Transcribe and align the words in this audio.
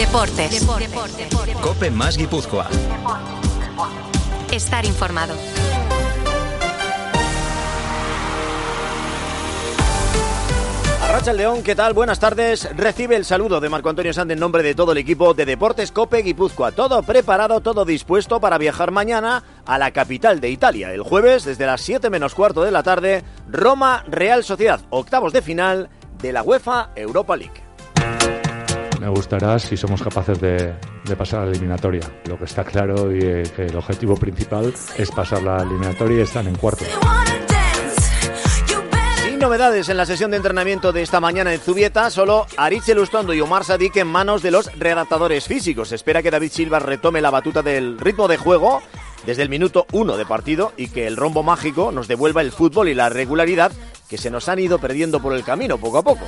Deportes. 0.00 0.66
Cope 1.60 1.90
más 1.90 2.16
Guipúzcoa. 2.16 2.66
Estar 4.50 4.86
informado. 4.86 5.34
Arracha 11.02 11.32
el 11.32 11.36
León, 11.36 11.62
¿qué 11.62 11.74
tal? 11.74 11.92
Buenas 11.92 12.18
tardes. 12.18 12.74
Recibe 12.74 13.14
el 13.14 13.26
saludo 13.26 13.60
de 13.60 13.68
Marco 13.68 13.90
Antonio 13.90 14.14
Sand 14.14 14.30
en 14.30 14.38
nombre 14.38 14.62
de 14.62 14.74
todo 14.74 14.92
el 14.92 14.98
equipo 14.98 15.34
de 15.34 15.44
Deportes 15.44 15.92
Cope 15.92 16.22
Guipúzcoa. 16.22 16.72
Todo 16.72 17.02
preparado, 17.02 17.60
todo 17.60 17.84
dispuesto 17.84 18.40
para 18.40 18.56
viajar 18.56 18.92
mañana 18.92 19.44
a 19.66 19.76
la 19.76 19.90
capital 19.90 20.40
de 20.40 20.48
Italia. 20.48 20.94
El 20.94 21.02
jueves, 21.02 21.44
desde 21.44 21.66
las 21.66 21.82
7 21.82 22.08
menos 22.08 22.34
cuarto 22.34 22.62
de 22.62 22.70
la 22.70 22.82
tarde, 22.82 23.22
Roma 23.50 24.02
Real 24.08 24.44
Sociedad, 24.44 24.80
octavos 24.88 25.34
de 25.34 25.42
final 25.42 25.90
de 26.22 26.32
la 26.32 26.42
UEFA 26.42 26.88
Europa 26.96 27.36
League. 27.36 27.69
Me 29.00 29.08
gustará 29.08 29.58
si 29.58 29.78
somos 29.78 30.02
capaces 30.02 30.38
de, 30.42 30.74
de 31.04 31.16
pasar 31.16 31.40
a 31.40 31.44
la 31.46 31.52
eliminatoria. 31.52 32.02
Lo 32.26 32.38
que 32.38 32.44
está 32.44 32.64
claro 32.64 33.10
y 33.10 33.18
eh, 33.22 33.44
que 33.56 33.64
el 33.64 33.74
objetivo 33.74 34.14
principal 34.14 34.74
es 34.98 35.10
pasar 35.10 35.42
la 35.42 35.62
eliminatoria 35.62 36.18
y 36.18 36.20
están 36.20 36.46
en 36.48 36.54
cuarto. 36.56 36.84
Sin 39.24 39.38
novedades 39.38 39.88
en 39.88 39.96
la 39.96 40.04
sesión 40.04 40.30
de 40.30 40.36
entrenamiento 40.36 40.92
de 40.92 41.00
esta 41.00 41.18
mañana 41.18 41.54
en 41.54 41.60
Zubieta, 41.60 42.10
solo 42.10 42.46
Aritz 42.58 42.90
Elustondo 42.90 43.32
y 43.32 43.40
Omar 43.40 43.64
Sadik 43.64 43.96
en 43.96 44.06
manos 44.06 44.42
de 44.42 44.50
los 44.50 44.70
redactadores 44.78 45.46
físicos. 45.46 45.88
Se 45.88 45.94
espera 45.94 46.22
que 46.22 46.30
David 46.30 46.52
Silva 46.52 46.78
retome 46.78 47.22
la 47.22 47.30
batuta 47.30 47.62
del 47.62 47.98
ritmo 47.98 48.28
de 48.28 48.36
juego 48.36 48.82
desde 49.24 49.42
el 49.42 49.48
minuto 49.48 49.86
uno 49.92 50.18
de 50.18 50.26
partido 50.26 50.74
y 50.76 50.88
que 50.88 51.06
el 51.06 51.16
rombo 51.16 51.42
mágico 51.42 51.90
nos 51.90 52.06
devuelva 52.06 52.42
el 52.42 52.52
fútbol 52.52 52.90
y 52.90 52.94
la 52.94 53.08
regularidad 53.08 53.72
que 54.10 54.18
se 54.18 54.30
nos 54.30 54.46
han 54.50 54.58
ido 54.58 54.78
perdiendo 54.78 55.22
por 55.22 55.32
el 55.32 55.42
camino 55.42 55.78
poco 55.78 55.96
a 55.96 56.02
poco. 56.02 56.26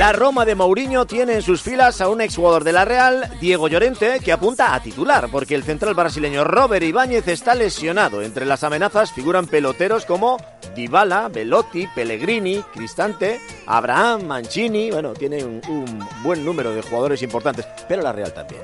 La 0.00 0.12
Roma 0.12 0.46
de 0.46 0.54
Mourinho 0.54 1.04
tiene 1.04 1.34
en 1.34 1.42
sus 1.42 1.60
filas 1.60 2.00
a 2.00 2.08
un 2.08 2.22
exjugador 2.22 2.64
de 2.64 2.72
la 2.72 2.86
Real, 2.86 3.30
Diego 3.38 3.68
Llorente, 3.68 4.20
que 4.20 4.32
apunta 4.32 4.74
a 4.74 4.82
titular, 4.82 5.28
porque 5.30 5.54
el 5.54 5.62
central 5.62 5.92
brasileño 5.92 6.42
Robert 6.42 6.82
Ibáñez 6.82 7.28
está 7.28 7.54
lesionado. 7.54 8.22
Entre 8.22 8.46
las 8.46 8.64
amenazas 8.64 9.12
figuran 9.12 9.46
peloteros 9.46 10.06
como 10.06 10.38
Dybala, 10.74 11.28
Velotti, 11.28 11.86
Pellegrini, 11.94 12.64
Cristante, 12.72 13.42
Abraham, 13.66 14.22
Mancini. 14.22 14.90
Bueno, 14.90 15.12
tiene 15.12 15.44
un, 15.44 15.60
un 15.68 15.98
buen 16.22 16.46
número 16.46 16.72
de 16.72 16.80
jugadores 16.80 17.20
importantes, 17.20 17.68
pero 17.86 18.00
la 18.00 18.12
Real 18.12 18.32
también. 18.32 18.62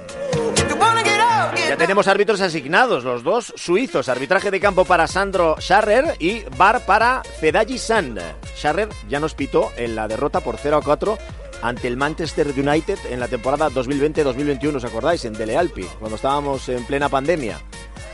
Tenemos 1.78 2.08
árbitros 2.08 2.40
asignados, 2.40 3.04
los 3.04 3.22
dos 3.22 3.52
suizos. 3.54 4.08
Arbitraje 4.08 4.50
de 4.50 4.60
campo 4.60 4.86
para 4.86 5.06
Sandro 5.06 5.56
Scharrer 5.60 6.16
y 6.18 6.42
VAR 6.56 6.86
para 6.86 7.22
Fedayi 7.38 7.76
Sand. 7.76 8.18
Scharrer 8.56 8.88
ya 9.10 9.20
nos 9.20 9.34
pitó 9.34 9.70
en 9.76 9.94
la 9.94 10.08
derrota 10.08 10.40
por 10.40 10.56
0 10.56 10.78
a 10.78 10.82
4 10.82 11.18
ante 11.60 11.88
el 11.88 11.98
Manchester 11.98 12.48
United 12.48 12.98
en 13.10 13.20
la 13.20 13.28
temporada 13.28 13.68
2020-2021, 13.68 14.76
¿os 14.76 14.84
acordáis? 14.84 15.26
En 15.26 15.34
Dele 15.34 15.58
Alpi, 15.58 15.84
cuando 15.98 16.16
estábamos 16.16 16.66
en 16.70 16.82
plena 16.86 17.10
pandemia. 17.10 17.60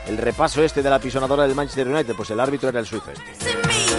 El 0.09 0.19
repaso 0.19 0.65
este 0.65 0.83
de 0.83 0.91
la 0.91 0.99
pisonadora 0.99 1.45
del 1.45 1.55
Manchester 1.55 1.87
United, 1.87 2.15
pues 2.17 2.31
el 2.31 2.41
árbitro 2.41 2.69
era 2.69 2.81
el 2.81 2.87
suizo 2.87 3.13
este. 3.13 3.92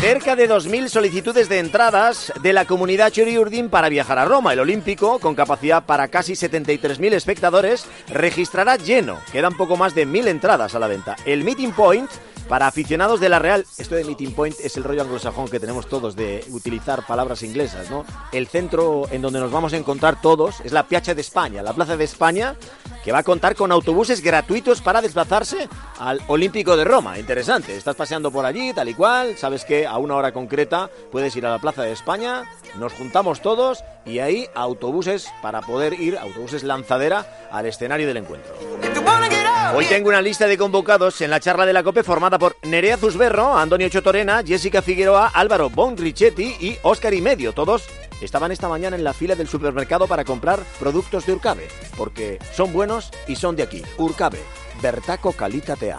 Cerca 0.00 0.34
de 0.34 0.48
2.000 0.48 0.88
solicitudes 0.88 1.50
de 1.50 1.58
entradas 1.58 2.32
de 2.40 2.54
la 2.54 2.64
comunidad 2.64 3.10
Chori 3.10 3.36
Urdin 3.36 3.68
para 3.68 3.90
viajar 3.90 4.18
a 4.18 4.24
Roma. 4.24 4.54
El 4.54 4.60
Olímpico, 4.60 5.18
con 5.18 5.34
capacidad 5.34 5.84
para 5.84 6.08
casi 6.08 6.32
73.000 6.32 7.12
espectadores, 7.12 7.84
registrará 8.08 8.76
lleno. 8.76 9.20
Quedan 9.30 9.58
poco 9.58 9.76
más 9.76 9.94
de 9.94 10.08
1.000 10.08 10.28
entradas 10.28 10.74
a 10.74 10.78
la 10.78 10.88
venta. 10.88 11.16
El 11.26 11.44
Meeting 11.44 11.72
Point 11.72 12.10
para 12.50 12.66
aficionados 12.66 13.20
de 13.20 13.28
la 13.28 13.38
Real, 13.38 13.64
esto 13.78 13.94
de 13.94 14.02
Meeting 14.02 14.32
Point 14.32 14.56
es 14.58 14.76
el 14.76 14.82
rollo 14.82 15.02
anglosajón 15.02 15.48
que 15.48 15.60
tenemos 15.60 15.86
todos 15.86 16.16
de 16.16 16.44
utilizar 16.50 17.06
palabras 17.06 17.44
inglesas, 17.44 17.88
¿no? 17.90 18.04
El 18.32 18.48
centro 18.48 19.04
en 19.12 19.22
donde 19.22 19.38
nos 19.38 19.52
vamos 19.52 19.72
a 19.72 19.76
encontrar 19.76 20.20
todos 20.20 20.60
es 20.64 20.72
la 20.72 20.88
Piazza 20.88 21.14
de 21.14 21.20
España, 21.20 21.62
la 21.62 21.74
Plaza 21.74 21.96
de 21.96 22.02
España, 22.02 22.56
que 23.04 23.12
va 23.12 23.18
a 23.18 23.22
contar 23.22 23.54
con 23.54 23.70
autobuses 23.70 24.20
gratuitos 24.20 24.82
para 24.82 25.00
desplazarse 25.00 25.68
al 26.00 26.20
Olímpico 26.26 26.76
de 26.76 26.82
Roma. 26.82 27.20
Interesante, 27.20 27.76
estás 27.76 27.94
paseando 27.94 28.32
por 28.32 28.44
allí, 28.44 28.72
tal 28.74 28.88
y 28.88 28.94
cual, 28.94 29.38
sabes 29.38 29.64
que 29.64 29.86
a 29.86 29.96
una 29.98 30.16
hora 30.16 30.32
concreta 30.32 30.90
puedes 31.12 31.36
ir 31.36 31.46
a 31.46 31.50
la 31.50 31.60
Plaza 31.60 31.84
de 31.84 31.92
España, 31.92 32.50
nos 32.80 32.92
juntamos 32.94 33.42
todos 33.42 33.84
y 34.04 34.18
ahí 34.18 34.48
autobuses 34.56 35.28
para 35.40 35.60
poder 35.60 35.92
ir, 36.00 36.18
autobuses 36.18 36.64
lanzadera, 36.64 37.48
al 37.52 37.66
escenario 37.66 38.08
del 38.08 38.16
encuentro. 38.16 38.52
Hoy 39.72 39.84
tengo 39.86 40.08
una 40.08 40.20
lista 40.20 40.46
de 40.46 40.58
convocados 40.58 41.20
en 41.20 41.30
la 41.30 41.38
charla 41.38 41.64
de 41.64 41.72
la 41.72 41.84
COPE 41.84 42.02
formada 42.02 42.38
por 42.38 42.56
Nerea 42.62 42.96
Zusberro, 42.96 43.56
Antonio 43.56 43.88
Chotorena, 43.88 44.42
Jessica 44.44 44.82
Figueroa, 44.82 45.28
Álvaro 45.28 45.70
Bonrichetti 45.70 46.56
y 46.60 46.76
Óscar 46.82 47.14
y 47.14 47.20
Medio. 47.20 47.52
Todos 47.52 47.88
estaban 48.20 48.50
esta 48.50 48.68
mañana 48.68 48.96
en 48.96 49.04
la 49.04 49.14
fila 49.14 49.36
del 49.36 49.48
supermercado 49.48 50.08
para 50.08 50.24
comprar 50.24 50.60
productos 50.80 51.24
de 51.26 51.34
Urcabe, 51.34 51.68
porque 51.96 52.38
son 52.52 52.72
buenos 52.72 53.10
y 53.28 53.36
son 53.36 53.54
de 53.54 53.62
aquí. 53.62 53.82
Urcabe, 53.96 54.40
Bertaco 54.82 55.32
Calitatea. 55.32 55.98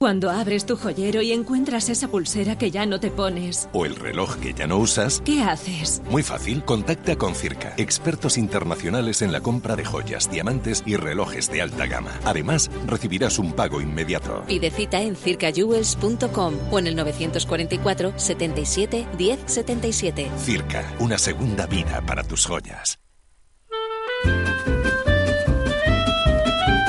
Cuando 0.00 0.30
abres 0.30 0.64
tu 0.64 0.76
joyero 0.76 1.22
y 1.22 1.32
encuentras 1.32 1.88
esa 1.88 2.06
pulsera 2.06 2.56
que 2.56 2.70
ya 2.70 2.86
no 2.86 3.00
te 3.00 3.10
pones, 3.10 3.68
¿O 3.72 3.84
el 3.84 3.96
reloj 3.96 4.36
que 4.36 4.54
ya 4.54 4.68
no 4.68 4.76
usas? 4.76 5.20
¿qué 5.24 5.42
haces? 5.42 6.02
Muy 6.08 6.22
fácil, 6.22 6.62
contacta 6.64 7.16
con 7.16 7.34
Circa, 7.34 7.74
expertos 7.76 8.38
internacionales 8.38 9.22
en 9.22 9.32
la 9.32 9.40
compra 9.40 9.74
de 9.74 9.84
joyas, 9.84 10.30
diamantes 10.30 10.84
y 10.86 10.94
relojes 10.94 11.50
de 11.50 11.62
alta 11.62 11.86
gama. 11.86 12.12
Además, 12.24 12.70
recibirás 12.86 13.40
un 13.40 13.54
pago 13.54 13.80
inmediato. 13.80 14.44
Pide 14.46 14.70
cita 14.70 15.02
en 15.02 15.16
circajewels.com 15.16 16.54
o 16.70 16.78
en 16.78 16.86
el 16.86 16.94
944 16.94 18.12
77 18.14 19.08
10 19.18 19.40
77. 19.46 20.30
Circa, 20.38 20.94
una 21.00 21.18
segunda 21.18 21.66
vida 21.66 22.02
para 22.06 22.22
tus 22.22 22.46
joyas. 22.46 23.00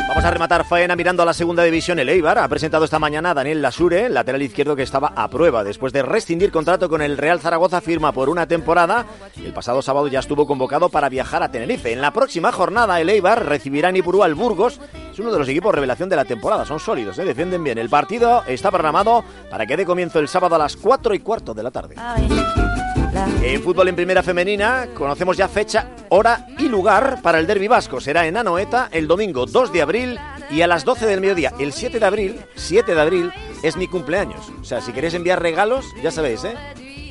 Vamos 0.09 0.25
a 0.25 0.31
rematar 0.31 0.65
faena 0.65 0.95
mirando 0.95 1.21
a 1.21 1.25
la 1.27 1.33
segunda 1.33 1.61
división. 1.63 1.99
El 1.99 2.09
Eibar 2.09 2.39
ha 2.39 2.47
presentado 2.47 2.83
esta 2.83 2.97
mañana 2.97 3.29
a 3.29 3.33
Daniel 3.35 3.61
Lasure, 3.61 4.09
lateral 4.09 4.41
izquierdo 4.41 4.75
que 4.75 4.81
estaba 4.81 5.13
a 5.15 5.27
prueba. 5.27 5.63
Después 5.63 5.93
de 5.93 6.01
rescindir 6.01 6.51
contrato 6.51 6.89
con 6.89 7.03
el 7.03 7.15
Real 7.15 7.39
Zaragoza, 7.39 7.79
firma 7.79 8.11
por 8.11 8.27
una 8.27 8.47
temporada. 8.47 9.05
El 9.37 9.53
pasado 9.53 9.83
sábado 9.83 10.07
ya 10.07 10.17
estuvo 10.17 10.47
convocado 10.47 10.89
para 10.89 11.09
viajar 11.09 11.43
a 11.43 11.51
Tenerife. 11.51 11.93
En 11.93 12.01
la 12.01 12.11
próxima 12.11 12.51
jornada, 12.51 12.99
el 12.99 13.07
Eibar 13.07 13.45
recibirá 13.45 13.89
en 13.89 13.97
Ipurú 13.97 14.23
al 14.23 14.33
Burgos. 14.33 14.81
Es 15.11 15.19
uno 15.19 15.31
de 15.31 15.37
los 15.37 15.47
equipos 15.47 15.75
revelación 15.75 16.09
de 16.09 16.15
la 16.15 16.25
temporada. 16.25 16.65
Son 16.65 16.79
sólidos, 16.79 17.19
¿eh? 17.19 17.23
defienden 17.23 17.63
bien. 17.63 17.77
El 17.77 17.89
partido 17.89 18.43
está 18.47 18.71
programado 18.71 19.23
para 19.51 19.67
que 19.67 19.77
dé 19.77 19.85
comienzo 19.85 20.17
el 20.17 20.27
sábado 20.27 20.55
a 20.55 20.57
las 20.57 20.75
4 20.75 21.13
y 21.13 21.19
cuarto 21.19 21.53
de 21.53 21.61
la 21.61 21.69
tarde. 21.69 21.95
En 23.41 23.63
fútbol 23.63 23.87
en 23.87 23.95
primera 23.95 24.23
femenina 24.23 24.87
conocemos 24.93 25.35
ya 25.35 25.47
fecha, 25.47 25.89
hora 26.09 26.47
y 26.57 26.67
lugar 26.67 27.21
para 27.21 27.39
el 27.39 27.47
derbi 27.47 27.67
vasco. 27.67 27.99
Será 27.99 28.27
en 28.27 28.37
Anoeta 28.37 28.89
el 28.91 29.07
domingo 29.07 29.45
2 29.45 29.73
de 29.73 29.81
abril 29.81 30.19
y 30.49 30.61
a 30.61 30.67
las 30.67 30.85
12 30.85 31.05
del 31.05 31.21
mediodía. 31.21 31.53
El 31.59 31.73
7 31.73 31.99
de 31.99 32.05
abril, 32.05 32.39
7 32.55 32.93
de 32.93 33.01
abril 33.01 33.31
es 33.63 33.77
mi 33.77 33.87
cumpleaños. 33.87 34.51
O 34.61 34.63
sea, 34.63 34.81
si 34.81 34.91
queréis 34.91 35.13
enviar 35.13 35.41
regalos, 35.41 35.85
ya 36.03 36.11
sabéis, 36.11 36.43
¿eh? 36.43 36.55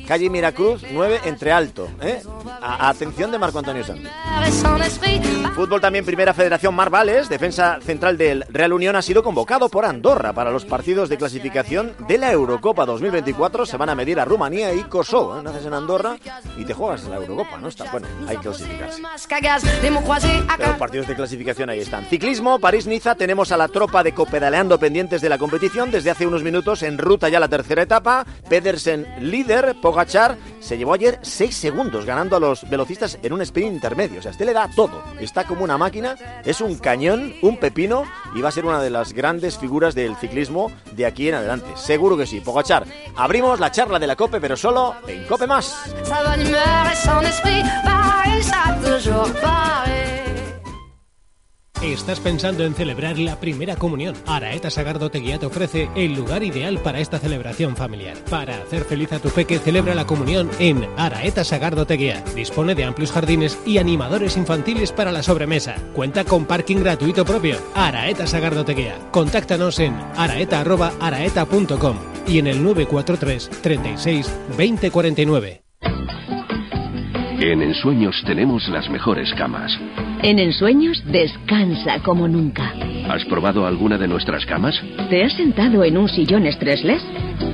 Calle 0.09 0.27
Miracruz 0.27 0.81
9 0.91 1.19
entre 1.25 1.51
Alto, 1.51 1.87
¿eh? 2.01 2.23
Atención 2.63 3.29
de 3.29 3.37
Marco 3.37 3.59
Antonio 3.59 3.83
Santos. 3.83 4.11
Fútbol 5.55 5.79
también 5.79 6.03
Primera 6.03 6.33
Federación 6.33 6.73
Mar 6.73 6.89
Vales, 6.89 7.29
defensa 7.29 7.77
central 7.85 8.17
del 8.17 8.43
Real 8.49 8.73
Unión, 8.73 8.95
ha 8.95 9.03
sido 9.03 9.21
convocado 9.21 9.69
por 9.69 9.85
Andorra 9.85 10.33
para 10.33 10.49
los 10.49 10.65
partidos 10.65 11.09
de 11.09 11.17
clasificación 11.17 11.93
de 12.07 12.17
la 12.17 12.31
Eurocopa 12.31 12.87
2024. 12.87 13.67
Se 13.67 13.77
van 13.77 13.89
a 13.89 13.95
medir 13.95 14.19
a 14.19 14.25
Rumanía 14.25 14.73
y 14.73 14.81
Kosovo. 14.85 15.37
¿eh? 15.37 15.43
Naces 15.43 15.67
en 15.67 15.75
Andorra 15.75 16.17
y 16.57 16.65
te 16.65 16.73
juegas 16.73 17.03
la 17.03 17.17
Eurocopa, 17.17 17.59
¿no? 17.59 17.67
Está 17.67 17.91
bueno, 17.91 18.07
hay 18.27 18.37
que 18.37 18.43
clasificarse. 18.43 19.03
Los 20.57 20.77
partidos 20.77 21.07
de 21.07 21.15
clasificación 21.15 21.69
ahí 21.69 21.81
están. 21.81 22.05
Ciclismo, 22.05 22.57
París-Niza, 22.57 23.13
tenemos 23.13 23.51
a 23.51 23.57
la 23.57 23.67
tropa 23.67 24.01
de 24.01 24.13
copedaleando 24.13 24.79
pendientes 24.79 25.21
de 25.21 25.29
la 25.29 25.37
competición 25.37 25.91
desde 25.91 26.09
hace 26.09 26.25
unos 26.25 26.41
minutos 26.41 26.81
en 26.81 26.97
ruta 26.97 27.29
ya 27.29 27.39
la 27.39 27.47
tercera 27.47 27.83
etapa. 27.83 28.25
Pedersen 28.49 29.05
líder, 29.19 29.75
Pogachar 29.99 30.37
se 30.61 30.77
llevó 30.77 30.93
ayer 30.93 31.19
6 31.21 31.53
segundos 31.53 32.05
ganando 32.05 32.37
a 32.37 32.39
los 32.39 32.69
velocistas 32.69 33.19
en 33.21 33.33
un 33.33 33.41
sprint 33.41 33.73
intermedio. 33.73 34.19
O 34.19 34.21
sea, 34.21 34.31
este 34.31 34.45
le 34.45 34.53
da 34.53 34.69
todo. 34.73 35.03
Está 35.19 35.43
como 35.43 35.65
una 35.65 35.77
máquina, 35.77 36.15
es 36.45 36.61
un 36.61 36.77
cañón, 36.77 37.33
un 37.41 37.57
pepino 37.57 38.05
y 38.33 38.39
va 38.39 38.47
a 38.47 38.51
ser 38.53 38.63
una 38.63 38.81
de 38.81 38.89
las 38.89 39.11
grandes 39.11 39.57
figuras 39.57 39.95
del 39.95 40.15
ciclismo 40.15 40.71
de 40.93 41.05
aquí 41.05 41.27
en 41.27 41.35
adelante. 41.35 41.67
Seguro 41.75 42.15
que 42.15 42.25
sí. 42.25 42.39
Pogachar, 42.39 42.85
abrimos 43.17 43.59
la 43.59 43.71
charla 43.71 43.99
de 43.99 44.07
la 44.07 44.15
COPE, 44.15 44.39
pero 44.39 44.55
solo 44.55 44.95
en 45.05 45.25
COPE 45.27 45.47
Más. 45.47 45.75
¿Estás 51.81 52.19
pensando 52.19 52.65
en 52.65 52.75
celebrar 52.75 53.17
la 53.17 53.39
primera 53.39 53.77
comunión? 53.77 54.13
Araeta 54.27 54.69
Sagardo 54.69 55.09
Teguía 55.09 55.39
te 55.39 55.45
ofrece 55.45 55.89
el 55.95 56.13
lugar 56.13 56.43
ideal 56.43 56.77
para 56.79 56.99
esta 56.99 57.19
celebración 57.19 57.77
familiar. 57.77 58.17
Para 58.29 58.57
hacer 58.57 58.83
feliz 58.83 59.13
a 59.13 59.19
tu 59.19 59.29
peque, 59.29 59.59
celebra 59.59 59.95
la 59.95 60.05
comunión 60.05 60.49
en 60.59 60.85
Araeta 60.97 61.45
Sagardo 61.45 61.87
Teguía. 61.87 62.21
Dispone 62.35 62.75
de 62.75 62.83
amplios 62.83 63.13
jardines 63.13 63.57
y 63.65 63.77
animadores 63.77 64.35
infantiles 64.35 64.91
para 64.91 65.13
la 65.13 65.23
sobremesa. 65.23 65.77
Cuenta 65.95 66.25
con 66.25 66.43
parking 66.43 66.79
gratuito 66.79 67.23
propio. 67.23 67.57
Araeta 67.73 68.27
Sagardo 68.27 68.65
Teguía. 68.65 68.97
Contáctanos 69.11 69.79
en 69.79 69.93
araeta.araeta.com 70.17 71.97
y 72.27 72.39
en 72.39 72.47
el 72.47 72.61
943 72.61 73.49
36 73.61 74.29
2049. 74.49 75.63
En 77.41 77.61
Ensueños 77.61 78.21
tenemos 78.25 78.67
las 78.67 78.89
mejores 78.89 79.33
camas. 79.33 79.71
En 80.23 80.39
Ensueños 80.39 81.01
descansa 81.05 82.03
como 82.03 82.27
nunca. 82.27 82.73
¿Has 83.07 83.23
probado 83.23 83.65
alguna 83.65 83.97
de 83.97 84.09
nuestras 84.09 84.45
camas? 84.45 84.75
¿Te 85.09 85.23
has 85.23 85.31
sentado 85.37 85.85
en 85.85 85.97
un 85.97 86.09
sillón 86.09 86.45
estresless? 86.45 87.01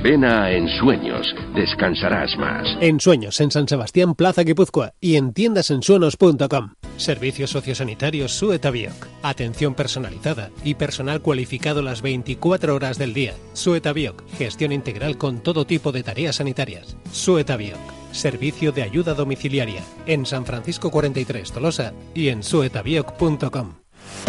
Ven 0.02 0.24
a 0.24 0.50
Ensueños, 0.50 1.32
descansarás 1.54 2.36
más. 2.36 2.66
En 2.80 2.98
Sueños, 2.98 3.40
en 3.40 3.52
San 3.52 3.68
Sebastián, 3.68 4.16
Plaza 4.16 4.42
Guipúzcoa 4.42 4.94
y 5.00 5.14
en 5.14 5.32
tiendasensuenos.com. 5.32 6.72
Servicios 6.96 7.50
sociosanitarios 7.50 8.32
Suetabioc. 8.32 9.06
Atención 9.22 9.76
personalizada 9.76 10.50
y 10.64 10.74
personal 10.74 11.20
cualificado 11.20 11.80
las 11.80 12.02
24 12.02 12.74
horas 12.74 12.98
del 12.98 13.14
día. 13.14 13.34
Suetabioc. 13.52 14.24
Gestión 14.36 14.72
integral 14.72 15.16
con 15.16 15.44
todo 15.44 15.64
tipo 15.64 15.92
de 15.92 16.02
tareas 16.02 16.36
sanitarias. 16.36 16.96
Suetabioc. 17.12 17.95
Servicio 18.16 18.72
de 18.72 18.82
ayuda 18.82 19.12
domiciliaria. 19.12 19.82
En 20.06 20.24
San 20.24 20.46
Francisco 20.46 20.90
43 20.90 21.52
Tolosa 21.52 21.92
y 22.14 22.28
en 22.28 22.42
suetabioc.com. 22.42 23.74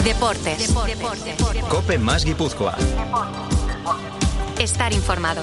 Deportes. 0.04 0.74
Cope 1.70 1.98
más 1.98 2.26
Guipúzcoa. 2.26 2.76
Estar 4.60 4.92
informado. 4.92 5.42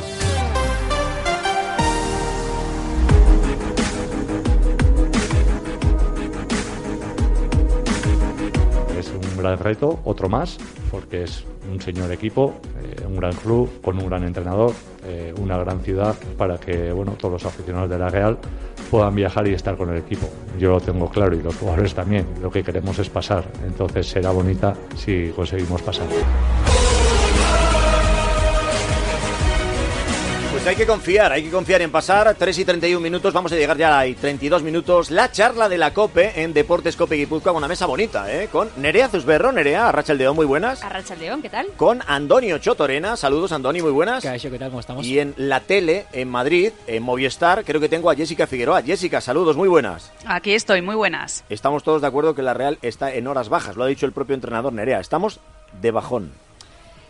Es 8.99 9.09
un 9.09 9.37
gran 9.39 9.59
reto, 9.59 10.01
otro 10.05 10.29
más, 10.29 10.59
porque 10.91 11.25
es 11.25 11.45
un 11.71 11.81
señor 11.81 12.13
equipo, 12.13 12.55
eh, 12.97 13.07
un 13.07 13.17
gran 13.17 13.33
club, 13.33 13.81
con 13.83 13.99
un 13.99 14.07
gran 14.07 14.25
entrenador, 14.25 14.73
eh, 15.05 15.35
una 15.39 15.59
gran 15.59 15.81
ciudad 15.81 16.15
para 16.37 16.59
que 16.59 16.93
bueno, 16.93 17.13
todos 17.13 17.33
los 17.33 17.45
aficionados 17.45 17.91
de 17.91 17.99
la 17.99 18.09
Real 18.09 18.39
puedan 18.91 19.15
viajar 19.15 19.47
y 19.47 19.55
estar 19.55 19.77
con 19.77 19.91
el 19.91 19.99
equipo. 19.99 20.29
Yo 20.59 20.71
lo 20.71 20.81
tengo 20.81 21.09
claro 21.09 21.35
y 21.35 21.43
los 21.43 21.57
jugadores 21.57 21.95
también. 21.95 22.27
Lo 22.41 22.51
que 22.51 22.63
queremos 22.63 22.99
es 22.99 23.09
pasar. 23.09 23.45
Entonces 23.67 24.07
será 24.07 24.31
bonita 24.31 24.75
si 24.97 25.33
conseguimos 25.35 25.83
pasar. 25.83 26.07
Pues 30.65 30.79
hay 30.79 30.83
que 30.83 30.91
confiar, 30.91 31.31
hay 31.31 31.43
que 31.43 31.51
confiar 31.51 31.83
en 31.83 31.91
pasar. 31.91 32.35
3 32.35 32.59
y 32.59 32.65
31 32.65 32.99
minutos, 32.99 33.35
vamos 33.35 33.53
a 33.53 33.55
llegar 33.55 33.77
ya 33.77 34.01
a 34.01 34.05
32 34.07 34.63
minutos. 34.63 35.11
La 35.11 35.31
charla 35.31 35.69
de 35.69 35.77
la 35.77 35.93
COPE 35.93 36.43
en 36.43 36.55
Deportes 36.55 36.97
COPE 36.97 37.17
Guipúzcoa, 37.17 37.53
una 37.53 37.69
mesa 37.69 37.85
bonita, 37.85 38.33
¿eh? 38.33 38.49
Con 38.51 38.71
Nerea 38.79 39.11
Zusberro, 39.11 39.53
Nerea, 39.53 39.91
Arrachaldeón, 39.91 40.35
muy 40.35 40.47
buenas. 40.47 40.83
Arrachaldeón, 40.83 41.43
¿qué 41.43 41.51
tal? 41.51 41.67
Con 41.77 42.01
Antonio 42.07 42.57
Chotorena, 42.57 43.15
saludos 43.19 43.53
Andoni, 43.53 43.83
muy 43.83 43.91
buenas. 43.91 44.23
¿Qué, 44.23 44.39
¿Qué 44.39 44.59
tal? 44.59 44.71
¿Cómo 44.71 44.81
estamos? 44.81 45.05
Y 45.05 45.19
en 45.19 45.35
la 45.37 45.61
tele, 45.61 46.07
en 46.15 46.31
Madrid, 46.31 46.73
en 46.87 47.03
Movistar, 47.03 47.63
creo 47.63 47.79
que 47.79 47.91
tengo 47.91 48.11
a 48.11 48.15
Jessica 48.15 48.47
Figueroa. 48.47 48.81
Jessica, 48.81 49.21
saludos, 49.21 49.59
muy 49.59 49.69
buenas. 49.69 50.13
Aquí 50.25 50.55
estoy, 50.55 50.81
muy 50.81 50.95
buenas. 50.95 51.45
Estamos 51.51 51.83
todos 51.83 52.01
de 52.01 52.09
acuerdo 52.09 52.35
que 52.35 52.41
la 52.41 52.55
Real 52.55 52.79
está 52.81 53.13
en 53.13 53.27
horas 53.27 53.51
bajas, 53.51 53.77
lo 53.77 53.85
ha 53.85 53.87
dicho 53.87 54.07
el 54.07 54.13
propio 54.13 54.35
entrenador 54.35 54.73
Nerea. 54.73 55.01
Estamos 55.01 55.41
de 55.83 55.91
bajón. 55.91 56.33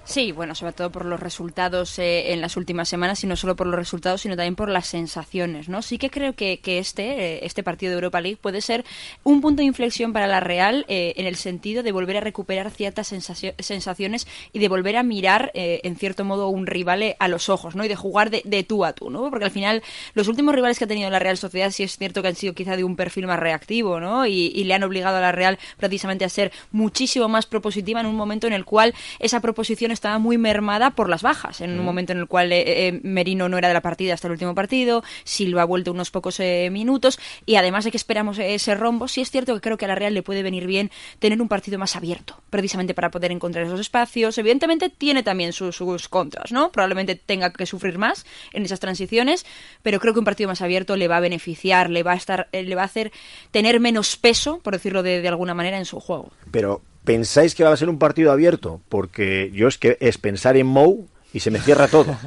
Sí, 0.07 0.33
bueno, 0.33 0.55
sobre 0.55 0.75
todo 0.75 0.91
por 0.93 1.07
los 1.07 1.19
resultados 1.19 1.99
eh, 1.99 2.35
en 2.35 2.43
las 2.43 2.59
últimas 2.59 2.91
semanas 2.91 3.25
y 3.25 3.27
no 3.27 3.37
solo 3.37 3.57
por 3.57 3.67
los 3.67 3.77
resultados, 3.77 4.21
sino 4.21 4.37
también 4.37 4.55
por 4.55 4.69
las 4.69 4.87
sensaciones, 4.87 5.71
¿no? 5.71 5.81
Sí 5.81 5.97
que 5.97 6.11
creo 6.11 6.35
que, 6.35 6.59
que 6.61 6.77
este, 6.79 7.37
eh, 7.37 7.41
este 7.47 7.63
partido 7.63 7.89
de 7.89 7.95
Europa 7.95 8.21
League 8.21 8.37
puede 8.39 8.61
ser 8.61 8.85
un 9.23 9.41
punto 9.41 9.63
de 9.63 9.67
inflexión 9.67 10.13
para 10.13 10.27
la 10.27 10.41
Real 10.41 10.85
eh, 10.89 11.15
en 11.17 11.25
el 11.25 11.37
sentido 11.37 11.83
de 11.83 11.91
volver 11.91 12.19
a 12.19 12.21
recuperar 12.21 12.71
ciertas 12.71 13.11
sensacio- 13.13 13.55
sensaciones 13.59 14.27
y 14.53 14.59
de 14.59 14.69
volver 14.69 14.99
a 14.99 15.03
mirar, 15.03 15.51
eh, 15.55 15.81
en 15.85 15.97
cierto 15.97 16.23
modo, 16.27 16.49
un 16.51 16.67
rival 16.67 17.03
eh, 17.03 17.17
a 17.19 17.27
los 17.29 17.49
ojos, 17.49 17.75
¿no? 17.75 17.83
Y 17.83 17.89
de 17.89 17.97
jugar 17.97 18.29
de, 18.29 18.43
de 18.45 18.63
tú 18.63 18.85
a 18.85 18.93
tú, 18.93 19.09
¿no? 19.09 19.31
Porque 19.31 19.47
al 19.47 19.53
final, 19.53 19.83
los 20.13 20.29
últimos 20.29 20.55
rivales 20.55 20.79
que 20.79 20.85
ha 20.85 20.89
tenido 20.89 21.09
la 21.09 21.19
Real 21.19 21.39
Sociedad 21.39 21.71
sí 21.71 21.83
es 21.83 21.97
cierto 21.97 22.21
que 22.21 22.29
han 22.29 22.37
sido 22.37 22.53
quizá 22.53 22.77
de 22.77 22.85
un 22.85 22.97
perfil 22.97 23.27
más 23.27 23.39
reactivo, 23.41 24.01
¿no? 24.01 24.27
Y, 24.27 24.53
y 24.55 24.65
le 24.65 24.75
han 24.75 24.83
obligado 24.83 25.17
a 25.17 25.23
la 25.23 25.33
Real 25.33 25.59
precisamente 25.79 26.27
a 26.27 26.29
ser 26.29 26.53
muchísimo 26.73 27.27
más 27.31 27.47
propositiva 27.47 28.01
en 28.01 28.07
un 28.07 28.17
momento 28.17 28.47
en 28.47 28.53
el 28.53 28.67
cual 28.67 28.95
esa 29.19 29.41
proposición 29.41 29.94
estaba 29.95 30.19
muy 30.19 30.37
mermada 30.39 30.91
por 30.91 31.09
las 31.09 31.23
bajas, 31.23 31.61
en 31.61 31.71
un 31.71 31.79
Mm. 31.81 31.85
momento 31.85 32.13
en 32.13 32.19
el 32.19 32.27
cual 32.27 32.53
eh, 32.53 32.89
eh, 32.89 33.01
Merino 33.03 33.49
no 33.49 33.57
era 33.59 33.69
de 33.69 33.75
la 33.75 33.81
partida 33.81 34.15
hasta 34.15 34.27
el 34.29 34.33
último 34.33 34.55
partido, 34.55 35.03
Silva 35.25 35.63
ha 35.63 35.65
vuelto 35.65 35.91
unos 35.93 36.11
pocos 36.11 36.39
eh, 36.41 36.69
minutos 36.71 37.19
y 37.47 37.57
además 37.57 37.85
de 37.85 37.91
que 37.91 37.97
esperamos 37.97 38.39
eh, 38.39 38.55
ese 38.55 38.75
rombo, 38.75 39.09
sí 39.09 39.21
es 39.21 39.31
cierto 39.31 39.55
que 39.55 39.61
creo 39.61 39.77
que 39.77 39.85
a 39.87 39.89
la 39.89 39.95
Real 39.95 40.13
le 40.15 40.23
puede 40.23 40.43
venir 40.43 40.67
bien 40.67 40.91
tener 41.19 41.41
un 41.41 41.49
partido 41.49 41.79
más 41.79 41.97
abierto, 41.97 42.37
precisamente 42.51 42.95
para 42.95 43.11
poder 43.11 43.33
encontrar 43.33 43.65
esos 43.67 43.81
espacios. 43.81 44.37
Evidentemente 44.39 44.91
tiene 44.91 45.23
también 45.23 45.53
sus, 45.53 45.77
sus 45.77 46.09
contras, 46.09 46.53
¿no? 46.53 46.71
Probablemente 46.73 47.15
tenga 47.15 47.53
que 47.53 47.67
sufrir 47.67 47.99
más 47.99 48.27
en 48.53 48.65
esas 48.65 48.81
transiciones, 48.81 49.47
pero 49.83 50.01
creo 50.01 50.13
que 50.13 50.19
un 50.19 50.25
partido 50.25 50.49
más 50.49 50.61
abierto 50.63 50.97
le 50.97 51.09
va 51.09 51.19
a 51.19 51.21
beneficiar, 51.21 51.91
le 51.91 52.03
va 52.03 52.13
a 52.13 52.17
estar, 52.17 52.49
le 52.53 52.75
va 52.75 52.83
a 52.83 52.87
hacer 52.87 53.13
tener 53.51 53.81
menos 53.81 54.17
peso, 54.17 54.59
por 54.63 54.73
decirlo 54.75 55.03
de, 55.03 55.21
de 55.23 55.29
alguna 55.29 55.55
manera, 55.55 55.79
en 55.79 55.85
su 55.85 56.01
juego. 56.01 56.31
Pero, 56.51 56.83
¿pensáis 57.05 57.55
que 57.55 57.65
va 57.65 57.73
a 57.73 57.77
ser 57.77 57.89
un 57.89 57.99
partido 57.99 58.33
abierto? 58.33 58.81
Porque 58.89 59.51
yo 59.55 59.69
es 59.69 59.79
que 59.79 59.97
es 60.01 60.19
pensar 60.19 60.57
en 60.57 60.67
Mou 60.67 61.07
y 61.33 61.41
se 61.41 61.51
me 61.51 61.61
cierra 61.61 61.89
todo. 61.89 62.17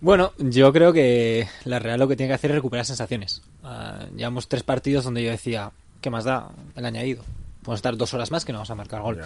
Bueno, 0.00 0.32
yo 0.38 0.72
creo 0.72 0.92
que 0.92 1.46
la 1.64 1.78
Real 1.78 2.00
lo 2.00 2.08
que 2.08 2.16
tiene 2.16 2.30
que 2.30 2.34
hacer 2.34 2.50
es 2.50 2.56
recuperar 2.56 2.84
sensaciones. 2.84 3.40
Ah, 3.62 4.00
llevamos 4.16 4.48
tres 4.48 4.64
partidos 4.64 5.04
donde 5.04 5.22
yo 5.22 5.30
decía, 5.30 5.70
¿qué 6.00 6.10
más 6.10 6.24
da 6.24 6.48
el 6.74 6.84
añadido? 6.84 7.22
Podemos 7.62 7.78
estar 7.78 7.96
dos 7.96 8.12
horas 8.12 8.32
más 8.32 8.44
que 8.44 8.50
no 8.50 8.58
vamos 8.58 8.70
a 8.72 8.74
marcar 8.74 9.00
gol. 9.00 9.20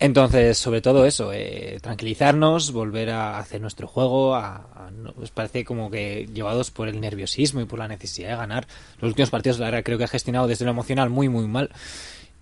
Entonces, 0.00 0.58
sobre 0.58 0.80
todo 0.80 1.06
eso, 1.06 1.30
eh, 1.32 1.78
tranquilizarnos, 1.80 2.72
volver 2.72 3.10
a 3.10 3.38
hacer 3.38 3.60
nuestro 3.60 3.86
juego, 3.86 4.34
a, 4.34 4.56
a- 4.74 4.90
no- 4.90 5.12
pues 5.12 5.30
parece 5.30 5.64
como 5.64 5.88
que 5.88 6.28
llevados 6.34 6.72
por 6.72 6.88
el 6.88 7.00
nerviosismo 7.00 7.60
y 7.60 7.66
por 7.66 7.78
la 7.78 7.86
necesidad 7.86 8.30
de 8.30 8.36
ganar. 8.36 8.66
Los 9.00 9.10
últimos 9.10 9.30
partidos 9.30 9.60
la 9.60 9.70
Real 9.70 9.84
creo 9.84 9.98
que 9.98 10.04
ha 10.04 10.08
gestionado 10.08 10.48
desde 10.48 10.64
lo 10.64 10.72
emocional 10.72 11.10
muy, 11.10 11.28
muy 11.28 11.46
mal. 11.46 11.70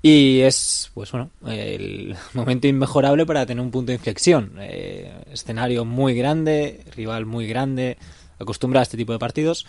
Y 0.02 0.40
es, 0.40 0.90
pues 0.94 1.12
bueno, 1.12 1.30
el 1.46 2.16
momento 2.34 2.66
inmejorable 2.66 3.26
para 3.26 3.44
tener 3.46 3.62
un 3.62 3.70
punto 3.70 3.90
de 3.92 3.96
inflexión. 3.96 4.52
Eh, 4.58 5.12
escenario 5.32 5.84
muy 5.84 6.14
grande, 6.14 6.80
rival 6.96 7.26
muy 7.26 7.46
grande, 7.46 7.98
acostumbrado 8.38 8.80
a 8.80 8.84
este 8.84 8.96
tipo 8.96 9.12
de 9.12 9.18
partidos 9.18 9.66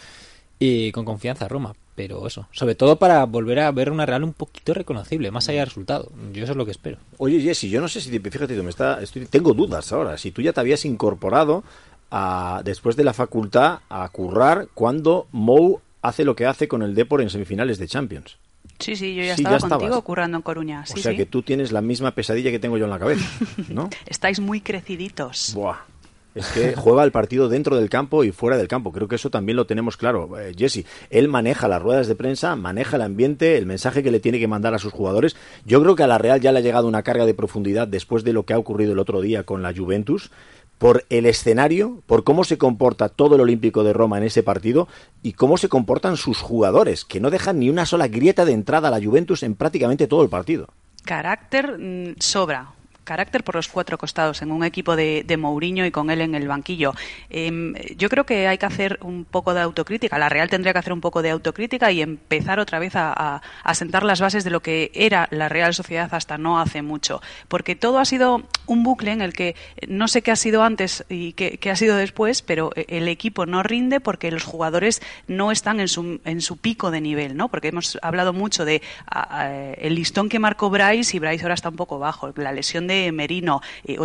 y 0.57 0.91
con 0.93 1.03
confianza 1.05 1.47
Roma. 1.47 1.73
Pero 1.95 2.25
eso, 2.25 2.47
sobre 2.51 2.75
todo 2.75 2.95
para 2.97 3.25
volver 3.25 3.59
a 3.59 3.71
ver 3.71 3.91
una 3.91 4.05
Real 4.05 4.23
un 4.23 4.31
poquito 4.33 4.73
reconocible, 4.73 5.29
más 5.29 5.49
allá 5.49 5.59
del 5.59 5.67
resultado. 5.67 6.09
Yo 6.31 6.43
eso 6.43 6.53
es 6.53 6.57
lo 6.57 6.65
que 6.65 6.71
espero. 6.71 6.97
Oye, 7.17 7.41
Jesse, 7.41 7.63
yo 7.69 7.81
no 7.81 7.89
sé 7.89 7.99
si, 7.99 8.17
te- 8.17 8.31
fíjate, 8.31 8.53
me 8.63 8.69
está, 8.69 9.01
estoy- 9.01 9.25
tengo 9.25 9.53
dudas 9.53 9.91
ahora. 9.91 10.17
Si 10.17 10.31
tú 10.31 10.41
ya 10.41 10.53
te 10.53 10.61
habías 10.61 10.85
incorporado 10.85 11.63
después 12.63 12.95
de 12.95 13.03
la 13.03 13.13
facultad 13.13 13.79
a 13.89 14.07
currar 14.09 14.69
cuando 14.73 15.27
Mou 15.31 15.81
hace 16.01 16.23
lo 16.23 16.35
que 16.35 16.45
hace 16.45 16.67
con 16.69 16.81
el 16.81 16.95
Depor 16.95 17.21
en 17.21 17.29
semifinales 17.29 17.77
de 17.77 17.87
Champions. 17.87 18.37
Sí, 18.81 18.95
sí, 18.95 19.15
yo 19.15 19.23
ya 19.23 19.35
Sí, 19.35 19.41
estaba 19.43 19.57
ya 19.57 19.61
contigo 19.61 19.83
estabas. 19.85 20.03
currando 20.03 20.37
en 20.37 20.43
Coruña. 20.43 20.85
Sí, 20.85 20.99
o 20.99 21.01
sea 21.01 21.11
sí. 21.11 21.17
que 21.17 21.25
tú 21.25 21.41
tienes 21.43 21.71
la 21.71 21.81
misma 21.81 22.11
pesadilla 22.13 22.51
que 22.51 22.59
tengo 22.59 22.77
yo 22.77 22.85
en 22.85 22.91
la 22.91 22.99
cabeza, 22.99 23.25
¿no? 23.69 23.89
Estáis 24.05 24.39
muy 24.39 24.61
creciditos. 24.61 25.53
Buah. 25.55 25.77
Es 26.33 26.47
que 26.47 26.75
juega 26.77 27.03
el 27.03 27.11
partido 27.11 27.49
dentro 27.49 27.75
del 27.75 27.89
campo 27.89 28.23
y 28.23 28.31
fuera 28.31 28.55
del 28.55 28.69
campo. 28.69 28.93
Creo 28.93 29.09
que 29.09 29.15
eso 29.15 29.29
también 29.29 29.57
lo 29.57 29.65
tenemos 29.65 29.97
claro. 29.97 30.39
Eh, 30.39 30.53
Jesse, 30.57 30.85
él 31.09 31.27
maneja 31.27 31.67
las 31.67 31.81
ruedas 31.81 32.07
de 32.07 32.15
prensa, 32.15 32.55
maneja 32.55 32.95
el 32.95 33.01
ambiente, 33.01 33.57
el 33.57 33.65
mensaje 33.65 34.01
que 34.01 34.11
le 34.11 34.21
tiene 34.21 34.39
que 34.39 34.47
mandar 34.47 34.73
a 34.73 34.79
sus 34.79 34.93
jugadores. 34.93 35.35
Yo 35.65 35.81
creo 35.81 35.97
que 35.97 36.03
a 36.03 36.07
la 36.07 36.17
Real 36.17 36.39
ya 36.39 36.53
le 36.53 36.59
ha 36.59 36.61
llegado 36.61 36.87
una 36.87 37.03
carga 37.03 37.25
de 37.25 37.33
profundidad 37.33 37.85
después 37.85 38.23
de 38.23 38.31
lo 38.31 38.43
que 38.45 38.53
ha 38.53 38.57
ocurrido 38.57 38.93
el 38.93 38.99
otro 38.99 39.19
día 39.19 39.43
con 39.43 39.61
la 39.61 39.73
Juventus 39.75 40.31
por 40.81 41.05
el 41.11 41.27
escenario, 41.27 42.01
por 42.07 42.23
cómo 42.23 42.43
se 42.43 42.57
comporta 42.57 43.07
todo 43.07 43.35
el 43.35 43.41
Olímpico 43.41 43.83
de 43.83 43.93
Roma 43.93 44.17
en 44.17 44.23
ese 44.23 44.41
partido 44.41 44.87
y 45.21 45.33
cómo 45.33 45.57
se 45.57 45.69
comportan 45.69 46.17
sus 46.17 46.39
jugadores, 46.39 47.05
que 47.05 47.19
no 47.19 47.29
dejan 47.29 47.59
ni 47.59 47.69
una 47.69 47.85
sola 47.85 48.07
grieta 48.07 48.45
de 48.45 48.53
entrada 48.53 48.87
a 48.87 48.91
la 48.91 48.99
Juventus 48.99 49.43
en 49.43 49.53
prácticamente 49.53 50.07
todo 50.07 50.23
el 50.23 50.29
partido. 50.29 50.69
Carácter 51.05 51.77
mm, 51.77 52.15
sobra. 52.17 52.73
Carácter 53.03 53.43
por 53.43 53.55
los 53.55 53.67
cuatro 53.67 53.97
costados 53.97 54.41
en 54.41 54.51
un 54.51 54.63
equipo 54.63 54.95
de, 54.95 55.23
de 55.25 55.37
Mourinho 55.37 55.85
y 55.85 55.91
con 55.91 56.09
él 56.09 56.21
en 56.21 56.35
el 56.35 56.47
banquillo. 56.47 56.93
Em, 57.29 57.73
yo 57.97 58.09
creo 58.09 58.25
que 58.25 58.47
hay 58.47 58.57
que 58.57 58.65
hacer 58.65 58.99
un 59.01 59.25
poco 59.25 59.53
de 59.53 59.61
autocrítica. 59.61 60.17
La 60.17 60.29
Real 60.29 60.49
tendría 60.49 60.73
que 60.73 60.79
hacer 60.79 60.93
un 60.93 61.01
poco 61.01 61.21
de 61.21 61.29
autocrítica 61.31 61.91
y 61.91 62.01
empezar 62.01 62.59
otra 62.59 62.79
vez 62.79 62.95
a, 62.95 63.41
a, 63.63 63.73
sentar 63.73 64.03
las 64.03 64.21
bases 64.21 64.43
de 64.43 64.49
lo 64.49 64.61
que 64.61 64.91
era 64.93 65.27
la 65.31 65.49
Real 65.49 65.73
Sociedad 65.73 66.13
hasta 66.13 66.37
no 66.37 66.59
hace 66.59 66.81
mucho. 66.81 67.21
Porque 67.47 67.75
todo 67.75 67.99
ha 67.99 68.05
sido 68.05 68.43
un 68.65 68.83
bucle 68.83 69.11
en 69.11 69.21
el 69.21 69.33
que 69.33 69.55
no 69.87 70.07
sé 70.07 70.21
qué 70.21 70.31
ha 70.31 70.35
sido 70.35 70.63
antes 70.63 71.05
y 71.09 71.33
qué, 71.33 71.57
qué 71.57 71.71
ha 71.71 71.75
sido 71.75 71.95
después, 71.95 72.41
pero 72.41 72.71
el 72.75 73.07
equipo 73.07 73.45
no 73.45 73.63
rinde 73.63 73.99
porque 73.99 74.31
los 74.31 74.43
jugadores 74.43 75.01
no 75.27 75.51
están 75.51 75.79
en 75.79 75.87
su, 75.87 76.21
en 76.25 76.41
su 76.41 76.57
pico 76.57 76.91
de 76.91 77.01
nivel, 77.01 77.35
¿no? 77.35 77.49
Porque 77.49 77.69
hemos 77.69 77.97
hablado 78.01 78.33
mucho 78.33 78.65
de 78.65 78.81
el 79.77 79.95
listón 79.95 80.29
que 80.29 80.39
marcó 80.39 80.69
Bryce 80.69 81.17
y 81.17 81.19
Bryce 81.19 81.43
ahora 81.43 81.55
está 81.55 81.69
un 81.69 81.75
poco 81.75 81.99
bajo. 81.99 82.31
La 82.35 82.51
lesión 82.51 82.87
de 82.87 82.90
Merino, 83.11 83.61
eh, 83.85 83.97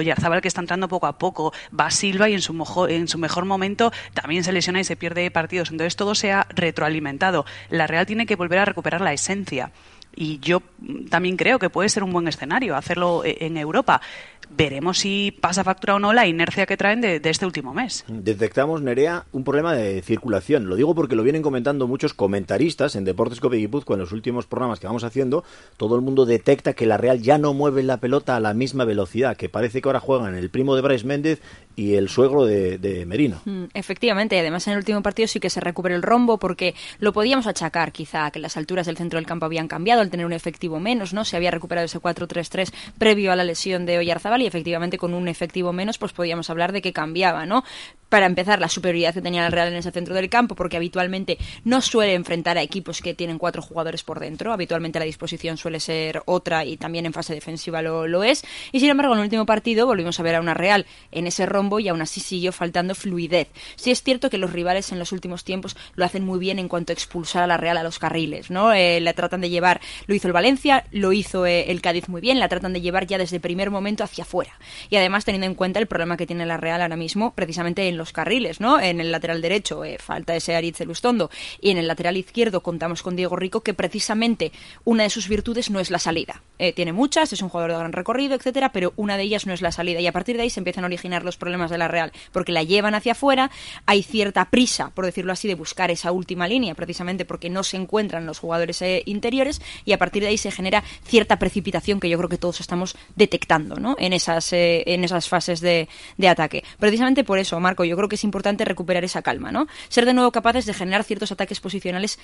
que 0.42 0.48
está 0.48 0.60
entrando 0.60 0.88
poco 0.88 1.06
a 1.06 1.18
poco, 1.18 1.52
va 1.78 1.90
Silva 1.90 2.28
y 2.28 2.34
en 2.34 2.42
su, 2.42 2.52
mejor, 2.52 2.90
en 2.90 3.08
su 3.08 3.18
mejor 3.18 3.44
momento 3.44 3.92
también 4.14 4.44
se 4.44 4.52
lesiona 4.52 4.80
y 4.80 4.84
se 4.84 4.96
pierde 4.96 5.30
partidos. 5.30 5.70
Entonces 5.70 5.96
todo 5.96 6.14
se 6.14 6.32
ha 6.32 6.46
retroalimentado. 6.50 7.44
La 7.70 7.86
Real 7.86 8.06
tiene 8.06 8.26
que 8.26 8.36
volver 8.36 8.58
a 8.58 8.64
recuperar 8.64 9.00
la 9.00 9.12
esencia. 9.12 9.72
Y 10.16 10.38
yo 10.40 10.62
también 11.10 11.36
creo 11.36 11.58
que 11.58 11.70
puede 11.70 11.90
ser 11.90 12.02
un 12.02 12.12
buen 12.12 12.26
escenario 12.26 12.74
hacerlo 12.74 13.22
eh, 13.24 13.36
en 13.40 13.56
Europa 13.56 14.00
veremos 14.48 14.98
si 14.98 15.36
pasa 15.40 15.64
factura 15.64 15.96
o 15.96 15.98
no 15.98 16.12
la 16.12 16.26
inercia 16.26 16.66
que 16.66 16.76
traen 16.76 17.00
de, 17.00 17.20
de, 17.20 17.30
este 17.30 17.46
último 17.46 17.74
mes. 17.74 18.04
Detectamos, 18.08 18.82
Nerea, 18.82 19.24
un 19.32 19.44
problema 19.44 19.74
de 19.74 20.02
circulación. 20.02 20.68
Lo 20.68 20.76
digo 20.76 20.94
porque 20.94 21.16
lo 21.16 21.22
vienen 21.22 21.42
comentando 21.42 21.86
muchos 21.86 22.14
comentaristas 22.14 22.96
en 22.96 23.04
Deportes 23.04 23.40
Cope 23.40 23.56
Guipúzcoa 23.56 23.94
en 23.94 24.00
los 24.00 24.12
últimos 24.12 24.46
programas 24.46 24.80
que 24.80 24.86
vamos 24.86 25.04
haciendo. 25.04 25.44
Todo 25.76 25.96
el 25.96 26.02
mundo 26.02 26.26
detecta 26.26 26.74
que 26.74 26.86
la 26.86 26.96
Real 26.96 27.20
ya 27.20 27.38
no 27.38 27.54
mueve 27.54 27.82
la 27.82 27.98
pelota 27.98 28.36
a 28.36 28.40
la 28.40 28.54
misma 28.54 28.84
velocidad, 28.84 29.36
que 29.36 29.48
parece 29.48 29.82
que 29.82 29.88
ahora 29.88 30.00
juegan 30.00 30.34
el 30.34 30.50
primo 30.50 30.76
de 30.76 30.82
Bryce 30.82 31.06
Méndez 31.06 31.40
y 31.74 31.94
el 31.94 32.08
suegro 32.08 32.44
de, 32.44 32.78
de 32.78 33.04
Merino. 33.04 33.42
Mm, 33.44 33.64
efectivamente, 33.74 34.38
además 34.38 34.66
en 34.66 34.74
el 34.74 34.78
último 34.78 35.02
partido 35.02 35.28
sí 35.28 35.40
que 35.40 35.50
se 35.50 35.60
recuperó 35.60 35.94
el 35.94 36.02
rombo 36.02 36.38
porque 36.38 36.74
lo 37.00 37.12
podíamos 37.12 37.46
achacar 37.46 37.92
quizá 37.92 38.26
a 38.26 38.30
que 38.30 38.38
las 38.38 38.56
alturas 38.56 38.86
del 38.86 38.96
centro 38.96 39.18
del 39.18 39.26
campo 39.26 39.44
habían 39.44 39.68
cambiado 39.68 40.00
al 40.06 40.10
tener 40.10 40.26
un 40.26 40.32
efectivo 40.32 40.80
menos, 40.80 41.12
¿no? 41.12 41.24
Se 41.24 41.36
había 41.36 41.50
recuperado 41.50 41.84
ese 41.84 42.00
4-3-3 42.00 42.72
previo 42.98 43.32
a 43.32 43.36
la 43.36 43.44
lesión 43.44 43.86
de 43.86 43.98
Oyarzabal 43.98 44.42
y 44.42 44.46
efectivamente 44.46 44.98
con 44.98 45.14
un 45.14 45.28
efectivo 45.28 45.72
menos 45.72 45.98
pues 45.98 46.12
podíamos 46.12 46.48
hablar 46.50 46.72
de 46.72 46.82
que 46.82 46.92
cambiaba, 46.92 47.46
¿no? 47.46 47.64
Para 48.08 48.26
empezar, 48.26 48.60
la 48.60 48.68
superioridad 48.68 49.14
que 49.14 49.20
tenía 49.20 49.44
el 49.46 49.52
Real 49.52 49.68
en 49.68 49.74
ese 49.74 49.90
centro 49.90 50.14
del 50.14 50.30
campo, 50.30 50.54
porque 50.54 50.76
habitualmente 50.76 51.38
no 51.64 51.80
suele 51.80 52.14
enfrentar 52.14 52.56
a 52.56 52.62
equipos 52.62 53.02
que 53.02 53.14
tienen 53.14 53.36
cuatro 53.36 53.62
jugadores 53.62 54.04
por 54.04 54.20
dentro. 54.20 54.52
Habitualmente 54.52 55.00
la 55.00 55.04
disposición 55.04 55.56
suele 55.56 55.80
ser 55.80 56.22
otra 56.24 56.64
y 56.64 56.76
también 56.76 57.06
en 57.06 57.12
fase 57.12 57.34
defensiva 57.34 57.82
lo, 57.82 58.22
es. 58.22 58.44
Y 58.70 58.78
sin 58.78 58.90
embargo, 58.90 59.14
en 59.14 59.18
el 59.18 59.24
último 59.24 59.44
partido 59.44 59.86
volvimos 59.86 60.20
a 60.20 60.22
ver 60.22 60.36
a 60.36 60.40
una 60.40 60.54
Real 60.54 60.86
en 61.10 61.26
ese 61.26 61.46
rombo 61.46 61.80
y 61.80 61.88
aún 61.88 62.00
así 62.00 62.20
siguió 62.20 62.52
faltando 62.52 62.94
fluidez. 62.94 63.48
Sí 63.74 63.90
es 63.90 64.02
cierto 64.04 64.30
que 64.30 64.38
los 64.38 64.52
rivales 64.52 64.92
en 64.92 65.00
los 65.00 65.10
últimos 65.10 65.42
tiempos 65.42 65.76
lo 65.94 66.04
hacen 66.04 66.24
muy 66.24 66.38
bien 66.38 66.60
en 66.60 66.68
cuanto 66.68 66.92
a 66.92 66.94
expulsar 66.94 67.42
a 67.42 67.46
la 67.48 67.56
Real 67.56 67.76
a 67.76 67.82
los 67.82 67.98
carriles, 67.98 68.50
¿no? 68.50 68.72
Eh, 68.72 69.00
la 69.00 69.14
tratan 69.14 69.40
de 69.40 69.50
llevar, 69.50 69.80
lo 70.06 70.14
hizo 70.14 70.28
el 70.28 70.32
Valencia, 70.32 70.84
lo 70.92 71.12
hizo 71.12 71.44
eh, 71.44 71.72
el 71.72 71.80
Cádiz 71.80 72.08
muy 72.08 72.20
bien, 72.20 72.38
la 72.38 72.48
tratan 72.48 72.72
de 72.72 72.80
llevar 72.80 73.06
ya 73.06 73.18
desde 73.18 73.36
el 73.36 73.42
primer 73.42 73.70
momento 73.70 74.04
hacia 74.04 74.22
afuera. 74.22 74.52
Y 74.90 74.96
además 74.96 75.24
teniendo 75.24 75.46
en 75.46 75.54
cuenta 75.54 75.80
el 75.80 75.86
problema 75.86 76.16
que 76.16 76.26
tiene 76.26 76.46
la 76.46 76.56
Real 76.56 76.80
ahora 76.82 76.96
mismo, 76.96 77.34
precisamente 77.34 77.88
en 77.88 77.95
los 77.96 78.12
carriles, 78.12 78.60
¿no? 78.60 78.80
En 78.80 79.00
el 79.00 79.12
lateral 79.12 79.42
derecho 79.42 79.84
eh, 79.84 79.98
falta 79.98 80.36
ese 80.36 80.54
Aritz 80.54 80.80
Lustondo 80.80 81.30
y 81.60 81.70
en 81.70 81.78
el 81.78 81.86
lateral 81.86 82.16
izquierdo 82.16 82.62
contamos 82.62 83.02
con 83.02 83.16
Diego 83.16 83.36
Rico 83.36 83.62
que 83.62 83.74
precisamente 83.74 84.52
una 84.84 85.04
de 85.04 85.10
sus 85.10 85.28
virtudes 85.28 85.70
no 85.70 85.80
es 85.80 85.90
la 85.90 85.98
salida. 85.98 86.42
Eh, 86.58 86.72
tiene 86.72 86.92
muchas, 86.92 87.32
es 87.32 87.42
un 87.42 87.48
jugador 87.48 87.72
de 87.72 87.78
gran 87.78 87.92
recorrido, 87.92 88.34
etcétera, 88.34 88.72
pero 88.72 88.92
una 88.96 89.16
de 89.16 89.24
ellas 89.24 89.46
no 89.46 89.52
es 89.52 89.62
la 89.62 89.72
salida 89.72 90.00
y 90.00 90.06
a 90.06 90.12
partir 90.12 90.36
de 90.36 90.42
ahí 90.42 90.50
se 90.50 90.60
empiezan 90.60 90.84
a 90.84 90.86
originar 90.86 91.24
los 91.24 91.36
problemas 91.36 91.70
de 91.70 91.78
la 91.78 91.88
Real 91.88 92.12
porque 92.32 92.52
la 92.52 92.62
llevan 92.62 92.94
hacia 92.94 93.12
afuera, 93.12 93.50
hay 93.84 94.02
cierta 94.02 94.46
prisa, 94.50 94.90
por 94.90 95.04
decirlo 95.04 95.32
así, 95.32 95.48
de 95.48 95.54
buscar 95.54 95.90
esa 95.90 96.12
última 96.12 96.48
línea 96.48 96.74
precisamente 96.74 97.24
porque 97.24 97.50
no 97.50 97.62
se 97.62 97.76
encuentran 97.76 98.26
los 98.26 98.38
jugadores 98.38 98.80
eh, 98.82 99.02
interiores 99.06 99.60
y 99.84 99.92
a 99.92 99.98
partir 99.98 100.22
de 100.22 100.28
ahí 100.28 100.38
se 100.38 100.50
genera 100.50 100.82
cierta 101.04 101.38
precipitación 101.38 102.00
que 102.00 102.08
yo 102.08 102.18
creo 102.18 102.28
que 102.28 102.38
todos 102.38 102.60
estamos 102.60 102.96
detectando, 103.14 103.76
¿no? 103.76 103.96
En 103.98 104.12
esas 104.12 104.52
en 104.52 105.04
esas 105.04 105.28
fases 105.28 105.60
de, 105.60 105.88
de 106.16 106.28
ataque. 106.28 106.64
Precisamente 106.78 107.24
por 107.24 107.38
eso, 107.38 107.58
Marco, 107.60 107.84
yo 107.88 107.96
creo 107.96 108.08
que 108.08 108.16
es 108.16 108.24
importante 108.24 108.64
recuperar 108.64 109.04
esa 109.04 109.22
calma, 109.22 109.52
¿no? 109.52 109.66
Ser 109.88 110.06
de 110.06 110.14
nuevo 110.14 110.32
capaces 110.32 110.66
de 110.66 110.74
generar 110.74 111.04
ciertos 111.04 111.32
ataques 111.32 111.60
posicionales 111.60 112.18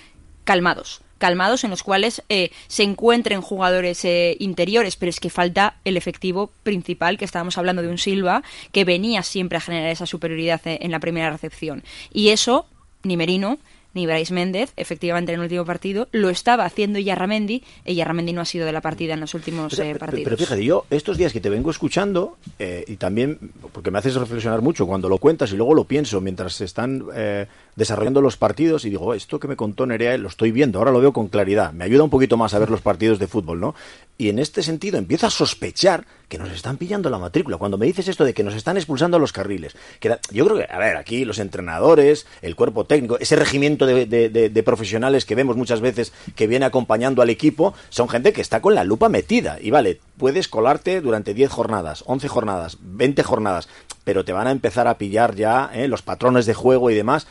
calmados, 0.45 1.03
calmados 1.19 1.65
en 1.65 1.71
los 1.71 1.83
cuales 1.83 2.23
eh, 2.29 2.51
se 2.67 2.83
encuentren 2.83 3.43
jugadores 3.43 4.05
eh, 4.05 4.37
interiores, 4.41 4.97
pero 4.97 5.11
es 5.11 5.21
que 5.21 5.31
falta 5.31 5.77
el 5.85 5.97
efectivo 5.97 6.51
principal, 6.63 7.19
que 7.19 7.25
estábamos 7.25 7.59
hablando 7.59 7.83
de 7.83 7.89
un 7.89 7.99
Silva, 7.99 8.43
que 8.73 8.85
venía 8.85 9.23
siempre 9.23 9.59
a 9.59 9.61
generar 9.61 9.91
esa 9.91 10.07
superioridad 10.07 10.61
eh, 10.67 10.79
en 10.83 10.91
la 10.91 11.01
primera 11.01 11.31
recepción. 11.31 11.85
Y 12.13 12.31
eso, 12.31 12.67
ni 13.05 13.17
Merino, 13.17 13.59
ni 13.95 14.07
Brais 14.07 14.31
Méndez, 14.31 14.73
efectivamente 14.77 15.33
en 15.33 15.41
el 15.41 15.45
último 15.45 15.65
partido, 15.65 16.09
lo 16.13 16.31
estaba 16.31 16.65
haciendo 16.65 16.99
Yarramendi, 16.99 17.63
y 17.85 17.95
Yarramendi 17.95 18.33
no 18.33 18.41
ha 18.41 18.45
sido 18.45 18.67
de 18.67 18.73
la 18.73 18.81
partida 18.81 19.15
en 19.15 19.21
los 19.21 19.35
últimos 19.35 19.75
pero, 19.77 19.91
eh, 19.91 19.95
partidos. 19.95 20.25
Pero, 20.25 20.37
fíjate, 20.37 20.65
yo 20.65 20.87
estos 20.91 21.19
días 21.19 21.33
que 21.33 21.41
te 21.41 21.51
vengo 21.51 21.71
escuchando, 21.71 22.37
eh, 22.59 22.85
y 22.87 22.97
también 22.97 23.39
porque 23.73 23.91
me 23.91 23.99
haces 23.99 24.15
reflexionar 24.15 24.63
mucho 24.63 24.87
cuando 24.87 25.09
lo 25.09 25.19
cuentas 25.19 25.53
y 25.53 25.57
luego 25.57 25.75
lo 25.75 25.85
pienso 25.85 26.21
mientras 26.21 26.55
se 26.55 26.65
están 26.65 27.05
eh, 27.15 27.47
desarrollando 27.77 28.21
los 28.21 28.37
partidos 28.37 28.85
y 28.85 28.91
digo, 28.91 29.07
oh, 29.07 29.15
esto 29.15 29.39
que 29.41 29.49
me 29.49 29.57
contó 29.57 29.87
Nerea 29.87 30.17
lo 30.19 30.29
estoy 30.29 30.51
viendo, 30.53 30.79
ahora 30.79 30.91
lo 30.91 31.01
veo 31.01 31.13
con 31.13 31.29
claridad, 31.29 31.73
me 31.73 31.85
ayuda 31.85 32.05
un 32.05 32.11
poquito 32.11 32.37
más 32.37 32.55
a 32.55 32.59
ver 32.59 32.71
los 32.71 32.81
partidos 32.81 33.19
de 33.19 33.27
fútbol, 33.27 33.61
¿no? 33.61 33.75
Y 34.19 34.29
en 34.29 34.39
este 34.39 34.63
sentido 34.63 34.99
empiezo 34.99 35.27
a 35.27 35.31
sospechar 35.31 36.05
que 36.29 36.39
nos 36.39 36.51
están 36.51 36.77
pillando 36.77 37.11
la 37.11 37.19
matrícula. 37.19 37.57
Cuando 37.59 37.77
me 37.77 37.87
dices 37.87 38.09
esto 38.09 38.25
de 38.25 38.35
que 38.35 38.43
nos 38.43 38.55
están 38.55 38.77
expulsando 38.77 39.17
a 39.17 39.21
los 39.21 39.33
carriles, 39.33 39.77
que 40.01 40.11
da, 40.11 40.21
yo 40.31 40.45
creo 40.47 40.59
que, 40.59 40.73
a 40.73 40.79
ver, 40.79 40.97
aquí 40.97 41.25
los 41.25 41.39
entrenadores, 41.39 42.27
el 42.41 42.57
cuerpo 42.57 42.85
técnico, 42.85 43.19
ese 43.19 43.37
regimiento 43.37 43.82
de, 43.87 44.07
de, 44.07 44.29
de, 44.29 44.63
profesionales 44.63 45.25
que 45.25 45.35
vemos 45.35 45.57
muchas 45.57 45.81
veces 45.81 46.13
que 46.35 46.47
viene 46.47 46.65
acompañando 46.65 47.23
al 47.23 47.31
equipo, 47.31 47.75
son 47.89 48.09
gente 48.09 48.33
que 48.33 48.41
está 48.41 48.61
con 48.61 48.75
la 48.75 48.85
lupa 48.85 49.09
metida. 49.09 49.59
Y 49.61 49.71
vale, 49.71 50.01
puedes 50.17 50.49
colarte 50.49 51.01
durante 51.01 51.35
10 51.35 51.51
jornadas, 51.51 52.05
11 52.07 52.29
jornadas, 52.29 52.79
20 52.81 53.23
jornadas, 53.23 53.69
pero 54.05 54.25
te 54.25 54.33
van 54.33 54.47
a 54.47 54.53
empezar 54.53 54.89
a 54.89 54.99
pillar 54.99 55.35
ya 55.35 55.71
¿eh? 55.73 55.89
los 55.89 56.03
patrones 56.03 56.47
de 56.47 56.55
juego 56.55 56.91
y 56.91 56.95
demás. 56.95 57.27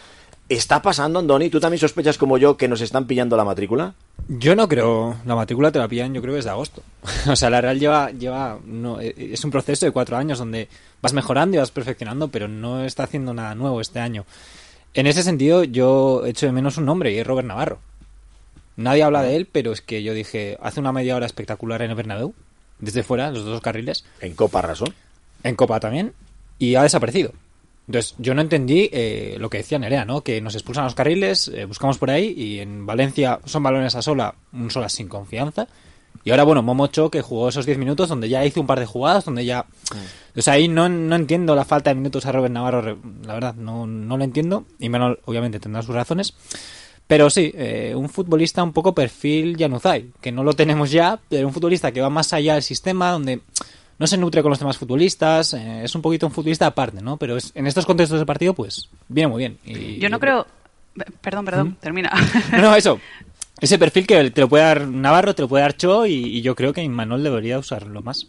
¿Está 0.49 0.81
pasando, 0.81 1.19
Andoni? 1.19 1.49
¿Tú 1.49 1.61
también 1.61 1.79
sospechas 1.79 2.17
como 2.17 2.37
yo 2.37 2.57
que 2.57 2.67
nos 2.67 2.81
están 2.81 3.07
pillando 3.07 3.37
la 3.37 3.45
matrícula? 3.45 3.93
Yo 4.27 4.53
no 4.53 4.67
creo. 4.67 5.15
La 5.25 5.33
matrícula 5.33 5.71
te 5.71 5.79
la 5.79 5.87
pillan, 5.87 6.13
yo 6.13 6.21
creo, 6.21 6.35
desde 6.35 6.49
agosto. 6.49 6.83
o 7.29 7.37
sea, 7.37 7.49
la 7.49 7.61
Real 7.61 7.79
lleva. 7.79 8.11
lleva 8.11 8.59
no, 8.65 8.99
es 8.99 9.43
un 9.45 9.51
proceso 9.51 9.85
de 9.85 9.93
cuatro 9.93 10.17
años 10.17 10.39
donde 10.39 10.67
vas 11.01 11.13
mejorando 11.13 11.55
y 11.55 11.59
vas 11.59 11.71
perfeccionando, 11.71 12.27
pero 12.27 12.49
no 12.49 12.83
está 12.83 13.03
haciendo 13.03 13.33
nada 13.33 13.55
nuevo 13.55 13.79
este 13.79 13.99
año. 13.99 14.25
En 14.93 15.07
ese 15.07 15.23
sentido, 15.23 15.63
yo 15.63 16.25
echo 16.25 16.45
de 16.45 16.51
menos 16.51 16.77
un 16.77 16.85
nombre 16.85 17.13
y 17.13 17.17
es 17.17 17.25
Robert 17.25 17.47
Navarro. 17.47 17.79
Nadie 18.75 19.03
habla 19.03 19.21
de 19.21 19.35
él, 19.35 19.47
pero 19.49 19.71
es 19.71 19.81
que 19.81 20.03
yo 20.03 20.13
dije, 20.13 20.57
hace 20.61 20.79
una 20.79 20.91
media 20.91 21.15
hora 21.15 21.25
espectacular 21.25 21.81
en 21.81 21.91
el 21.91 21.95
Bernabéu, 21.95 22.33
desde 22.79 23.03
fuera, 23.03 23.31
los 23.31 23.45
dos 23.45 23.61
carriles. 23.61 24.03
En 24.19 24.33
Copa 24.33 24.61
razón. 24.61 24.93
En 25.43 25.55
Copa 25.55 25.79
también. 25.79 26.13
Y 26.59 26.75
ha 26.75 26.83
desaparecido. 26.83 27.31
Entonces, 27.87 28.15
yo 28.19 28.33
no 28.33 28.41
entendí 28.41 28.89
eh, 28.91 29.35
lo 29.39 29.49
que 29.49 29.57
decía 29.57 29.79
Nerea, 29.79 30.05
¿no? 30.05 30.21
Que 30.21 30.39
nos 30.41 30.55
expulsan 30.55 30.85
los 30.85 30.95
carriles, 30.95 31.49
eh, 31.49 31.65
buscamos 31.65 31.97
por 31.97 32.09
ahí 32.09 32.33
y 32.37 32.59
en 32.59 32.85
Valencia 32.85 33.39
son 33.45 33.63
balones 33.63 33.95
a 33.95 34.01
sola, 34.01 34.35
un 34.53 34.69
sola 34.71 34.87
sin 34.87 35.07
confianza. 35.07 35.67
Y 36.23 36.31
ahora, 36.31 36.43
bueno, 36.43 36.61
Momocho 36.61 37.09
que 37.09 37.21
jugó 37.21 37.49
esos 37.49 37.65
10 37.65 37.77
minutos 37.77 38.09
donde 38.09 38.29
ya 38.29 38.45
hizo 38.45 38.61
un 38.61 38.67
par 38.67 38.79
de 38.79 38.85
jugadas, 38.85 39.25
donde 39.25 39.43
ya... 39.45 39.65
O 40.35 40.41
sea, 40.41 40.53
ahí 40.53 40.67
no, 40.67 40.87
no 40.87 41.15
entiendo 41.15 41.55
la 41.55 41.65
falta 41.65 41.89
de 41.89 41.95
minutos 41.95 42.25
a 42.25 42.31
Robert 42.31 42.53
Navarro, 42.53 42.97
la 43.25 43.33
verdad, 43.33 43.55
no, 43.55 43.87
no 43.87 44.17
lo 44.17 44.23
entiendo. 44.23 44.65
Y 44.79 44.89
menos, 44.89 45.17
obviamente, 45.25 45.59
tendrá 45.59 45.81
sus 45.81 45.95
razones. 45.95 46.33
Pero 47.07 47.29
sí, 47.29 47.51
eh, 47.55 47.93
un 47.95 48.07
futbolista 48.07 48.63
un 48.63 48.71
poco 48.71 48.93
perfil 48.95 49.57
Januzaj, 49.57 50.03
que 50.21 50.31
no 50.31 50.43
lo 50.43 50.53
tenemos 50.53 50.91
ya, 50.91 51.19
pero 51.27 51.47
un 51.47 51.53
futbolista 51.53 51.91
que 51.91 51.99
va 51.99 52.09
más 52.09 52.31
allá 52.31 52.53
del 52.53 52.63
sistema, 52.63 53.11
donde 53.11 53.41
no 53.99 54.07
se 54.07 54.17
nutre 54.17 54.41
con 54.41 54.49
los 54.49 54.59
demás 54.59 54.77
futbolistas, 54.77 55.53
eh, 55.53 55.83
es 55.83 55.93
un 55.93 56.01
poquito 56.01 56.25
un 56.25 56.31
futbolista 56.31 56.67
aparte, 56.67 57.01
¿no? 57.01 57.17
Pero 57.17 57.35
es, 57.35 57.51
en 57.53 57.67
estos 57.67 57.85
contextos 57.85 58.19
de 58.19 58.25
partido, 58.25 58.53
pues, 58.53 58.89
viene 59.09 59.27
muy 59.27 59.39
bien. 59.39 59.57
Y 59.65 59.99
yo 59.99 60.09
no 60.09 60.19
creo... 60.19 60.47
Perdón, 61.21 61.45
perdón, 61.45 61.67
¿Mm? 61.69 61.75
termina. 61.75 62.11
No, 62.59 62.75
eso. 62.75 62.99
Ese 63.61 63.77
perfil 63.77 64.07
que 64.07 64.31
te 64.31 64.41
lo 64.41 64.49
puede 64.49 64.63
dar 64.63 64.87
Navarro, 64.87 65.35
te 65.35 65.43
lo 65.43 65.47
puede 65.47 65.61
dar 65.61 65.77
Cho, 65.77 66.07
y, 66.07 66.41
yo 66.41 66.55
creo 66.55 66.73
que 66.73 66.87
Manuel 66.89 67.23
debería 67.23 67.59
usarlo 67.59 68.01
más. 68.01 68.25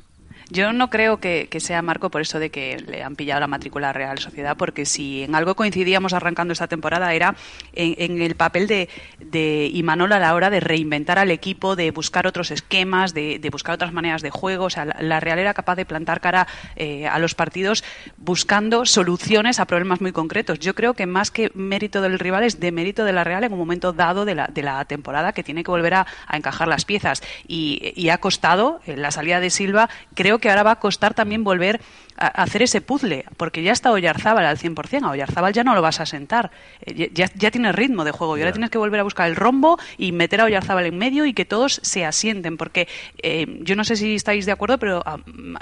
Yo 0.51 0.73
no 0.73 0.91
creo 0.91 1.19
que, 1.19 1.49
sea 1.59 1.83
Marco 1.83 2.11
por 2.11 2.21
eso 2.21 2.39
de 2.39 2.51
que 2.51 2.79
le 2.79 3.03
han 3.03 3.17
pillado 3.17 3.41
la 3.41 3.47
matrícula 3.47 3.91
a 3.91 3.93
Real 3.93 4.19
Sociedad, 4.19 4.57
porque 4.57 4.85
si 4.85 5.23
en 5.23 5.35
algo 5.35 5.55
coincidíamos 5.55 6.13
arrancando 6.13 6.53
esta 6.53 6.67
temporada 6.67 7.13
era 7.15 7.37
en, 7.73 8.21
el 8.21 8.35
papel 8.35 8.67
de, 8.67 8.89
de 9.19 9.71
Imanol 9.73 10.13
a 10.13 10.19
la 10.19 10.35
hora 10.35 10.51
de 10.51 10.61
reinventar 10.61 11.19
al 11.19 11.31
equipo, 11.31 11.77
de 11.77 11.91
buscar 11.91 12.27
otros 12.27 12.51
esquemas, 12.51 13.15
de, 13.15 13.49
buscar 13.51 13.75
otras 13.75 13.93
maneras 13.93 14.23
de 14.23 14.31
juego. 14.31 14.67
O 14.67 14.71
sea, 14.71 14.85
la, 14.85 15.21
Real 15.21 15.39
era 15.39 15.55
capaz 15.55 15.77
de 15.77 15.87
plantar 15.87 16.21
cara 16.21 16.47
eh, 16.77 17.07
a 17.07 17.19
los 17.19 17.35
partidos 17.35 17.85
buscando 18.17 18.85
soluciones 18.87 19.61
a 19.61 19.67
problemas 19.67 20.01
muy 20.01 20.13
concretos. 20.13 20.59
Yo 20.59 20.75
creo 20.75 20.95
que 20.95 21.07
más 21.07 21.31
que 21.31 21.51
mérito 21.55 22.03
del 22.03 22.19
rival 22.19 22.45
es 22.45 22.61
de 22.61 22.73
mérito 22.73 23.05
de 23.05 23.13
la 23.13 23.25
Real 23.25 23.45
en 23.45 23.53
un 23.53 23.59
momento 23.59 23.93
dado 23.93 24.25
de 24.25 24.35
la, 24.35 24.49
de 24.49 24.63
la 24.63 24.85
temporada 24.85 25.33
que 25.33 25.43
tiene 25.43 25.65
que 25.65 25.71
volver 25.71 25.95
a, 25.95 26.07
encajar 26.33 26.69
las 26.69 26.85
piezas. 26.85 27.23
Y, 27.47 27.93
y 27.95 28.09
ha 28.09 28.19
costado, 28.19 28.81
en 28.87 29.03
la 29.03 29.11
salida 29.11 29.41
de 29.41 29.51
Silva, 29.51 29.89
creo 30.15 30.39
que 30.43 30.51
ahora 30.51 30.63
va 30.63 30.73
a 30.73 30.79
costar 30.79 31.15
también 31.15 31.43
volver 31.45 31.81
a, 32.19 32.27
hacer 32.27 32.61
ese 32.61 32.83
puzzle, 32.83 33.25
porque 33.39 33.63
ya 33.63 33.73
está 33.73 33.91
Oyarzábal 33.91 34.45
al 34.45 34.59
100%, 34.59 35.05
a 35.05 35.11
Oyarzábal 35.11 35.55
ya 35.55 35.65
no 35.65 35.75
lo 35.75 35.81
vas 35.81 36.01
a 36.01 36.05
sentar, 36.05 36.51
eh, 36.85 37.11
ya, 37.15 37.31
ya 37.35 37.51
tiene 37.51 37.73
ritmo 37.73 38.05
de 38.05 38.11
juego 38.11 38.37
y 38.37 38.41
ahora 38.43 38.53
tienes 38.53 38.69
que 38.69 38.77
volver 38.77 39.01
a 39.01 39.05
buscar 39.05 39.29
el 39.29 39.37
rombo 39.37 39.79
y 39.97 40.13
meter 40.13 40.43
a 40.43 40.45
Oyarzábal 40.45 40.85
en 40.85 40.99
medio 40.99 41.25
y 41.25 41.33
que 41.33 41.47
todos 41.47 41.81
se 41.83 42.05
asienten, 42.05 42.59
porque 42.59 42.89
eh, 43.23 43.47
yo 43.61 43.75
no 43.77 43.85
sé 43.85 43.97
si 43.97 44.15
estáis 44.15 44.45
de 44.45 44.53
acuerdo, 44.53 44.77
pero 44.77 45.03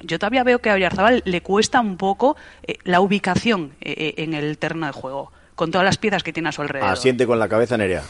yo 0.02 0.18
todavía 0.18 0.42
veo 0.42 0.58
que 0.58 0.70
a 0.70 0.74
Oyarzábal 0.74 1.22
le 1.24 1.42
cuesta 1.42 1.80
un 1.80 1.96
poco 1.96 2.36
eh, 2.64 2.78
la 2.82 3.00
ubicación 3.00 3.74
en 3.80 4.34
el 4.34 4.58
terreno 4.58 4.86
de 4.86 4.92
juego 4.92 5.30
con 5.60 5.70
todas 5.70 5.84
las 5.84 5.98
piezas 5.98 6.22
que 6.22 6.32
tiene 6.32 6.48
a 6.48 6.52
su 6.52 6.62
alrededor. 6.62 6.88
Asiente 6.88 7.26
con 7.26 7.38
la 7.38 7.46
cabeza 7.46 7.76
Nerea. 7.76 8.02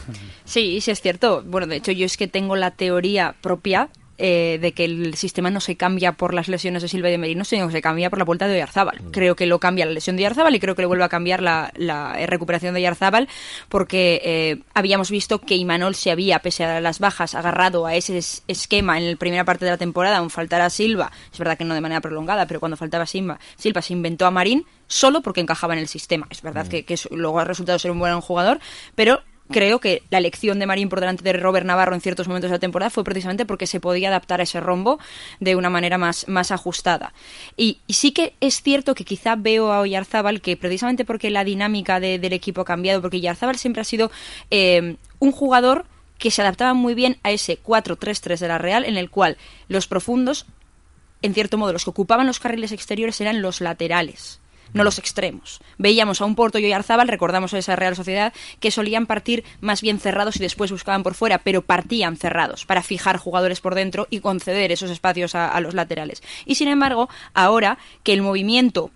Sí, 0.45 0.79
sí 0.79 0.89
es 0.89 1.01
cierto. 1.01 1.43
Bueno, 1.45 1.67
de 1.67 1.75
hecho 1.75 1.91
yo 1.91 2.05
es 2.05 2.15
que 2.15 2.29
tengo 2.29 2.55
la 2.55 2.71
teoría 2.71 3.35
propia 3.41 3.89
eh, 4.23 4.59
de 4.61 4.71
que 4.73 4.85
el 4.85 5.15
sistema 5.15 5.49
no 5.49 5.59
se 5.59 5.75
cambia 5.77 6.11
por 6.11 6.35
las 6.35 6.47
lesiones 6.47 6.83
de 6.83 6.87
Silva 6.87 7.09
y 7.09 7.13
de 7.13 7.17
Merino, 7.17 7.43
sino 7.43 7.65
que 7.65 7.73
se 7.73 7.81
cambia 7.81 8.11
por 8.11 8.19
la 8.19 8.25
vuelta 8.25 8.47
de 8.47 8.53
Oyarzábal. 8.53 9.01
Mm. 9.01 9.09
Creo 9.09 9.35
que 9.35 9.47
lo 9.47 9.59
cambia 9.59 9.83
la 9.83 9.93
lesión 9.93 10.15
de 10.15 10.21
Oyarzábal 10.21 10.53
y 10.53 10.59
creo 10.59 10.75
que 10.75 10.83
le 10.83 10.85
vuelve 10.85 11.03
a 11.03 11.09
cambiar 11.09 11.41
la, 11.41 11.71
eh, 11.75 12.27
recuperación 12.27 12.75
de 12.75 12.81
Oyarzábal 12.81 13.27
porque 13.67 14.21
eh, 14.23 14.59
habíamos 14.75 15.09
visto 15.09 15.39
que 15.39 15.55
Imanol 15.55 15.95
se 15.95 16.11
había, 16.11 16.37
pese 16.37 16.63
a 16.63 16.79
las 16.81 16.99
bajas, 16.99 17.33
agarrado 17.33 17.87
a 17.87 17.95
ese 17.95 18.19
esquema 18.47 18.99
en 18.99 19.09
la 19.09 19.17
primera 19.17 19.43
parte 19.43 19.65
de 19.65 19.71
la 19.71 19.77
temporada, 19.77 20.17
aun 20.17 20.29
faltara 20.29 20.69
Silva, 20.69 21.11
es 21.33 21.39
verdad 21.39 21.57
que 21.57 21.65
no 21.65 21.73
de 21.73 21.81
manera 21.81 21.99
prolongada, 21.99 22.45
pero 22.45 22.59
cuando 22.59 22.77
faltaba 22.77 23.07
Silva, 23.07 23.39
Silva 23.57 23.81
se 23.81 23.93
inventó 23.93 24.27
a 24.27 24.31
Marín 24.31 24.67
solo 24.85 25.21
porque 25.21 25.41
encajaba 25.41 25.73
en 25.73 25.79
el 25.79 25.87
sistema. 25.87 26.27
Es 26.29 26.43
verdad 26.43 26.67
mm. 26.67 26.69
que, 26.69 26.85
que 26.85 26.95
luego 27.09 27.39
ha 27.39 27.45
resultado 27.45 27.79
ser 27.79 27.89
un 27.89 27.97
buen 27.97 28.21
jugador, 28.21 28.59
pero 28.93 29.23
creo 29.51 29.79
que 29.79 30.03
la 30.09 30.17
elección 30.17 30.59
de 30.59 30.65
Marín 30.65 30.89
por 30.89 30.99
delante 30.99 31.23
de 31.23 31.33
Robert 31.33 31.65
Navarro 31.65 31.93
en 31.93 32.01
ciertos 32.01 32.27
momentos 32.27 32.49
de 32.49 32.55
la 32.55 32.59
temporada 32.59 32.89
fue 32.89 33.03
precisamente 33.03 33.45
porque 33.45 33.67
se 33.67 33.79
podía 33.79 34.09
adaptar 34.09 34.39
a 34.39 34.43
ese 34.43 34.59
rombo 34.59 34.99
de 35.39 35.55
una 35.55 35.69
manera 35.69 35.97
más, 35.97 36.27
más 36.27 36.51
ajustada. 36.51 37.13
Y, 37.57 37.79
sí 37.89 38.11
que 38.11 38.33
es 38.39 38.61
cierto 38.61 38.95
que 38.95 39.05
quizá 39.05 39.35
veo 39.35 39.71
a 39.71 39.81
Oyarzábal 39.81 40.41
que 40.41 40.57
precisamente 40.57 41.05
porque 41.05 41.29
la 41.29 41.43
dinámica 41.43 41.99
del 41.99 42.33
equipo 42.33 42.61
ha 42.61 42.65
cambiado, 42.65 43.01
porque 43.01 43.17
Oyarzábal 43.17 43.57
siempre 43.57 43.81
ha 43.81 43.85
sido 43.85 44.11
eh, 44.49 44.95
un 45.19 45.31
jugador 45.31 45.85
que 46.17 46.31
se 46.31 46.41
adaptaba 46.41 46.73
muy 46.73 46.93
bien 46.93 47.17
a 47.23 47.31
ese 47.31 47.61
4-3-3 47.61 48.37
de 48.39 48.47
la 48.47 48.57
Real, 48.57 48.85
en 48.85 48.97
el 48.97 49.09
cual 49.09 49.37
los 49.67 49.87
profundos, 49.87 50.45
en 51.21 51.33
cierto 51.33 51.57
modo, 51.57 51.73
los 51.73 51.83
que 51.83 51.89
ocupaban 51.89 52.27
los 52.27 52.39
carriles 52.39 52.71
exteriores 52.71 53.19
eran 53.21 53.41
los 53.41 53.59
laterales 53.59 54.40
no 54.73 54.83
los 54.83 54.99
extremos. 54.99 55.59
Veíamos 55.77 56.21
a 56.21 56.25
un 56.25 56.35
Porto 56.35 56.59
y 56.59 56.65
Oyarzábal, 56.65 57.07
recordamos 57.07 57.53
a 57.53 57.57
esa 57.57 57.75
Real 57.75 57.95
Sociedad, 57.95 58.33
que 58.59 58.71
solían 58.71 59.05
partir 59.05 59.43
más 59.59 59.81
bien 59.81 59.99
cerrados 59.99 60.35
y 60.37 60.39
después 60.39 60.71
buscaban 60.71 61.03
por 61.03 61.13
fuera, 61.13 61.39
pero 61.39 61.61
partían 61.61 62.17
cerrados 62.17 62.65
para 62.65 62.83
fijar 62.83 63.17
jugadores 63.17 63.61
por 63.61 63.75
dentro 63.75 64.07
y 64.09 64.19
conceder 64.19 64.71
esos 64.71 64.91
espacios 64.91 65.35
a, 65.35 65.59
los 65.61 65.73
laterales. 65.73 66.23
Y 66.45 66.55
sin 66.55 66.67
embargo, 66.67 67.09
ahora 67.33 67.77
que 68.03 68.13
el 68.13 68.21
movimiento 68.21 68.91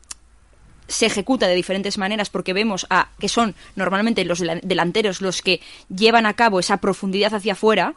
se 0.88 1.08
ejecuta 1.08 1.48
de 1.48 1.56
diferentes 1.56 1.98
maneras 1.98 2.30
porque 2.30 2.54
vemos 2.54 2.86
a 2.90 3.10
que 3.20 3.28
son 3.28 3.56
normalmente 3.76 4.24
los 4.24 4.44
delanteros 4.62 5.22
los 5.22 5.42
que 5.42 5.62
llevan 5.90 6.26
a 6.26 6.34
cabo 6.34 6.60
esa 6.60 6.78
profundidad 6.78 7.34
hacia 7.34 7.54
afuera, 7.54 7.96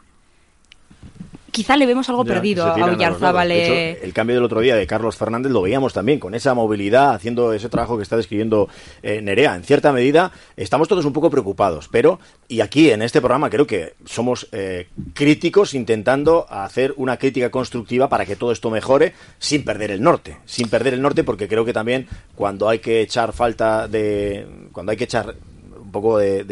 quizá 1.59 1.75
le 1.75 1.85
vemos 1.85 2.07
algo 2.07 2.23
perdido 2.23 2.65
a 2.65 2.89
Villarzábal. 2.89 3.51
el 3.51 4.13
cambio 4.13 4.37
del 4.37 4.45
otro 4.45 4.61
día 4.61 4.77
de 4.77 4.87
Carlos 4.87 5.17
Fernández 5.17 5.51
lo 5.51 5.61
veíamos 5.61 5.91
también, 5.91 6.17
con 6.17 6.33
esa 6.33 6.53
movilidad, 6.53 7.13
haciendo 7.13 7.51
ese 7.51 7.67
trabajo 7.67 7.97
que 7.97 8.03
está 8.03 8.15
describiendo 8.15 8.69
eh, 9.03 9.21
Nerea. 9.21 9.55
En 9.55 9.65
cierta 9.65 9.91
medida, 9.91 10.31
estamos 10.55 10.87
todos 10.87 11.03
un 11.03 11.11
poco 11.11 11.29
preocupados, 11.29 11.89
pero, 11.91 12.21
y 12.47 12.61
aquí 12.61 12.91
en 12.91 13.01
este 13.01 13.19
programa 13.19 13.49
creo 13.49 13.67
que 13.67 13.95
somos 14.05 14.47
eh, 14.53 14.87
críticos 15.13 15.73
intentando 15.73 16.45
hacer 16.49 16.93
una 16.95 17.17
crítica 17.17 17.51
constructiva 17.51 18.07
para 18.07 18.25
que 18.25 18.37
todo 18.37 18.53
esto 18.53 18.69
mejore 18.69 19.11
sin 19.37 19.65
perder 19.65 19.91
el 19.91 20.01
norte. 20.01 20.37
Sin 20.45 20.69
perder 20.69 20.93
el 20.93 21.01
norte, 21.01 21.25
porque 21.25 21.49
creo 21.49 21.65
que 21.65 21.73
también 21.73 22.07
cuando 22.35 22.69
hay 22.69 22.79
que 22.79 23.01
echar 23.01 23.33
falta 23.33 23.89
de. 23.89 24.47
cuando 24.71 24.91
hay 24.91 24.97
que 24.97 25.03
echar 25.03 25.35
un 25.77 25.91
poco 25.91 26.19
de, 26.19 26.45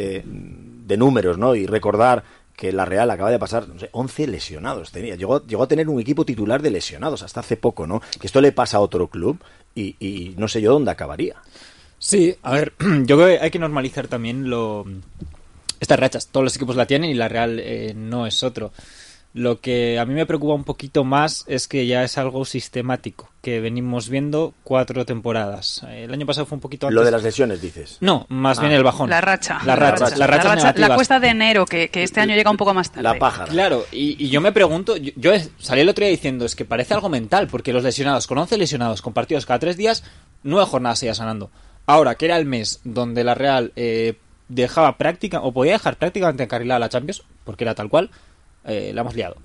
de 0.88 0.98
números, 0.98 1.38
¿no? 1.38 1.54
Y 1.54 1.66
recordar 1.66 2.24
que 2.58 2.74
la 2.74 2.86
Real 2.86 3.10
acaba 3.12 3.30
de 3.30 3.38
pasar, 3.38 3.70
no 3.70 3.80
sé, 3.80 3.88
11 3.94 4.28
lesionados. 4.28 4.92
Tenía, 4.92 5.16
llegó, 5.16 5.46
llegó 5.46 5.64
a 5.64 5.68
tener 5.68 5.88
un 5.88 6.02
equipo 6.02 6.26
titular 6.26 6.62
de 6.62 6.72
lesionados 6.72 7.22
hasta 7.22 7.42
hace 7.42 7.56
poco, 7.56 7.86
¿no? 7.86 8.02
Que 8.20 8.26
esto 8.26 8.42
le 8.42 8.52
pasa 8.52 8.78
a 8.78 8.80
otro 8.82 9.08
club 9.08 9.40
y, 9.76 10.34
no 10.38 10.48
sé 10.48 10.60
yo 10.60 10.74
dónde 10.74 10.90
acabaría. 10.90 11.36
Sí, 12.00 12.36
a 12.42 12.52
ver, 12.54 12.74
yo 12.80 13.16
creo 13.16 13.28
que 13.28 13.40
hay 13.40 13.52
que 13.52 13.60
normalizar 13.60 14.08
también 14.08 14.50
lo 14.50 14.86
estas 15.80 16.00
rachas. 16.00 16.28
Todos 16.28 16.46
los 16.46 16.56
equipos 16.56 16.76
la 16.76 16.88
tienen 16.88 17.12
y 17.12 17.14
la 17.14 17.28
Real 17.28 17.60
eh, 17.60 17.94
no 17.96 18.26
es 18.26 18.42
otro. 18.42 18.72
Lo 19.34 19.62
que 19.62 20.00
a 20.00 20.06
mí 20.06 20.16
me 20.16 20.26
preocupa 20.26 20.54
un 20.54 20.64
poquito 20.64 21.04
más 21.04 21.44
es 21.48 21.68
que 21.68 21.86
ya 21.86 22.04
es 22.04 22.18
algo 22.18 22.44
sistemático, 22.44 23.30
que 23.42 23.60
venimos 23.60 24.10
viendo 24.10 24.56
cuatro 24.64 25.06
temporadas. 25.06 25.86
El 25.90 26.12
año 26.12 26.26
pasado 26.26 26.48
fue 26.48 26.56
un 26.56 26.62
poquito 26.62 26.88
antes. 26.88 26.96
Lo 26.96 27.04
de 27.04 27.12
las 27.12 27.22
lesiones, 27.22 27.62
dices. 27.62 27.98
No, 28.02 28.26
más 28.30 28.60
bien 28.60 28.72
ah. 28.72 28.78
el 28.78 28.84
bajón. 28.84 29.10
La 29.12 29.22
racha. 29.22 29.60
La 29.64 29.76
racha. 29.76 30.16
La 30.16 30.26
racha. 30.26 30.74
La, 30.76 30.96
cuesta 30.96 31.20
de 31.20 31.28
enero, 31.28 31.66
que, 31.66 31.90
este 31.94 32.20
año 32.20 32.34
llega 32.34 32.50
un 32.50 32.58
poco 32.58 32.74
más 32.74 32.90
tarde. 32.90 33.04
La 33.04 33.20
paja. 33.20 33.46
Claro, 33.46 33.86
y, 33.92 34.28
yo 34.28 34.42
me 34.42 34.52
pregunto, 34.52 34.96
yo, 34.98 35.32
salí 35.60 35.82
el 35.82 35.90
otro 35.90 36.04
día 36.04 36.12
diciendo, 36.12 36.46
es 36.46 36.56
que 36.56 36.66
parece 36.66 36.96
algo 36.96 37.10
mental, 37.10 37.48
porque 37.48 37.74
los 37.74 37.84
lesionados, 37.84 38.26
con 38.26 38.40
11 38.40 38.58
lesionados, 38.58 39.04
con 39.04 39.14
partidos 39.14 39.46
cada 39.46 39.60
tres 39.60 39.78
días, 39.78 40.04
nueve 40.42 40.68
jornadas 40.68 41.00
seguía 41.00 41.14
sanando. 41.14 41.52
Ahora, 41.86 42.16
que 42.16 42.26
era 42.26 42.38
el 42.38 42.46
mes 42.46 42.82
donde 42.84 43.24
la 43.24 43.36
Real 43.36 43.72
eh, 43.76 44.16
dejaba 44.50 44.98
práctica, 44.98 45.42
o 45.42 45.52
podía 45.52 45.74
dejar 45.74 45.98
prácticamente 45.98 46.44
encarrilada 46.44 46.80
la 46.80 46.90
Champions, 46.90 47.24
porque 47.44 47.64
era 47.66 47.76
tal 47.76 47.90
cual, 47.90 48.10
eh, 48.68 48.92
la 48.94 49.02
hemos 49.02 49.16
liado. 49.16 49.36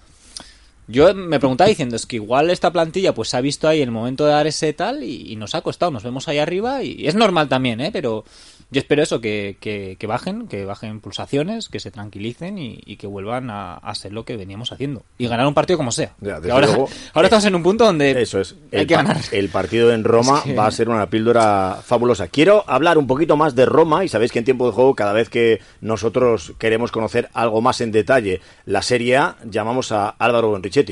Yo 0.92 1.14
me 1.14 1.40
preguntaba 1.40 1.68
diciendo, 1.68 1.96
es 1.96 2.05
que 2.05 2.16
igual 2.16 2.50
esta 2.50 2.70
plantilla 2.70 3.14
pues 3.14 3.31
se 3.31 3.38
ha 3.38 3.40
visto 3.40 3.66
ahí 3.66 3.78
en 3.78 3.88
el 3.88 3.92
momento 3.92 4.26
de 4.26 4.33
dar 4.33 4.46
ese 4.46 4.72
tal 4.74 5.02
y, 5.02 5.35
nos 5.37 5.55
ha 5.55 5.62
costado, 5.62 5.90
nos 5.90 6.02
vemos 6.02 6.28
ahí 6.28 6.38
arriba 6.38 6.83
y 6.83 7.07
es 7.07 7.14
normal 7.14 7.48
también, 7.48 7.81
¿eh? 7.81 7.90
Pero 7.90 8.24
yo 8.72 8.81
espero 8.81 9.02
eso, 9.02 9.20
que, 9.20 9.59
que, 9.61 10.07
bajen, 10.07 10.48
que 10.48 10.64
bajen 10.64 11.00
pulsaciones, 11.00 11.68
que 11.68 11.78
se 11.78 11.90
tranquilicen 11.90 12.57
y, 12.59 12.96
que 12.96 13.07
vuelvan 13.07 13.50
a, 13.50 13.81
ser 13.94 14.14
lo 14.14 14.24
que 14.24 14.37
veníamos 14.38 14.72
haciendo. 14.72 15.02
Y 15.18 15.28
ganar 15.28 15.46
un 15.46 15.52
partido 15.52 15.76
como 15.76 15.92
sea. 15.92 16.14
ahora, 16.50 16.68
ahora 17.12 17.26
estamos 17.26 17.44
en 17.44 17.55
un 17.55 17.62
punto 17.62 17.85
donde 17.85 18.22
eso 18.22 18.40
es. 18.40 18.57
hay 18.72 18.81
el, 18.81 18.87
que 18.87 18.94
ganar. 18.94 19.18
El 19.31 19.50
partido 19.50 19.92
en 19.92 20.05
Roma 20.05 20.42
va 20.59 20.66
a 20.66 20.70
ser 20.70 20.88
una 20.88 21.11
píldora 21.11 21.81
fabulosa. 21.85 22.28
Quiero 22.28 22.64
hablar 22.66 22.96
un 22.96 23.07
poquito 23.07 23.37
más 23.37 23.55
de 23.55 23.66
Roma 23.66 24.07
y 24.07 24.09
sabéis 24.09 24.33
que 24.33 24.38
en 24.38 24.46
tiempo 24.46 24.64
de 24.66 24.72
juego, 24.72 24.94
cada 24.94 25.12
vez 25.12 25.28
que 25.28 25.61
nosotros 25.83 26.55
queremos 26.59 26.90
conocer 26.92 27.28
algo 27.35 27.61
más 27.61 27.83
en 27.83 27.92
detalle 27.92 28.40
la 28.64 28.81
Serie 28.81 29.18
A, 29.18 29.37
llamamos 29.44 29.92
a 29.92 30.09
Álvaro 30.09 30.50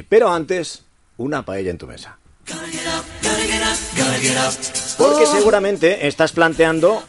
Pero 0.09 0.31
antes, 0.31 0.85
una 1.16 1.44
paella 1.44 1.70
en 1.70 1.79
tu 1.79 1.87
mesa. 1.87 2.18
Porque 4.98 5.26
seguramente 5.26 6.07
estás 6.07 6.33
planteando 6.33 7.03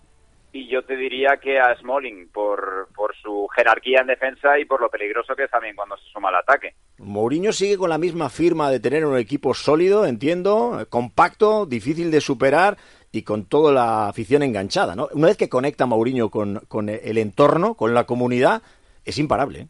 y 0.55 0.67
yo 0.69 0.83
te 0.83 0.95
diría 0.95 1.37
que 1.41 1.59
a 1.59 1.75
Smalling, 1.75 2.29
por, 2.31 2.87
por 2.95 3.13
su 3.17 3.45
jerarquía 3.53 3.99
en 3.99 4.07
defensa 4.07 4.57
y 4.57 4.63
por 4.63 4.79
lo 4.79 4.89
peligroso 4.89 5.35
que 5.35 5.43
es 5.43 5.51
también 5.51 5.75
cuando 5.75 5.97
se 5.97 6.05
suma 6.05 6.29
al 6.29 6.35
ataque. 6.35 6.75
Mourinho 6.97 7.51
sigue 7.51 7.77
con 7.77 7.89
la 7.89 7.97
misma 7.97 8.29
firma 8.29 8.71
de 8.71 8.79
tener 8.79 9.05
un 9.05 9.17
equipo 9.17 9.53
sólido, 9.53 10.05
entiendo, 10.05 10.87
compacto, 10.89 11.65
difícil 11.65 12.09
de 12.09 12.21
superar 12.21 12.77
y 13.11 13.23
con 13.23 13.49
toda 13.49 13.73
la 13.73 14.07
afición 14.07 14.43
enganchada, 14.43 14.95
¿no? 14.95 15.09
Una 15.11 15.27
vez 15.27 15.35
que 15.35 15.49
conecta 15.49 15.87
Mourinho 15.87 16.29
con, 16.29 16.61
con 16.69 16.87
el 16.87 17.17
entorno, 17.17 17.75
con 17.75 17.93
la 17.93 18.05
comunidad, 18.05 18.61
es 19.03 19.17
imparable. 19.17 19.59
¿eh? 19.59 19.67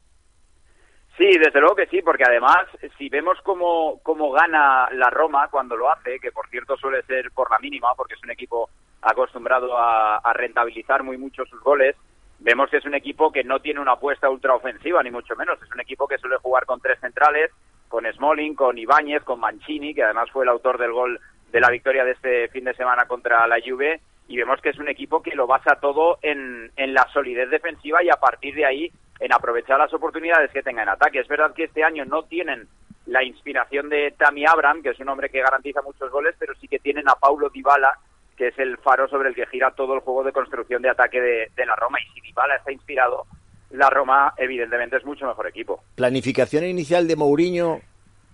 Sí, 1.18 1.26
desde 1.40 1.62
luego 1.62 1.76
que 1.76 1.88
sí, 1.88 2.04
porque 2.04 2.26
además, 2.28 2.68
si 2.98 3.10
vemos 3.10 3.40
cómo, 3.44 4.02
cómo 4.04 4.32
gana 4.32 4.88
la 4.92 5.10
Roma 5.10 5.48
cuando 5.50 5.76
lo 5.76 5.92
hace, 5.92 6.20
que 6.20 6.32
por 6.32 6.48
cierto 6.50 6.78
suele 6.78 7.02
ser 7.04 7.32
por 7.32 7.50
la 7.50 7.58
mínima, 7.58 7.96
porque 7.96 8.14
es 8.14 8.24
un 8.24 8.30
equipo 8.30 8.70
acostumbrado 9.06 9.78
a, 9.78 10.34
rentabilizar 10.34 11.04
muy 11.04 11.18
mucho 11.18 11.46
sus 11.46 11.62
goles, 11.62 11.96
vemos 12.40 12.70
que 12.70 12.78
es 12.78 12.86
un 12.86 12.96
equipo 12.96 13.32
que 13.32 13.44
no 13.44 13.60
tiene 13.60 13.80
una 13.80 13.94
apuesta 13.94 14.30
ultraofensiva, 14.30 15.02
ni 15.04 15.12
mucho 15.12 15.36
menos. 15.36 15.62
Es 15.62 15.72
un 15.72 15.80
equipo 15.80 16.08
que 16.08 16.18
suele 16.18 16.38
jugar 16.38 16.66
con 16.66 16.82
tres 16.82 17.00
centrales, 17.00 17.52
con 17.88 18.12
Smalling, 18.12 18.56
con 18.56 18.78
Ibáñez, 18.78 19.24
con 19.24 19.40
Mancini, 19.40 19.94
que 19.94 20.04
además 20.04 20.30
fue 20.32 20.44
el 20.44 20.50
autor 20.50 20.78
del 20.78 20.92
gol 20.92 21.20
de 21.52 21.62
la 21.62 21.70
victoria 21.70 22.04
de 22.04 22.12
este 22.12 22.48
fin 22.50 22.66
de 22.66 22.74
semana 22.74 23.06
contra 23.06 23.48
la 23.48 23.58
Juve, 23.66 24.02
y 24.28 24.38
vemos 24.38 24.60
que 24.60 24.70
es 24.70 24.80
un 24.80 24.90
equipo 24.90 25.22
que 25.22 25.36
lo 25.36 25.48
basa 25.48 25.78
todo 25.80 26.18
en, 26.22 26.72
en 26.76 26.94
la 26.94 27.08
solidez 27.14 27.50
defensiva 27.50 28.04
y 28.04 28.10
a 28.10 28.16
partir 28.16 28.56
de 28.56 28.66
ahí 28.66 28.92
en 29.20 29.34
aprovechar 29.34 29.78
las 29.80 29.94
oportunidades 29.94 30.52
que 30.52 30.64
tenga 30.64 30.84
en 30.84 30.90
ataque. 30.90 31.20
Es 31.20 31.28
verdad 31.28 31.54
que 31.54 31.66
este 31.66 31.84
año 31.84 32.06
no 32.06 32.24
tienen 32.24 32.68
la 33.06 33.24
inspiración 33.24 33.88
de 33.90 34.14
Tammy 34.18 34.46
Abraham, 34.46 34.82
que 34.82 34.90
es 34.90 35.00
un 35.00 35.10
hombre 35.10 35.30
que 35.30 35.42
garantiza 35.42 35.82
muchos 35.84 36.12
goles, 36.12 36.36
pero 36.40 36.56
sí 36.56 36.68
que 36.68 36.80
tienen 36.80 37.08
a 37.08 37.16
Paulo 37.16 37.50
Dybala, 37.50 38.00
que 38.36 38.50
es 38.50 38.60
el 38.60 38.78
faro 38.78 39.08
sobre 39.08 39.30
el 39.30 39.36
que 39.36 39.48
gira 39.48 39.72
todo 39.72 39.94
el 39.94 40.02
juego 40.02 40.24
de 40.24 40.32
construcción 40.32 40.82
de 40.82 40.90
ataque 40.90 41.22
de, 41.22 41.52
de 41.56 41.66
la 41.66 41.76
Roma. 41.76 41.98
Y 42.00 42.14
si 42.14 42.22
Dybala 42.22 42.56
está 42.56 42.72
inspirado, 42.72 43.26
la 43.72 43.90
Roma 43.90 44.34
evidentemente 44.38 44.98
es 44.98 45.06
mucho 45.06 45.26
mejor 45.26 45.48
equipo. 45.48 45.84
¿Planificación 45.96 46.66
inicial 46.66 47.08
de 47.08 47.16
Mourinho 47.16 47.82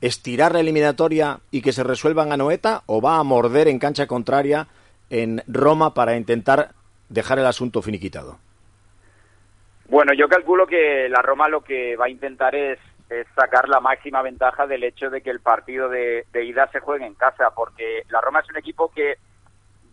estirar 0.02 0.54
la 0.54 0.60
eliminatoria 0.60 1.40
y 1.52 1.62
que 1.62 1.72
se 1.72 1.84
resuelvan 1.84 2.32
a 2.32 2.38
Noeta 2.38 2.82
o 2.88 3.02
va 3.02 3.18
a 3.18 3.24
morder 3.24 3.68
en 3.68 3.80
cancha 3.80 4.08
contraria 4.08 4.68
en 5.10 5.44
Roma 5.48 5.94
para 5.94 6.18
intentar 6.18 6.70
dejar 7.10 7.40
el 7.40 7.46
asunto 7.46 7.82
finiquitado? 7.82 8.40
Bueno, 9.88 10.14
yo 10.14 10.28
calculo 10.28 10.66
que 10.66 11.08
la 11.10 11.22
Roma 11.22 11.50
lo 11.50 11.62
que 11.62 11.96
va 11.98 12.06
a 12.06 12.10
intentar 12.10 12.56
es, 12.56 12.80
es 13.10 13.28
sacar 13.36 13.68
la 13.68 13.82
máxima 13.82 14.22
ventaja 14.22 14.66
del 14.66 14.84
hecho 14.84 15.10
de 15.10 15.22
que 15.22 15.30
el 15.30 15.42
partido 15.42 15.90
de, 15.90 16.26
de, 16.32 16.46
ida 16.46 16.70
se 16.72 16.80
juegue 16.80 17.06
en 17.06 17.14
casa, 17.14 17.52
porque 17.54 18.04
la 18.10 18.22
Roma 18.22 18.40
es 18.40 18.50
un 18.50 18.58
equipo 18.58 18.90
que 18.90 19.18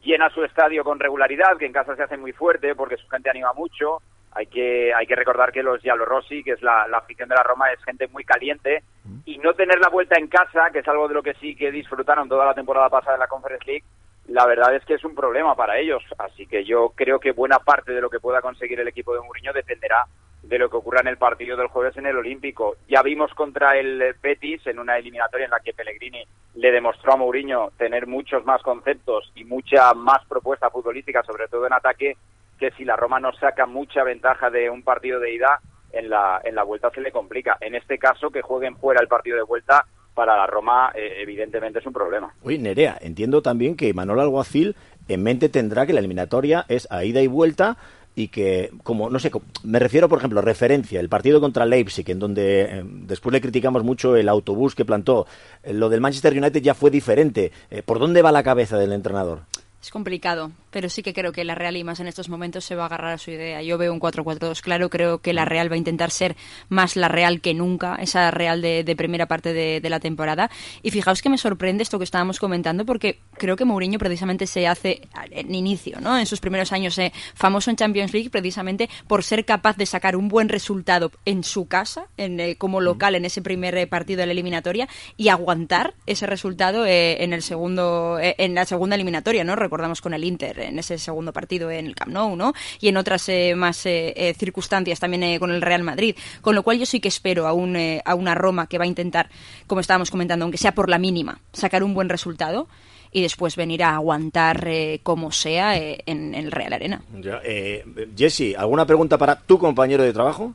llena 0.02 0.30
su 0.30 0.44
estadio 0.44 0.84
con 0.84 0.98
regularidad, 0.98 1.56
que 1.58 1.66
en 1.66 1.72
casa 1.72 1.96
se 1.96 2.02
hace 2.02 2.16
muy 2.16 2.32
fuerte 2.32 2.74
porque 2.74 2.96
su 2.96 3.08
gente 3.08 3.30
anima 3.30 3.52
mucho. 3.52 3.98
Hay 4.32 4.46
que, 4.46 4.92
hay 4.94 5.06
que 5.06 5.16
recordar 5.16 5.50
que 5.52 5.62
los 5.62 5.82
Rossi, 5.82 6.44
que 6.44 6.52
es 6.52 6.62
la, 6.62 6.86
la 6.86 6.98
afición 6.98 7.28
de 7.28 7.34
la 7.34 7.42
Roma, 7.42 7.72
es 7.72 7.82
gente 7.82 8.08
muy 8.08 8.24
caliente. 8.24 8.82
Y 9.24 9.38
no 9.38 9.54
tener 9.54 9.80
la 9.80 9.88
vuelta 9.88 10.18
en 10.18 10.28
casa, 10.28 10.70
que 10.70 10.80
es 10.80 10.88
algo 10.88 11.08
de 11.08 11.14
lo 11.14 11.22
que 11.22 11.34
sí 11.34 11.56
que 11.56 11.72
disfrutaron 11.72 12.28
toda 12.28 12.44
la 12.44 12.54
temporada 12.54 12.90
pasada 12.90 13.14
en 13.14 13.20
la 13.20 13.26
Conference 13.26 13.64
League, 13.66 13.84
la 14.28 14.44
verdad 14.46 14.74
es 14.74 14.84
que 14.84 14.94
es 14.94 15.04
un 15.04 15.14
problema 15.14 15.54
para 15.54 15.78
ellos. 15.78 16.02
Así 16.18 16.46
que 16.46 16.64
yo 16.64 16.92
creo 16.94 17.18
que 17.18 17.32
buena 17.32 17.58
parte 17.58 17.92
de 17.92 18.00
lo 18.00 18.10
que 18.10 18.20
pueda 18.20 18.42
conseguir 18.42 18.78
el 18.80 18.88
equipo 18.88 19.14
de 19.14 19.20
Mourinho 19.20 19.52
dependerá 19.52 20.04
de 20.48 20.58
lo 20.58 20.70
que 20.70 20.78
ocurra 20.78 21.00
en 21.00 21.08
el 21.08 21.18
partido 21.18 21.56
del 21.56 21.66
jueves 21.68 21.96
en 21.98 22.06
el 22.06 22.16
Olímpico. 22.16 22.76
Ya 22.88 23.02
vimos 23.02 23.32
contra 23.34 23.78
el 23.78 24.14
Betis 24.22 24.66
en 24.66 24.78
una 24.78 24.96
eliminatoria 24.96 25.44
en 25.44 25.50
la 25.50 25.60
que 25.60 25.74
Pellegrini 25.74 26.24
le 26.54 26.72
demostró 26.72 27.12
a 27.12 27.16
Mourinho 27.16 27.70
tener 27.76 28.06
muchos 28.06 28.44
más 28.46 28.62
conceptos 28.62 29.30
y 29.34 29.44
mucha 29.44 29.92
más 29.92 30.24
propuesta 30.26 30.70
futbolística, 30.70 31.22
sobre 31.22 31.48
todo 31.48 31.66
en 31.66 31.74
ataque, 31.74 32.16
que 32.58 32.70
si 32.72 32.84
la 32.84 32.96
Roma 32.96 33.20
no 33.20 33.32
saca 33.34 33.66
mucha 33.66 34.02
ventaja 34.04 34.48
de 34.48 34.70
un 34.70 34.82
partido 34.82 35.20
de 35.20 35.34
ida, 35.34 35.60
en 35.92 36.08
la, 36.08 36.40
en 36.44 36.54
la 36.54 36.64
vuelta 36.64 36.90
se 36.90 37.00
le 37.00 37.12
complica. 37.12 37.56
En 37.60 37.74
este 37.74 37.98
caso, 37.98 38.30
que 38.30 38.42
jueguen 38.42 38.76
fuera 38.76 39.00
el 39.00 39.08
partido 39.08 39.36
de 39.36 39.42
vuelta, 39.42 39.86
para 40.14 40.36
la 40.36 40.46
Roma 40.48 40.90
eh, 40.94 41.18
evidentemente 41.20 41.78
es 41.78 41.86
un 41.86 41.92
problema. 41.92 42.34
Uy, 42.42 42.58
Nerea, 42.58 42.98
entiendo 43.00 43.40
también 43.40 43.76
que 43.76 43.94
Manuel 43.94 44.18
Alguacil 44.18 44.74
en 45.06 45.22
mente 45.22 45.48
tendrá 45.48 45.86
que 45.86 45.92
la 45.92 46.00
eliminatoria 46.00 46.64
es 46.68 46.90
a 46.90 47.04
ida 47.04 47.20
y 47.20 47.28
vuelta 47.28 47.76
y 48.18 48.28
que, 48.28 48.72
como, 48.82 49.10
no 49.10 49.20
sé, 49.20 49.30
me 49.62 49.78
refiero, 49.78 50.08
por 50.08 50.18
ejemplo, 50.18 50.40
referencia, 50.40 50.98
el 50.98 51.08
partido 51.08 51.40
contra 51.40 51.64
Leipzig, 51.64 52.10
en 52.10 52.18
donde 52.18 52.62
eh, 52.62 52.82
después 52.84 53.32
le 53.32 53.40
criticamos 53.40 53.84
mucho 53.84 54.16
el 54.16 54.28
autobús 54.28 54.74
que 54.74 54.84
plantó, 54.84 55.28
eh, 55.62 55.72
lo 55.72 55.88
del 55.88 56.00
Manchester 56.00 56.36
United 56.36 56.60
ya 56.60 56.74
fue 56.74 56.90
diferente. 56.90 57.52
Eh, 57.70 57.82
¿Por 57.84 58.00
dónde 58.00 58.20
va 58.20 58.32
la 58.32 58.42
cabeza 58.42 58.76
del 58.76 58.92
entrenador? 58.92 59.42
Es 59.80 59.92
complicado, 59.92 60.50
pero 60.78 60.90
sí 60.90 61.02
que 61.02 61.12
creo 61.12 61.32
que 61.32 61.42
la 61.42 61.56
Real 61.56 61.76
y 61.76 61.82
más 61.82 61.98
en 61.98 62.06
estos 62.06 62.28
momentos 62.28 62.64
se 62.64 62.76
va 62.76 62.84
a 62.84 62.86
agarrar 62.86 63.14
a 63.14 63.18
su 63.18 63.32
idea. 63.32 63.60
Yo 63.62 63.78
veo 63.78 63.92
un 63.92 63.98
4-4-2 63.98 64.60
claro, 64.60 64.88
creo 64.90 65.18
que 65.18 65.32
la 65.32 65.44
Real 65.44 65.68
va 65.68 65.74
a 65.74 65.76
intentar 65.76 66.12
ser 66.12 66.36
más 66.68 66.94
la 66.94 67.08
Real 67.08 67.40
que 67.40 67.52
nunca, 67.52 67.96
esa 67.96 68.30
Real 68.30 68.62
de, 68.62 68.84
de 68.84 68.94
primera 68.94 69.26
parte 69.26 69.52
de, 69.52 69.80
de, 69.80 69.90
la 69.90 69.98
temporada. 69.98 70.52
Y 70.84 70.92
fijaos 70.92 71.20
que 71.20 71.30
me 71.30 71.36
sorprende 71.36 71.82
esto 71.82 71.98
que 71.98 72.04
estábamos 72.04 72.38
comentando, 72.38 72.86
porque 72.86 73.18
creo 73.32 73.56
que 73.56 73.64
Mourinho 73.64 73.98
precisamente 73.98 74.46
se 74.46 74.68
hace 74.68 75.00
en 75.32 75.52
inicio, 75.52 76.00
¿no? 76.00 76.16
En 76.16 76.26
sus 76.26 76.38
primeros 76.38 76.70
años 76.70 76.96
eh, 76.98 77.12
famoso 77.34 77.70
en 77.70 77.76
Champions 77.76 78.12
League, 78.12 78.30
precisamente 78.30 78.88
por 79.08 79.24
ser 79.24 79.44
capaz 79.44 79.76
de 79.76 79.84
sacar 79.84 80.14
un 80.14 80.28
buen 80.28 80.48
resultado 80.48 81.10
en 81.24 81.42
su 81.42 81.66
casa, 81.66 82.06
en, 82.16 82.38
eh, 82.38 82.54
como 82.54 82.80
local 82.80 83.16
en 83.16 83.24
ese 83.24 83.42
primer 83.42 83.76
eh, 83.76 83.88
partido 83.88 84.20
de 84.20 84.26
la 84.26 84.32
eliminatoria, 84.32 84.88
y 85.16 85.28
aguantar 85.28 85.94
ese 86.06 86.28
resultado 86.28 86.86
eh, 86.86 87.24
en 87.24 87.32
el 87.32 87.42
segundo, 87.42 88.18
en 88.20 88.54
la 88.54 88.64
segunda 88.64 88.94
eliminatoria, 88.94 89.42
¿no? 89.42 89.56
recordamos 89.56 90.00
con 90.00 90.14
el 90.14 90.22
Inter 90.22 90.67
en 90.68 90.78
ese 90.78 90.98
segundo 90.98 91.32
partido 91.32 91.70
en 91.70 91.86
el 91.86 91.94
Camp 91.94 92.12
Nou, 92.12 92.36
¿no? 92.36 92.52
Y 92.80 92.88
en 92.88 92.96
otras 92.96 93.28
eh, 93.28 93.54
más 93.56 93.84
eh, 93.86 94.12
eh, 94.16 94.34
circunstancias 94.34 95.00
también 95.00 95.22
eh, 95.22 95.38
con 95.38 95.50
el 95.50 95.62
Real 95.62 95.82
Madrid. 95.82 96.16
Con 96.40 96.54
lo 96.54 96.62
cual 96.62 96.78
yo 96.78 96.86
sí 96.86 97.00
que 97.00 97.08
espero 97.08 97.46
a, 97.46 97.52
un, 97.52 97.76
eh, 97.76 98.02
a 98.04 98.14
una 98.14 98.34
Roma 98.34 98.66
que 98.66 98.78
va 98.78 98.84
a 98.84 98.88
intentar, 98.88 99.28
como 99.66 99.80
estábamos 99.80 100.10
comentando, 100.10 100.44
aunque 100.44 100.58
sea 100.58 100.72
por 100.72 100.88
la 100.88 100.98
mínima, 100.98 101.40
sacar 101.52 101.82
un 101.82 101.94
buen 101.94 102.08
resultado 102.08 102.68
y 103.10 103.22
después 103.22 103.56
venir 103.56 103.82
a 103.82 103.94
aguantar 103.94 104.66
eh, 104.68 105.00
como 105.02 105.32
sea 105.32 105.76
eh, 105.76 106.02
en, 106.06 106.34
en, 106.34 106.44
el 106.44 106.52
Real 106.52 106.72
Arena. 106.72 107.02
Eh, 107.44 107.84
Jesse, 108.16 108.54
¿alguna 108.56 108.86
pregunta 108.86 109.16
para 109.16 109.36
tu 109.36 109.58
compañero 109.58 110.02
de 110.02 110.12
trabajo? 110.12 110.54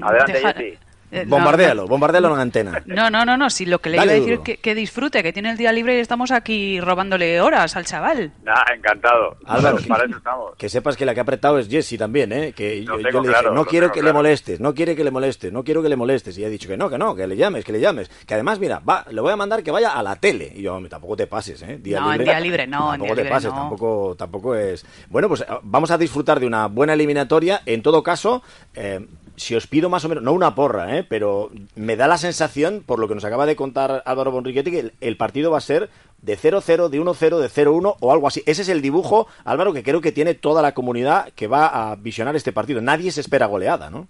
Adelante, 0.00 0.40
Jesse. 0.40 0.78
Eh, 1.14 1.24
bombardéalo, 1.28 1.82
no, 1.82 1.88
bombardéalo 1.88 2.34
en 2.34 2.40
antena. 2.40 2.82
No, 2.86 3.08
no, 3.08 3.24
no, 3.24 3.36
no, 3.36 3.48
si 3.48 3.66
lo 3.66 3.78
que 3.78 3.90
le 3.90 3.98
Dale 3.98 4.16
iba 4.16 4.24
a 4.24 4.26
decir 4.26 4.40
que, 4.40 4.56
que, 4.56 4.74
disfrute, 4.74 5.22
que 5.22 5.32
tiene 5.32 5.52
el 5.52 5.56
día 5.56 5.70
libre 5.70 5.96
y 5.96 6.00
estamos 6.00 6.32
aquí 6.32 6.80
robándole 6.80 7.40
horas 7.40 7.76
al 7.76 7.84
chaval. 7.84 8.32
Nah, 8.42 8.64
encantado. 8.74 9.36
Álvaro, 9.46 9.78
para 9.86 10.06
eso 10.06 10.16
estamos. 10.16 10.56
Que 10.56 10.68
sepas 10.68 10.96
que 10.96 11.06
la 11.06 11.14
que 11.14 11.20
ha 11.20 11.22
apretado 11.22 11.60
es 11.60 11.68
Jesse 11.68 11.96
también, 11.96 12.32
¿eh? 12.32 12.52
Que 12.52 12.82
yo, 12.82 12.98
yo, 12.98 12.98
le 12.98 13.12
dije, 13.12 13.26
claro, 13.28 13.54
no 13.54 13.64
quiero 13.64 13.92
que 13.92 14.00
claro. 14.00 14.08
le 14.08 14.12
molestes, 14.12 14.58
no 14.58 14.74
quiere 14.74 14.96
que 14.96 15.04
le 15.04 15.12
molestes, 15.12 15.52
no 15.52 15.62
quiero 15.62 15.84
que 15.84 15.88
le 15.88 15.94
molestes. 15.94 16.36
Y 16.36 16.44
ha 16.44 16.48
dicho 16.48 16.68
que 16.68 16.76
no, 16.76 16.90
que 16.90 16.98
no, 16.98 17.14
que 17.14 17.28
le 17.28 17.36
llames, 17.36 17.64
que 17.64 17.70
le 17.70 17.78
llames. 17.78 18.10
Que 18.26 18.34
además, 18.34 18.58
mira, 18.58 18.80
va, 18.80 19.06
le 19.08 19.20
voy 19.20 19.32
a 19.32 19.36
mandar 19.36 19.62
que 19.62 19.70
vaya 19.70 19.90
a 19.90 20.02
la 20.02 20.16
tele. 20.16 20.52
Y 20.52 20.62
yo, 20.62 20.82
tampoco 20.88 21.16
te 21.16 21.28
pases, 21.28 21.62
¿eh? 21.62 21.78
Día 21.80 22.00
no, 22.00 22.10
libre. 22.10 22.24
en 22.24 22.30
día 22.30 22.40
libre 22.40 22.66
no, 22.66 22.90
tampoco 22.90 23.10
en 23.10 23.14
día 23.14 23.24
te 23.24 23.30
pases, 23.30 23.52
no. 23.52 23.56
tampoco, 23.60 24.16
tampoco 24.18 24.54
es... 24.56 24.84
Bueno, 25.08 25.28
pues 25.28 25.44
vamos 25.62 25.92
a 25.92 25.98
disfrutar 25.98 26.40
de 26.40 26.46
una 26.48 26.66
buena 26.66 26.94
eliminatoria. 26.94 27.62
En 27.66 27.82
todo 27.82 28.02
caso, 28.02 28.42
eh, 28.74 29.06
si 29.36 29.54
os 29.56 29.66
pido 29.66 29.88
más 29.88 30.04
o 30.04 30.08
menos, 30.08 30.22
no 30.22 30.32
una 30.32 30.54
porra, 30.54 30.96
¿eh? 30.96 31.04
pero 31.08 31.50
me 31.74 31.96
da 31.96 32.06
la 32.06 32.18
sensación, 32.18 32.82
por 32.86 32.98
lo 32.98 33.08
que 33.08 33.14
nos 33.14 33.24
acaba 33.24 33.46
de 33.46 33.56
contar 33.56 34.02
Álvaro 34.06 34.30
Bonriquetti, 34.30 34.70
que 34.70 34.92
el, 35.00 35.16
partido 35.16 35.50
va 35.50 35.58
a 35.58 35.62
ser 35.62 35.88
de 36.18 36.38
0-0, 36.38 36.88
de 36.88 37.00
1-0, 37.00 37.38
de 37.38 37.48
0-1 37.48 37.96
o 38.00 38.12
algo 38.12 38.28
así. 38.28 38.42
Ese 38.46 38.62
es 38.62 38.68
el 38.68 38.82
dibujo, 38.82 39.26
Álvaro, 39.44 39.72
que 39.72 39.82
creo 39.82 40.00
que 40.00 40.12
tiene 40.12 40.34
toda 40.34 40.62
la 40.62 40.72
comunidad 40.72 41.32
que 41.34 41.48
va 41.48 41.66
a 41.66 41.96
visionar 41.96 42.36
este 42.36 42.52
partido. 42.52 42.80
Nadie 42.80 43.10
se 43.10 43.20
espera 43.20 43.46
goleada, 43.46 43.90
¿no? 43.90 44.08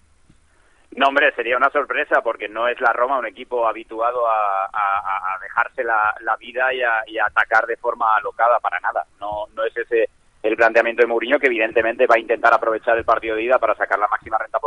No, 0.96 1.08
hombre, 1.08 1.32
sería 1.34 1.56
una 1.56 1.70
sorpresa 1.70 2.20
porque 2.22 2.48
no 2.48 2.68
es 2.68 2.80
la 2.80 2.92
Roma 2.92 3.18
un 3.18 3.26
equipo 3.26 3.66
habituado 3.66 4.28
a, 4.28 4.66
a, 4.72 5.38
dejarse 5.42 5.82
la, 5.82 6.36
vida 6.38 6.72
y 6.72 6.82
a, 6.82 7.02
y 7.06 7.18
a, 7.18 7.26
atacar 7.26 7.66
de 7.66 7.76
forma 7.76 8.14
alocada 8.16 8.60
para 8.60 8.78
nada. 8.78 9.04
No, 9.18 9.46
no 9.54 9.64
es 9.64 9.76
ese 9.76 10.08
el 10.44 10.56
planteamiento 10.56 11.02
de 11.02 11.08
Mourinho, 11.08 11.38
que 11.38 11.46
evidentemente 11.46 12.06
va 12.06 12.16
a 12.16 12.20
intentar 12.20 12.52
aprovechar 12.52 12.98
el 12.98 13.04
partido 13.04 13.34
de 13.34 13.44
ida 13.44 13.58
para 13.58 13.74
sacar 13.74 13.98
la 13.98 14.08
máxima 14.08 14.36
renta 14.36 14.58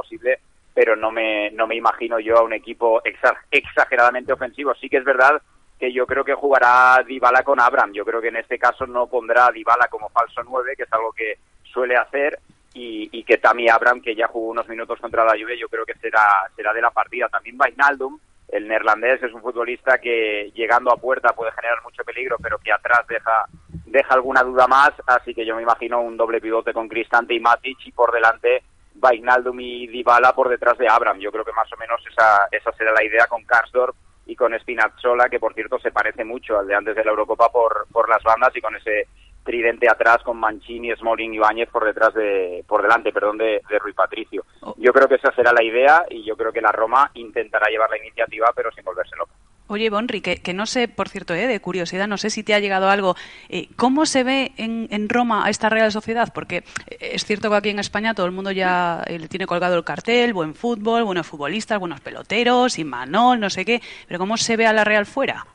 pero 0.77 0.95
no 0.95 1.09
me, 1.09 1.49
no 1.49 1.65
me 1.65 1.75
imagino 1.75 2.19
yo 2.19 2.37
a 2.37 2.43
un 2.43 2.53
equipo 2.53 3.01
exageradamente 3.49 4.31
ofensivo. 4.31 4.75
Sí 4.75 4.87
que 4.87 4.97
es 4.97 5.03
verdad 5.03 5.41
que 5.79 5.91
yo 5.91 6.05
creo 6.05 6.23
que 6.23 6.35
jugará 6.35 7.03
Dybala 7.03 7.41
con 7.41 7.59
Abraham. 7.59 7.93
Yo 7.93 8.05
creo 8.05 8.21
que 8.21 8.27
en 8.27 8.35
este 8.35 8.59
caso 8.59 8.85
no 8.85 9.07
pondrá 9.07 9.47
a 9.47 9.51
Dybala 9.51 9.87
como 9.87 10.09
falso 10.09 10.43
9, 10.43 10.75
que 10.77 10.83
es 10.83 10.93
algo 10.93 11.11
que 11.13 11.39
suele 11.63 11.97
hacer, 11.97 12.37
y, 12.75 13.09
y, 13.11 13.23
que 13.23 13.39
Tammy 13.39 13.67
Abraham, 13.67 14.01
que 14.01 14.13
ya 14.13 14.27
jugó 14.27 14.49
unos 14.49 14.69
minutos 14.69 14.99
contra 14.99 15.25
la 15.25 15.31
Juve, 15.31 15.57
yo 15.57 15.67
creo 15.67 15.83
que 15.83 15.95
será, 15.95 16.21
será 16.55 16.71
de 16.73 16.81
la 16.81 16.91
partida. 16.91 17.27
También 17.27 17.57
Vainaldum, 17.57 18.19
el 18.47 18.67
neerlandés 18.67 19.23
es 19.23 19.33
un 19.33 19.41
futbolista 19.41 19.97
que 19.97 20.51
llegando 20.53 20.91
a 20.91 20.97
puerta 20.97 21.33
puede 21.33 21.53
generar 21.53 21.81
mucho 21.81 22.03
peligro, 22.03 22.37
pero 22.39 22.59
que 22.59 22.71
atrás 22.71 23.01
deja 23.07 23.47
deja 23.87 24.13
alguna 24.13 24.43
duda 24.43 24.67
más, 24.67 24.91
así 25.07 25.33
que 25.33 25.43
yo 25.43 25.55
me 25.55 25.63
imagino 25.63 26.01
un 26.01 26.17
doble 26.17 26.39
pivote 26.39 26.71
con 26.71 26.87
Cristante 26.87 27.33
y 27.33 27.39
Matic 27.39 27.79
y 27.87 27.91
por 27.93 28.11
delante 28.11 28.61
Vainaldum 28.99 29.59
y 29.59 29.87
Dybala 29.87 30.33
por 30.33 30.49
detrás 30.49 30.77
de 30.77 30.87
Abram. 30.89 31.19
Yo 31.19 31.31
creo 31.31 31.45
que 31.45 31.53
más 31.53 31.71
o 31.71 31.77
menos 31.77 32.01
esa, 32.11 32.47
esa 32.51 32.71
será 32.73 32.91
la 32.91 33.03
idea 33.03 33.27
con 33.27 33.43
Karsdorp 33.43 33.95
y 34.25 34.35
con 34.35 34.57
Spinazzola, 34.59 35.29
que 35.29 35.39
por 35.39 35.53
cierto 35.53 35.79
se 35.79 35.91
parece 35.91 36.25
mucho 36.25 36.59
al 36.59 36.67
de 36.67 36.75
antes 36.75 36.95
de 36.95 37.03
la 37.03 37.11
Eurocopa 37.11 37.49
por, 37.49 37.87
por 37.91 38.09
las 38.09 38.21
bandas 38.23 38.55
y 38.55 38.61
con 38.61 38.75
ese 38.75 39.07
tridente 39.43 39.89
atrás 39.89 40.17
con 40.23 40.37
Mancini, 40.37 40.93
Smalling 40.93 41.33
y 41.33 41.39
Báñez 41.39 41.69
por 41.69 41.85
detrás 41.85 42.13
de, 42.13 42.65
por 42.67 42.81
delante, 42.81 43.13
perdón, 43.13 43.37
de, 43.37 43.61
de 43.69 43.79
Rui 43.79 43.93
Patricio. 43.93 44.43
Yo 44.75 44.91
creo 44.91 45.07
que 45.07 45.15
esa 45.15 45.31
será 45.31 45.53
la 45.53 45.63
idea 45.63 46.05
y 46.09 46.25
yo 46.25 46.35
creo 46.35 46.51
que 46.51 46.59
la 46.59 46.73
Roma 46.73 47.09
intentará 47.13 47.69
llevar 47.69 47.89
la 47.89 47.97
iniciativa, 47.97 48.51
pero 48.53 48.71
sin 48.73 48.83
volverse 48.83 49.15
loca. 49.15 49.31
Oye, 49.69 49.89
Bonri, 49.89 50.21
que, 50.21 50.53
no 50.53 50.65
sé, 50.65 50.87
por 50.87 51.09
cierto, 51.09 51.33
eh, 51.33 51.45
de 51.45 51.59
curiosidad, 51.59 52.07
no 52.07 52.17
sé 52.17 52.29
si 52.29 52.41
te 52.41 52.53
ha 52.53 52.59
llegado 52.59 52.89
algo. 52.89 53.15
Eh, 53.49 53.67
¿Cómo 53.75 54.05
se 54.05 54.23
ve 54.23 54.53
en, 54.55 55.09
Roma 55.09 55.45
a 55.45 55.49
esta 55.49 55.67
Real 55.67 55.91
Sociedad? 55.91 56.31
Porque 56.33 56.63
eh, 56.87 56.97
es 56.99 57.25
cierto 57.25 57.49
que 57.49 57.57
aquí 57.57 57.69
en 57.69 57.79
España 57.79 58.13
todo 58.13 58.25
el 58.25 58.31
mundo 58.31 58.51
ya 58.51 59.03
eh, 59.05 59.19
tiene 59.27 59.45
colgado 59.45 59.75
el 59.75 59.83
cartel, 59.83 60.33
buen 60.33 60.55
fútbol, 60.55 61.03
buenos 61.03 61.27
futbolistas, 61.27 61.79
buenos 61.79 61.99
peloteros, 61.99 62.79
Manol, 62.79 63.41
no 63.41 63.49
sé 63.49 63.65
qué. 63.65 63.81
Pero 64.07 64.19
¿cómo 64.19 64.37
se 64.37 64.55
ve 64.55 64.65
a 64.65 64.71
la 64.71 64.85
Real 64.85 65.05
fuera? 65.05 65.45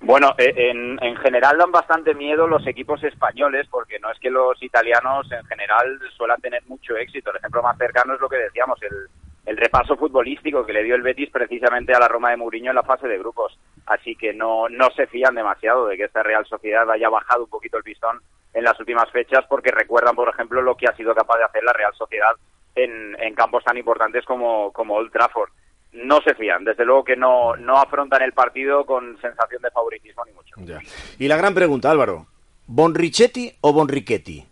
Bueno, 0.00 0.34
en, 0.38 1.02
en, 1.02 1.16
general 1.16 1.58
dan 1.58 1.70
bastante 1.70 2.14
miedo 2.14 2.46
los 2.46 2.66
equipos 2.66 3.02
españoles 3.04 3.66
porque 3.70 3.98
no 4.00 4.10
es 4.10 4.18
que 4.18 4.30
los 4.30 4.60
italianos 4.62 5.30
en 5.30 5.44
general 5.46 5.98
suelan 6.16 6.40
tener 6.40 6.62
mucho 6.66 6.96
éxito. 6.96 7.30
El 7.30 7.36
ejemplo 7.36 7.62
más 7.62 7.78
cercano 7.78 8.14
es 8.14 8.20
lo 8.20 8.28
que 8.28 8.36
decíamos, 8.36 8.80
el, 8.82 9.08
el 9.44 9.56
repaso 9.56 9.96
futbolístico 9.96 10.64
que 10.64 10.72
le 10.72 10.84
dio 10.84 10.94
el 10.94 11.02
Betis 11.02 11.30
precisamente 11.30 11.92
a 11.92 11.98
la 11.98 12.08
Roma 12.08 12.30
de 12.30 12.36
Mourinho 12.36 12.70
en 12.70 12.76
la 12.76 12.82
fase 12.82 13.08
de 13.08 13.18
grupos. 13.18 13.58
Así 13.86 14.14
que 14.14 14.32
no, 14.32 14.68
no 14.68 14.90
se 14.90 15.06
fían 15.06 15.34
demasiado 15.34 15.86
de 15.86 15.96
que 15.96 16.04
esta 16.04 16.22
Real 16.22 16.46
Sociedad 16.46 16.88
haya 16.90 17.08
bajado 17.08 17.44
un 17.44 17.50
poquito 17.50 17.76
el 17.76 17.82
pistón 17.82 18.20
en 18.54 18.64
las 18.64 18.78
últimas 18.78 19.10
fechas 19.10 19.44
porque 19.48 19.70
recuerdan, 19.70 20.14
por 20.14 20.28
ejemplo, 20.28 20.62
lo 20.62 20.76
que 20.76 20.86
ha 20.86 20.96
sido 20.96 21.14
capaz 21.14 21.38
de 21.38 21.44
hacer 21.44 21.64
la 21.64 21.72
Real 21.72 21.92
Sociedad 21.94 22.32
en, 22.74 23.16
en 23.20 23.34
campos 23.34 23.64
tan 23.64 23.76
importantes 23.76 24.24
como, 24.24 24.72
como 24.72 24.94
Old 24.94 25.10
Trafford. 25.10 25.50
No 25.92 26.20
se 26.22 26.34
fían, 26.34 26.64
desde 26.64 26.84
luego 26.84 27.04
que 27.04 27.16
no, 27.16 27.56
no 27.56 27.76
afrontan 27.76 28.22
el 28.22 28.32
partido 28.32 28.86
con 28.86 29.20
sensación 29.20 29.60
de 29.60 29.70
favoritismo 29.70 30.24
ni 30.24 30.32
mucho. 30.32 30.54
Y 31.18 31.28
la 31.28 31.36
gran 31.36 31.54
pregunta, 31.54 31.90
Álvaro, 31.90 32.26
¿Bonrichetti 32.66 33.52
o 33.60 33.72
Bonrichetti? 33.72 34.46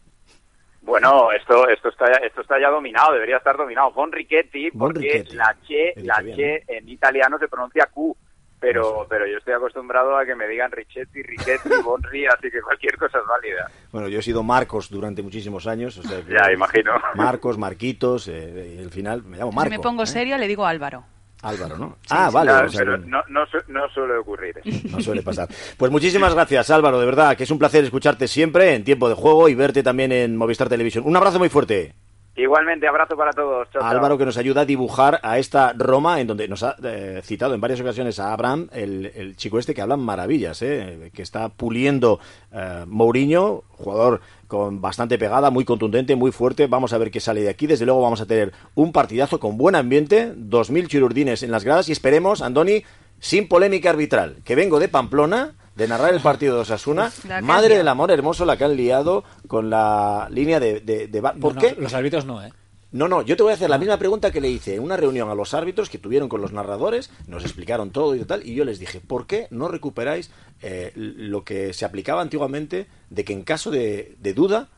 Bueno, 0.91 1.31
esto 1.31 1.69
esto 1.69 1.89
está 1.91 2.07
esto 2.15 2.41
está 2.41 2.59
ya 2.61 2.69
dominado, 2.69 3.13
debería 3.13 3.37
estar 3.37 3.57
dominado. 3.57 3.93
Von 3.93 4.11
Riquetti, 4.11 4.73
porque 4.73 5.25
la 5.31 5.57
che, 5.65 5.95
la 6.03 6.21
che 6.21 6.65
en 6.67 6.89
italiano 6.89 7.39
se 7.39 7.47
pronuncia 7.47 7.87
Q, 7.87 8.13
pero 8.59 9.07
pero 9.09 9.25
yo 9.25 9.39
estoy 9.39 9.55
acostumbrado 9.55 10.17
a 10.17 10.27
que 10.27 10.35
me 10.35 10.49
digan 10.49 10.73
Richetti, 10.73 11.23
Riquetti, 11.23 11.69
Bonri, 11.85 12.27
así 12.37 12.51
que 12.51 12.61
cualquier 12.61 12.97
cosa 12.97 13.19
es 13.19 13.25
válida. 13.25 13.71
Bueno, 13.93 14.09
yo 14.09 14.19
he 14.19 14.23
sido 14.23 14.43
Marcos 14.43 14.91
durante 14.91 15.23
muchísimos 15.23 15.69
años, 15.69 15.97
o 15.97 16.03
sea 16.03 16.23
que 16.23 16.33
ya 16.33 16.53
imagino. 16.53 16.91
Marcos, 17.15 17.57
Marquitos, 17.57 18.27
eh, 18.27 18.75
y 18.77 18.83
al 18.83 18.91
final 18.91 19.23
me 19.23 19.37
llamo 19.37 19.53
Marco. 19.53 19.71
Si 19.71 19.79
me 19.79 19.83
pongo 19.83 20.03
¿eh? 20.03 20.07
seria 20.09 20.39
le 20.39 20.49
digo 20.49 20.67
Álvaro. 20.67 21.05
Álvaro, 21.43 21.79
¿no? 21.79 21.97
Sí, 22.03 22.09
ah, 22.11 22.27
sí, 22.29 22.35
vale. 22.35 22.51
claro, 22.51 22.67
o 22.67 22.71
sea, 22.71 22.79
pero 22.81 22.99
no, 22.99 23.23
no, 23.29 23.47
su- 23.47 23.73
no 23.73 23.89
suele 23.95 24.15
ocurrir. 24.19 24.55
no 24.91 25.01
suele 25.01 25.23
pasar. 25.23 25.49
Pues 25.77 25.91
muchísimas 25.91 26.35
gracias, 26.35 26.71
Álvaro, 26.71 27.01
de 27.01 27.07
verdad, 27.07 27.37
que 27.37 27.45
es 27.45 27.51
un 27.51 27.59
placer 27.59 27.83
escucharte 27.85 28.29
siempre 28.29 28.75
en 28.75 28.85
tiempo 28.85 29.09
de 29.09 29.15
juego 29.15 29.49
y 29.49 29.55
verte 29.55 29.83
también 29.83 30.13
en 30.13 30.37
Movistar 30.37 30.69
Televisión. 30.69 31.05
Un 31.07 31.17
abrazo 31.17 31.39
muy 31.39 31.49
fuerte. 31.49 31.95
Igualmente, 32.37 32.87
abrazo 32.87 33.17
para 33.17 33.33
todos. 33.33 33.69
Álvaro 33.81 34.17
que 34.17 34.25
nos 34.25 34.37
ayuda 34.37 34.63
a 34.63 34.65
dibujar 34.65 35.19
a 35.23 35.39
esta 35.39 35.73
Roma 35.77 36.21
en 36.21 36.29
donde 36.29 36.47
nos 36.47 36.63
ha 36.63 36.77
eh, 36.83 37.21
citado 37.25 37.55
en 37.55 37.61
varias 37.61 37.81
ocasiones 37.81 38.21
a 38.21 38.33
Abraham, 38.33 38.69
el, 38.73 39.13
el 39.15 39.37
chico 39.37 39.59
este 39.59 39.75
que 39.75 39.83
habla 39.83 39.97
maravillas, 39.97 40.63
eh, 40.63 41.11
que 41.13 41.23
está 41.23 41.49
puliendo 41.49 42.21
eh, 42.53 42.85
Mourinho, 42.87 43.65
jugador 43.73 44.21
con 44.47 44.81
bastante 44.81 45.19
pegada, 45.19 45.51
muy 45.51 45.65
contundente, 45.65 46.15
muy 46.15 46.31
fuerte. 46.31 46.67
Vamos 46.69 46.93
a 46.93 46.99
ver 46.99 47.11
qué 47.11 47.21
sale 47.21 47.43
de 47.43 47.51
aquí. 47.51 47.67
Desde 47.67 47.85
luego 47.85 48.01
vamos 48.01 48.21
a 48.21 48.27
tener 48.27 48.53
un 48.75 48.93
partidazo 48.93 49.41
con 49.41 49.57
buen 49.59 49.75
ambiente, 49.75 50.33
2.000 50.33 50.87
chirurdines 50.87 51.43
en 51.43 51.51
las 51.51 51.65
gradas 51.65 51.89
y 51.89 51.93
esperemos, 51.93 52.43
Andoni, 52.43 52.85
sin 53.19 53.49
polémica 53.49 53.91
arbitral, 53.91 54.37
que 54.45 54.55
vengo 54.55 54.79
de 54.79 54.89
Pamplona 54.89 55.55
de 55.77 55.89
narrar 55.89 56.13
el 56.15 56.21
partido 56.21 56.57
de 56.57 56.61
Osasuna. 56.63 57.13
Madre 57.43 57.77
del 57.77 57.89
amor 57.89 58.11
hermoso 58.11 58.45
la 58.45 58.57
que 58.57 58.65
han 58.65 58.77
liado 58.77 59.25
con 59.47 59.71
la 59.71 60.29
línea 60.31 60.61
de... 60.61 60.81
de, 60.81 61.09
de 61.09 61.23
¿Por 61.23 61.55
No, 61.55 61.61
qué? 61.61 61.77
los 61.79 61.95
árbitros 61.95 62.25
no, 62.27 62.45
¿eh? 62.45 62.53
No, 62.93 63.07
no, 63.07 63.23
yo 63.23 63.37
te 63.37 63.45
voy 63.45 63.53
a 63.53 63.55
hacer 63.55 63.71
la 63.71 63.79
misma 63.79 63.99
pregunta 63.99 64.33
que 64.33 64.41
le 64.41 64.51
hice 64.51 64.75
en 64.75 64.83
una 64.83 64.97
reunión 64.97 65.31
a 65.31 65.35
los 65.37 65.55
árbitros 65.55 65.89
que 65.89 65.99
tuvieron 65.99 66.29
con 66.29 66.41
los 66.43 66.53
narradores, 66.53 67.09
nos 67.29 67.45
explicaron 67.45 67.91
todo 67.93 68.17
y 68.17 68.25
tal, 68.25 68.45
y 68.45 68.55
yo 68.57 68.65
les 68.65 68.81
dije, 68.81 68.99
¿por 69.01 69.29
qué 69.29 69.47
no 69.51 69.69
recuperáis 69.69 70.33
eh, 70.61 70.91
lo 70.97 71.45
que 71.45 71.73
se 71.73 71.85
aplicaba 71.85 72.21
antiguamente 72.21 72.89
de 73.09 73.25
que 73.25 73.33
en 73.33 73.45
caso 73.45 73.71
de, 73.71 74.17
de 74.19 74.35
duda 74.35 74.71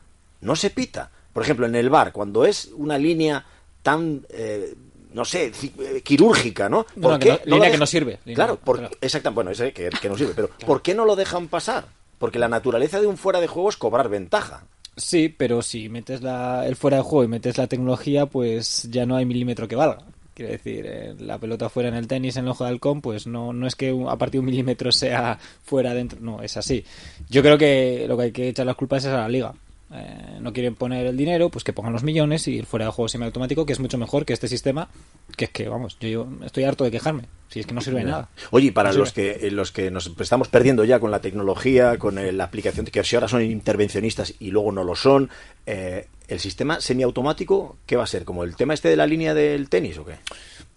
no 0.42 0.56
se 0.56 0.68
pita? 0.68 1.10
Por 1.32 1.42
ejemplo, 1.42 1.64
en 1.64 1.74
el 1.74 1.88
bar, 1.88 2.12
cuando 2.12 2.44
es 2.44 2.70
una 2.76 2.98
línea 2.98 3.46
tan, 3.82 4.26
eh, 4.28 4.74
no 5.14 5.24
sé, 5.24 5.52
eh, 5.78 6.00
quirúrgica, 6.02 6.68
¿no? 6.68 6.86
No, 6.96 7.10
no, 7.10 7.18
que 7.18 7.28
no- 7.30 7.38
línea 7.56 7.70
que 7.70 7.78
no 7.78 7.86
sirve, 7.86 8.18
Claro, 8.34 8.56
por, 8.56 8.78
claro. 8.78 8.94
exactamente, 9.00 9.34
bueno, 9.34 9.50
ese 9.50 9.72
que, 9.72 9.90
que 9.90 10.08
no 10.08 10.16
sirve, 10.16 10.32
pero 10.34 10.48
¿por 10.66 10.82
qué 10.82 10.94
no 10.94 11.04
lo 11.04 11.16
dejan 11.16 11.48
pasar? 11.48 11.86
Porque 12.18 12.38
la 12.38 12.48
naturaleza 12.48 13.00
de 13.00 13.06
un 13.06 13.16
fuera 13.16 13.40
de 13.40 13.46
juego 13.48 13.68
es 13.68 13.76
cobrar 13.76 14.08
ventaja. 14.08 14.64
Sí, 14.96 15.28
pero 15.28 15.62
si 15.62 15.88
metes 15.88 16.22
la, 16.22 16.66
el 16.66 16.76
fuera 16.76 16.98
de 16.98 17.02
juego 17.02 17.24
y 17.24 17.28
metes 17.28 17.56
la 17.58 17.66
tecnología, 17.66 18.26
pues 18.26 18.88
ya 18.90 19.06
no 19.06 19.16
hay 19.16 19.24
milímetro 19.24 19.66
que 19.66 19.74
valga. 19.76 19.98
Quiero 20.34 20.52
decir, 20.52 20.84
eh, 20.88 21.14
la 21.18 21.38
pelota 21.38 21.68
fuera 21.68 21.88
en 21.90 21.94
el 21.94 22.06
tenis, 22.06 22.36
en 22.36 22.44
el 22.44 22.50
ojo 22.50 22.64
de 22.64 22.70
halcón, 22.70 23.00
pues 23.02 23.26
no, 23.26 23.52
no 23.52 23.66
es 23.66 23.74
que 23.74 23.92
un- 23.92 24.08
a 24.08 24.16
partir 24.16 24.34
de 24.34 24.38
un 24.40 24.46
milímetro 24.46 24.90
sea 24.92 25.38
fuera 25.64 25.92
dentro, 25.94 26.18
no, 26.20 26.42
es 26.42 26.56
así. 26.56 26.84
Yo 27.28 27.42
creo 27.42 27.58
que 27.58 28.04
lo 28.08 28.16
que 28.16 28.22
hay 28.24 28.32
que 28.32 28.48
echar 28.48 28.64
las 28.66 28.76
culpas 28.76 29.04
es 29.04 29.10
a 29.12 29.18
la 29.18 29.28
liga. 29.28 29.52
Eh, 29.94 30.38
no 30.40 30.52
quieren 30.52 30.74
poner 30.74 31.06
el 31.06 31.16
dinero, 31.16 31.50
pues 31.50 31.64
que 31.64 31.72
pongan 31.72 31.92
los 31.92 32.02
millones 32.02 32.48
y 32.48 32.58
el 32.58 32.64
fuera 32.66 32.86
de 32.86 32.92
juego 32.92 33.08
semiautomático, 33.08 33.66
que 33.66 33.74
es 33.74 33.80
mucho 33.80 33.98
mejor 33.98 34.24
que 34.24 34.32
este 34.32 34.48
sistema, 34.48 34.88
que 35.36 35.44
es 35.46 35.50
que, 35.50 35.68
vamos, 35.68 35.98
yo, 36.00 36.08
yo 36.08 36.28
estoy 36.44 36.64
harto 36.64 36.84
de 36.84 36.90
quejarme, 36.90 37.24
si 37.50 37.60
es 37.60 37.66
que 37.66 37.74
no 37.74 37.82
sirve 37.82 38.00
de 38.00 38.06
nada. 38.06 38.28
Oye, 38.50 38.68
y 38.68 38.70
para 38.70 38.92
No 38.92 38.98
los 39.00 39.10
sirve. 39.10 39.38
que, 39.38 39.46
eh, 39.48 39.50
los 39.50 39.70
que 39.70 39.90
nos 39.90 40.10
estamos 40.18 40.48
perdiendo 40.48 40.84
ya 40.84 40.98
con 40.98 41.10
la 41.10 41.20
tecnología, 41.20 41.98
con 41.98 42.18
eh, 42.18 42.32
la 42.32 42.44
aplicación, 42.44 42.86
que 42.86 43.04
si 43.04 43.16
ahora 43.16 43.28
son 43.28 43.42
intervencionistas 43.42 44.34
y 44.38 44.50
luego 44.50 44.72
no 44.72 44.82
lo 44.82 44.96
son, 44.96 45.28
eh, 45.66 46.08
¿el 46.26 46.40
sistema 46.40 46.80
semiautomático 46.80 47.76
qué 47.84 47.96
va 47.96 48.04
a 48.04 48.06
ser? 48.06 48.24
¿Como 48.24 48.44
el 48.44 48.56
tema 48.56 48.72
este 48.72 48.88
de 48.88 48.96
la 48.96 49.06
línea 49.06 49.34
del 49.34 49.68
tenis 49.68 49.98
o 49.98 50.06
qué? 50.06 50.14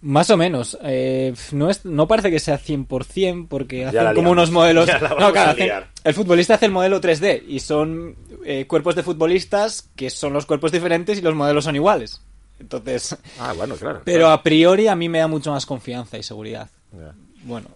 Más 0.02 0.30
o 0.30 0.36
menos. 0.36 0.78
Eh, 0.82 1.34
no, 1.52 1.70
es, 1.70 1.84
no 1.84 2.06
parece 2.06 2.30
que 2.30 2.38
sea 2.38 2.60
100% 2.60 3.46
porque 3.48 3.86
hacen 3.86 4.14
como 4.14 4.30
unos 4.30 4.50
modelos... 4.50 4.88
No, 5.18 5.32
claro, 5.32 5.52
hacen- 5.52 5.84
el 6.04 6.14
futbolista 6.14 6.54
hace 6.54 6.66
el 6.66 6.72
modelo 6.72 7.00
3D 7.00 7.42
y 7.48 7.60
son 7.60 8.14
eh, 8.44 8.66
cuerpos 8.66 8.94
de 8.94 9.02
futbolistas 9.02 9.88
que 9.96 10.10
son 10.10 10.32
los 10.32 10.46
cuerpos 10.46 10.70
diferentes 10.72 11.18
y 11.18 11.22
los 11.22 11.34
modelos 11.34 11.64
son 11.64 11.74
iguales. 11.76 12.22
Entonces... 12.60 13.16
Ah, 13.40 13.52
bueno, 13.56 13.74
claro. 13.76 14.02
Pero 14.04 14.28
a 14.30 14.42
priori 14.42 14.86
a 14.88 14.94
mí 14.96 15.08
me 15.08 15.18
da 15.18 15.26
mucho 15.28 15.50
más 15.50 15.66
confianza 15.66 16.16
y 16.18 16.22
seguridad. 16.22 16.70
Bueno. 17.42 17.68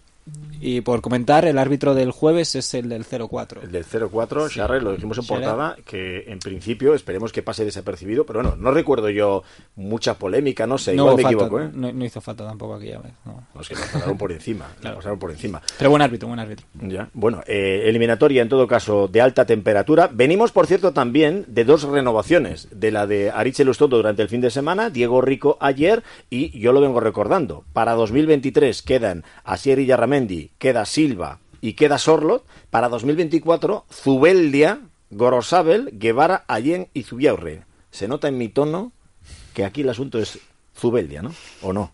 Y 0.59 0.81
por 0.81 1.01
comentar, 1.01 1.45
el 1.45 1.57
árbitro 1.57 1.95
del 1.95 2.11
jueves 2.11 2.53
es 2.55 2.73
el 2.75 2.87
del 2.89 3.03
04. 3.03 3.61
El 3.63 3.71
del 3.71 3.83
04, 3.83 4.47
Sí. 4.49 4.55
Charles, 4.55 4.83
lo 4.83 4.91
dijimos 4.93 5.17
en 5.17 5.25
portada, 5.25 5.75
que 5.85 6.25
en 6.27 6.37
principio 6.39 6.93
esperemos 6.93 7.31
que 7.31 7.41
pase 7.41 7.65
desapercibido, 7.65 8.25
pero 8.25 8.41
bueno, 8.43 8.55
no 8.55 8.69
recuerdo 8.71 9.09
yo 9.09 9.43
mucha 9.75 10.15
polémica, 10.19 10.67
no 10.67 10.77
sé, 10.77 10.93
No, 10.93 11.03
igual 11.03 11.15
me 11.17 11.23
falta- 11.23 11.35
equivoco, 11.37 11.61
¿eh? 11.61 11.69
no, 11.73 11.91
no 11.91 12.05
hizo 12.05 12.21
falta 12.21 12.45
tampoco 12.45 12.75
aquella 12.75 12.99
vez. 12.99 13.13
no. 13.25 13.47
No, 13.55 13.61
es 13.61 13.67
que 13.69 13.75
pasaron 13.75 14.17
por 14.17 14.31
encima, 14.31 14.67
nos 14.83 14.95
pasaron 14.95 15.17
por 15.17 15.31
encima. 15.31 15.61
Pero 15.77 15.89
buen 15.89 16.01
árbitro, 16.03 16.27
buen 16.27 16.39
árbitro. 16.39 16.67
Ya, 16.81 17.09
bueno, 17.13 17.41
eh, 17.47 17.83
eliminatoria 17.85 18.41
en 18.43 18.49
todo 18.49 18.67
caso 18.67 19.07
de 19.07 19.19
alta 19.21 19.45
temperatura. 19.45 20.09
Venimos, 20.13 20.51
por 20.51 20.67
cierto, 20.67 20.93
también 20.93 21.45
de 21.47 21.65
dos 21.65 21.83
renovaciones, 21.83 22.67
de 22.71 22.91
la 22.91 23.07
de 23.07 23.31
Ariche 23.31 23.65
Lustondo 23.65 23.97
durante 23.97 24.21
el 24.21 24.29
fin 24.29 24.41
de 24.41 24.51
semana, 24.51 24.89
Diego 24.91 25.21
Rico 25.21 25.57
ayer, 25.59 26.03
y 26.29 26.57
yo 26.59 26.71
lo 26.71 26.81
vengo 26.81 26.99
recordando. 26.99 27.65
Para 27.73 27.93
2023 27.93 28.81
quedan 28.83 29.23
Asier 29.43 29.79
y 29.79 29.85
Queda 30.57 30.85
Silva 30.85 31.39
y 31.61 31.73
queda 31.73 31.97
Sorlot. 31.97 32.45
Para 32.69 32.89
2024, 32.89 33.85
Zubeldia, 33.91 34.79
Gorosabel, 35.09 35.89
Guevara, 35.93 36.43
Allen 36.47 36.87
y 36.93 37.03
Zubiaurre. 37.03 37.63
Se 37.91 38.07
nota 38.07 38.27
en 38.27 38.37
mi 38.37 38.49
tono 38.49 38.91
que 39.53 39.65
aquí 39.65 39.81
el 39.81 39.89
asunto 39.89 40.19
es 40.19 40.39
Zubeldia, 40.77 41.21
¿no? 41.21 41.33
¿O 41.61 41.73
no? 41.73 41.91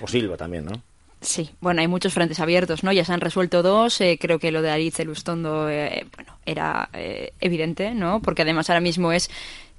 O 0.00 0.06
Silva 0.06 0.36
también, 0.36 0.66
¿no? 0.66 0.82
Sí, 1.20 1.50
bueno, 1.60 1.80
hay 1.80 1.88
muchos 1.88 2.14
frentes 2.14 2.38
abiertos, 2.38 2.84
¿no? 2.84 2.92
Ya 2.92 3.04
se 3.04 3.12
han 3.12 3.20
resuelto 3.20 3.62
dos. 3.62 4.00
eh, 4.00 4.18
creo 4.20 4.38
que 4.38 4.52
lo 4.52 4.62
de 4.62 4.70
Ariz 4.70 5.00
Elustondo, 5.00 5.68
eh, 5.68 6.06
bueno, 6.14 6.38
era 6.46 6.90
eh, 6.92 7.32
evidente, 7.40 7.92
¿no? 7.92 8.20
Porque 8.22 8.42
además 8.42 8.70
ahora 8.70 8.80
mismo 8.80 9.10
es 9.10 9.28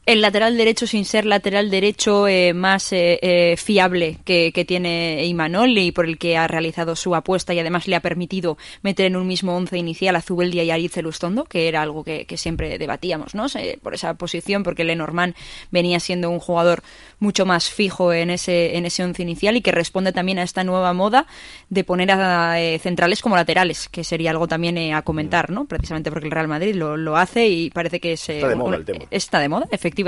el 0.09 0.21
lateral 0.21 0.57
derecho 0.57 0.87
sin 0.87 1.05
ser 1.05 1.27
lateral 1.27 1.69
derecho 1.69 2.27
eh, 2.27 2.51
más 2.55 2.91
eh, 2.93 3.19
eh, 3.21 3.55
fiable 3.57 4.17
que, 4.25 4.49
tiene 4.67 5.23
Imanol 5.25 5.77
y 5.77 5.91
por 5.91 6.05
el 6.05 6.17
que 6.17 6.35
ha 6.35 6.47
realizado 6.47 6.95
su 6.95 7.13
apuesta 7.13 7.53
y 7.53 7.59
además 7.59 7.87
le 7.87 7.95
ha 7.95 7.99
permitido 7.99 8.57
meter 8.81 9.05
en 9.05 9.15
un 9.15 9.27
mismo 9.27 9.55
once 9.55 9.77
inicial 9.77 10.15
a 10.15 10.21
Zubeldia 10.21 10.63
y 10.63 10.71
Ariz 10.71 10.97
Elustondo, 10.97 11.45
que 11.45 11.67
era 11.67 11.83
algo 11.83 12.03
que, 12.03 12.25
siempre 12.37 12.79
debatíamos, 12.79 13.35
¿no? 13.35 13.45
por 13.83 13.93
esa 13.93 14.15
posición, 14.15 14.63
porque 14.63 14.83
Lenormand 14.83 15.35
venía 15.69 15.99
siendo 15.99 16.31
un 16.31 16.39
jugador 16.39 16.81
mucho 17.19 17.45
más 17.45 17.69
fijo 17.69 18.11
en 18.11 18.31
ese, 18.31 18.77
en 18.77 18.85
ese 18.85 19.03
once 19.03 19.21
inicial 19.21 19.57
y 19.57 19.61
que 19.61 19.71
responde 19.71 20.11
también 20.11 20.39
a 20.39 20.43
esta 20.43 20.63
nueva 20.63 20.91
moda 20.93 21.27
de 21.69 21.83
poner 21.83 22.11
a 22.11 22.55
centrales 22.79 23.21
como 23.21 23.35
laterales, 23.35 23.87
que 23.89 24.03
sería 24.03 24.31
algo 24.31 24.47
también 24.47 24.93
a 24.93 25.03
comentar, 25.03 25.51
¿no? 25.51 25.65
Precisamente 25.65 26.09
porque 26.09 26.25
el 26.25 26.31
Real 26.31 26.47
Madrid 26.47 26.75
lo, 26.75 26.97
lo 26.97 27.15
hace 27.15 27.47
y 27.47 27.69
parece 27.69 27.99
que 27.99 28.13
es, 28.13 28.27
está 28.27 28.49
de 28.49 28.55
moda 28.55 28.77
el 28.77 28.85
tema. 28.85 29.05
Está 29.11 29.39
de 29.39 29.49
moda, 29.49 29.67
efectivamente 29.71 29.98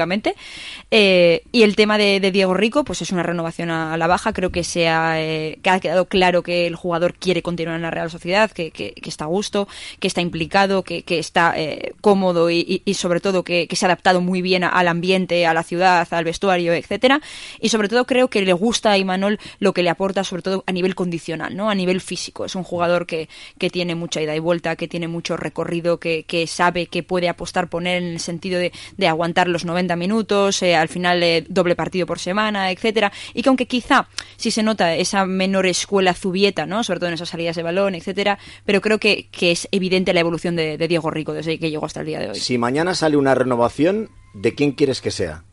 Eh, 0.89 1.43
y 1.51 1.63
el 1.63 1.75
tema 1.75 1.97
de, 1.97 2.19
Diego 2.31 2.53
Rico, 2.53 2.83
pues 2.83 3.01
es 3.01 3.11
una 3.11 3.23
renovación 3.23 3.69
a, 3.69 3.97
la 3.97 4.07
baja. 4.07 4.33
Creo 4.33 4.51
que, 4.51 4.63
se 4.63 4.87
ha, 4.87 5.21
eh, 5.21 5.59
ha 5.63 5.79
quedado 5.79 6.05
claro 6.05 6.43
que 6.43 6.67
el 6.67 6.75
jugador 6.75 7.13
quiere 7.13 7.41
continuar 7.41 7.75
en 7.75 7.81
la 7.81 7.91
Real 7.91 8.09
Sociedad, 8.09 8.51
que, 8.51 8.71
está 9.03 9.25
a 9.25 9.27
gusto, 9.27 9.67
que 9.99 10.07
está 10.07 10.21
implicado, 10.21 10.83
que, 10.83 11.03
está 11.07 11.53
eh, 11.57 11.93
cómodo 12.01 12.49
y, 12.49 12.81
sobre 12.93 13.19
todo 13.19 13.43
que, 13.43 13.67
se 13.71 13.85
ha 13.85 13.87
adaptado 13.87 14.21
muy 14.21 14.41
bien 14.41 14.63
al 14.63 14.87
ambiente, 14.87 15.45
a 15.45 15.53
la 15.53 15.63
ciudad, 15.63 16.07
al 16.11 16.23
vestuario, 16.23 16.73
etcétera. 16.73 17.21
Y 17.59 17.69
sobre 17.69 17.89
todo 17.89 18.05
creo 18.05 18.29
que 18.29 18.41
le 18.41 18.53
gusta 18.53 18.91
a 18.91 18.97
Imanol 18.97 19.39
lo 19.59 19.73
que 19.73 19.83
le 19.83 19.89
aporta, 19.89 20.23
sobre 20.23 20.41
todo 20.41 20.63
a 20.67 20.71
nivel 20.71 20.95
condicional, 20.95 21.55
¿no? 21.55 21.69
A 21.69 21.75
nivel 21.75 22.01
físico. 22.01 22.45
Es 22.45 22.55
un 22.55 22.63
jugador 22.63 23.05
que, 23.05 23.27
tiene 23.71 23.95
mucha 23.95 24.21
ida 24.21 24.35
y 24.35 24.39
vuelta, 24.39 24.75
que 24.75 24.87
tiene 24.87 25.07
mucho 25.07 25.37
recorrido, 25.37 25.99
que, 25.99 26.45
sabe 26.47 26.87
que 26.87 27.03
puede 27.03 27.29
apostar, 27.29 27.69
poner 27.69 28.01
en 28.01 28.09
el 28.09 28.19
sentido 28.19 28.59
de, 28.59 28.71
de 28.97 29.07
aguantar 29.07 29.47
los 29.47 29.65
90 29.65 29.80
minutos, 29.95 30.61
eh, 30.63 30.75
al 30.75 30.87
final 30.87 31.21
eh, 31.23 31.45
doble 31.47 31.75
partido 31.75 32.05
por 32.05 32.19
semana, 32.19 32.71
etcétera, 32.71 33.11
y 33.33 33.41
que 33.41 33.49
aunque 33.49 33.65
quizá 33.65 34.07
si 34.37 34.51
se 34.51 34.63
nota 34.63 34.95
esa 34.95 35.25
menor 35.25 35.65
escuela 35.65 36.13
zubieta, 36.13 36.65
¿no? 36.65 36.83
sobre 36.83 36.99
todo 36.99 37.09
en 37.09 37.15
esas 37.15 37.29
salidas 37.29 37.55
de 37.55 37.63
balón, 37.63 37.95
etcétera, 37.95 38.39
pero 38.65 38.81
creo 38.81 38.99
que, 38.99 39.27
es 39.41 39.67
evidente 39.71 40.13
la 40.13 40.19
evolución 40.19 40.55
de, 40.55 40.77
Diego 40.87 41.09
Rico 41.09 41.33
desde 41.33 41.57
que 41.59 41.69
llegó 41.69 41.85
hasta 41.85 42.01
el 42.01 42.05
día 42.05 42.19
de 42.19 42.29
hoy. 42.29 42.35
Si 42.35 42.57
mañana 42.57 42.95
sale 42.95 43.17
una 43.17 43.35
renovación, 43.35 44.09
¿de 44.33 44.55
quién 44.55 44.73
quieres 44.73 45.01
que 45.01 45.11
sea? 45.11 45.43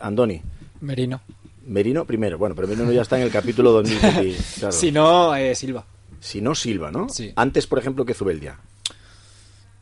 Andoni. 0.00 0.42
Merino. 0.80 1.20
Merino 1.66 2.04
primero. 2.04 2.38
Bueno, 2.38 2.54
pero 2.54 2.68
Merino 2.68 2.92
ya 2.92 3.02
está 3.02 3.16
en 3.16 3.24
el 3.24 3.30
capítulo 3.30 3.72
2020. 3.72 4.36
Si 4.70 4.92
no, 4.92 5.34
eh, 5.34 5.54
Silva. 5.54 5.84
Si 6.20 6.40
no, 6.40 6.54
Silva, 6.54 6.90
¿no? 6.90 7.08
Sí. 7.08 7.32
Antes, 7.36 7.66
por 7.66 7.78
ejemplo, 7.78 8.04
que 8.04 8.14
Zubeldia. 8.14 8.58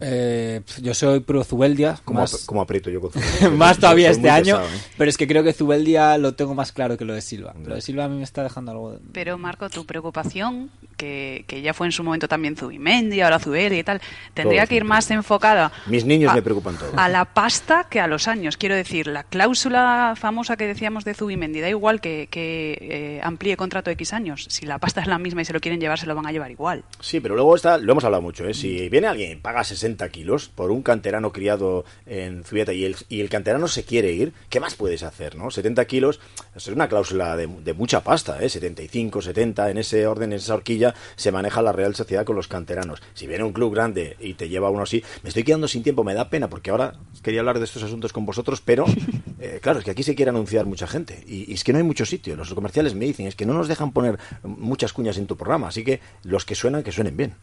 Eh, 0.01 0.63
yo 0.81 0.95
soy 0.95 1.21
pro 1.21 1.45
Zubeldia. 1.45 1.99
Como, 2.05 2.21
más, 2.21 2.45
como 2.47 2.63
aprieto 2.63 2.91
yo 2.91 3.01
con 3.01 3.13
Zubeldia. 3.13 3.51
más 3.57 3.79
todavía 3.79 4.11
este 4.11 4.31
año. 4.31 4.61
¿eh? 4.61 4.67
Pero 4.97 5.11
es 5.11 5.17
que 5.17 5.27
creo 5.27 5.43
que 5.43 5.53
Zubeldia 5.53 6.17
lo 6.19 6.35
tengo 6.35 6.55
más 6.55 6.73
claro 6.73 6.97
que 6.97 7.05
lo 7.05 7.15
de 7.15 7.21
Silva. 7.21 7.55
Lo 7.65 7.75
de 7.75 7.81
Silva 7.81 8.05
a 8.05 8.09
mí 8.09 8.17
me 8.17 8.25
está 8.25 8.43
dejando 8.43 8.73
algo. 8.73 8.99
Pero 9.13 9.39
Marco, 9.39 9.69
tu 9.69 9.85
preocupación, 9.85 10.71
que, 11.01 11.47
que, 11.47 11.63
ya 11.63 11.73
fue 11.73 11.87
en 11.87 11.93
su 11.93 12.05
momento 12.05 12.29
también 12.29 12.57
Zubimendi, 12.57 13.23
ahora 13.23 13.39
Zubeldia 13.39 13.79
y 13.79 13.85
tal, 13.85 14.03
tendría 14.35 14.67
que 14.67 14.75
ir 14.75 14.85
más 14.85 15.11
enfocada. 15.11 15.73
Mis 15.87 16.05
niños 16.05 16.35
me 16.35 16.43
preocupan 16.43 16.77
todo. 16.77 16.93
A 16.95 17.09
la 17.09 17.25
pasta 17.25 17.87
que 17.89 18.01
a 18.01 18.07
los 18.07 18.29
años. 18.29 18.59
Quiero 18.59 18.75
decir, 18.75 19.07
la 19.07 19.25
cláusula 19.25 20.13
famosa 20.17 20.59
que 20.59 20.67
decíamos 20.67 21.05
de 21.05 21.15
Zubimendi, 21.15 21.61
da 21.61 21.71
igual 21.71 22.03
que, 22.03 22.29
que 22.31 22.77
eh, 22.81 23.21
amplíe 23.23 23.57
contrato 23.57 23.89
de 23.89 23.95
X 23.95 24.13
años. 24.13 24.47
Si 24.51 24.67
la 24.67 24.79
pasta 24.79 25.01
es 25.01 25.07
la 25.07 25.19
misma 25.19 25.41
y 25.41 25.47
se 25.47 25.55
lo 25.55 25.61
quieren 25.61 25.81
llevar, 25.81 25.99
se 25.99 26.07
lo 26.07 26.15
van 26.15 26.27
a 26.27 26.33
llevar 26.33 26.51
igual. 26.51 26.85
Sí, 27.01 27.21
pero 27.21 27.35
luego 27.35 27.57
está, 27.57 27.79
lo 27.79 27.93
hemos 27.93 28.05
hablado 28.05 28.23
mucho, 28.23 28.47
¿eh? 28.47 28.53
si 28.53 28.91
viene 28.91 29.07
alguien 29.07 29.33
y 29.33 29.37
paga 29.37 29.65
60 29.65 30.07
kilos 30.11 30.49
por 30.49 30.71
un 30.71 30.83
canterano 30.83 31.33
criado 31.33 31.87
en 32.05 32.45
Zubieta 32.45 32.75
y 32.75 32.85
el, 32.85 32.97
y 33.09 33.23
el 33.23 33.31
canterano 33.31 33.69
se 33.69 33.85
quiere 33.85 34.13
ir, 34.13 34.35
¿qué 34.51 34.61
más 34.61 34.75
puedes 34.75 35.03
hacer? 35.03 35.37
¿no? 35.37 35.51
70 35.51 35.85
kilos 35.87 36.21
es 36.55 36.67
una 36.69 36.89
cláusula 36.89 37.37
de, 37.37 37.75
mucha 37.75 38.03
pasta, 38.03 38.43
¿eh? 38.43 38.49
75, 38.49 39.23
70, 39.23 39.71
en 39.71 39.79
ese 39.79 40.07
orden, 40.07 40.33
en 40.33 40.39
esa 40.39 40.55
horquilla, 40.55 40.90
se 41.17 41.33
maneja 41.33 41.63
la 41.63 41.73
Real 41.73 41.95
Sociedad 41.95 42.25
con 42.25 42.37
los 42.37 42.49
canteranos. 42.49 43.03
Si 43.15 43.27
viene 43.27 43.45
un 43.45 43.53
club 43.53 43.75
grande 43.75 44.17
y 44.21 44.35
te 44.35 44.49
lleva 44.49 44.71
uno 44.71 44.83
así, 44.83 45.03
me 45.23 45.29
estoy 45.29 45.45
quedando 45.45 45.69
sin 45.69 45.83
tiempo, 45.83 46.05
me 46.05 46.15
da 46.15 46.31
pena, 46.31 46.49
porque 46.49 46.71
ahora 46.71 46.95
quería 47.23 47.41
hablar 47.41 47.59
de 47.59 47.65
estos 47.65 47.83
asuntos 47.83 48.13
con 48.13 48.27
vosotros, 48.27 48.61
pero 48.61 48.85
eh, 49.41 49.61
claro, 49.63 49.79
es 49.79 49.85
que 49.85 49.91
aquí 49.91 50.03
se 50.03 50.15
quiere 50.15 50.31
anunciar 50.31 50.67
mucha 50.67 50.87
gente 50.87 51.25
y, 51.27 51.51
y 51.51 51.55
es 51.55 51.65
que 51.65 51.73
no 51.73 51.79
hay 51.79 51.85
mucho 51.85 52.07
sitio. 52.07 52.37
Los 52.37 52.53
comerciales 52.55 52.95
me 52.95 53.05
dicen, 53.05 53.27
es 53.27 53.37
que 53.37 53.47
no 53.47 53.55
nos 53.55 53.69
dejan 53.69 53.93
poner 53.93 54.19
muchas 54.43 54.93
cuñas 54.93 55.19
en 55.19 55.27
tu 55.27 55.37
programa, 55.37 55.69
así 55.69 55.85
que 55.85 56.01
los 56.23 56.45
que 56.45 56.55
suenan, 56.55 56.83
que 56.83 56.93
suenen 56.93 57.17
bien. 57.17 57.35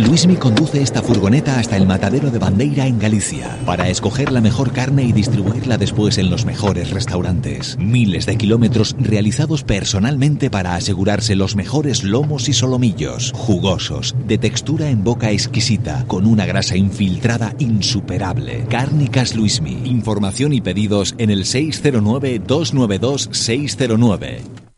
Luismi 0.00 0.36
conduce 0.36 0.80
esta 0.80 1.02
furgoneta 1.02 1.58
hasta 1.58 1.76
el 1.76 1.86
matadero 1.86 2.30
de 2.30 2.38
Bandeira 2.38 2.86
en 2.86 2.98
Galicia 2.98 3.58
para 3.66 3.90
escoger 3.90 4.32
la 4.32 4.40
mejor 4.40 4.72
carne 4.72 5.02
y 5.02 5.12
distribuirla 5.12 5.76
después 5.76 6.16
en 6.16 6.30
los 6.30 6.46
mejores 6.46 6.90
restaurantes. 6.90 7.76
Miles 7.78 8.24
de 8.24 8.38
kilómetros 8.38 8.96
realizados 8.98 9.62
personalmente 9.62 10.48
para 10.48 10.74
asegurarse 10.74 11.36
los 11.36 11.54
mejores 11.54 12.02
lomos 12.02 12.48
y 12.48 12.54
solomillos, 12.54 13.32
jugosos, 13.34 14.16
de 14.26 14.38
textura 14.38 14.88
en 14.88 15.04
boca 15.04 15.32
exquisita, 15.32 16.06
con 16.06 16.26
una 16.26 16.46
grasa 16.46 16.78
infiltrada 16.78 17.54
insuperable. 17.58 18.64
Cárnicas 18.70 19.34
Luismi. 19.34 19.82
Información 19.84 20.54
y 20.54 20.62
pedidos 20.62 21.14
en 21.18 21.28
el 21.28 21.44
609 21.44 22.38
292 22.38 23.28
609. 23.32 24.59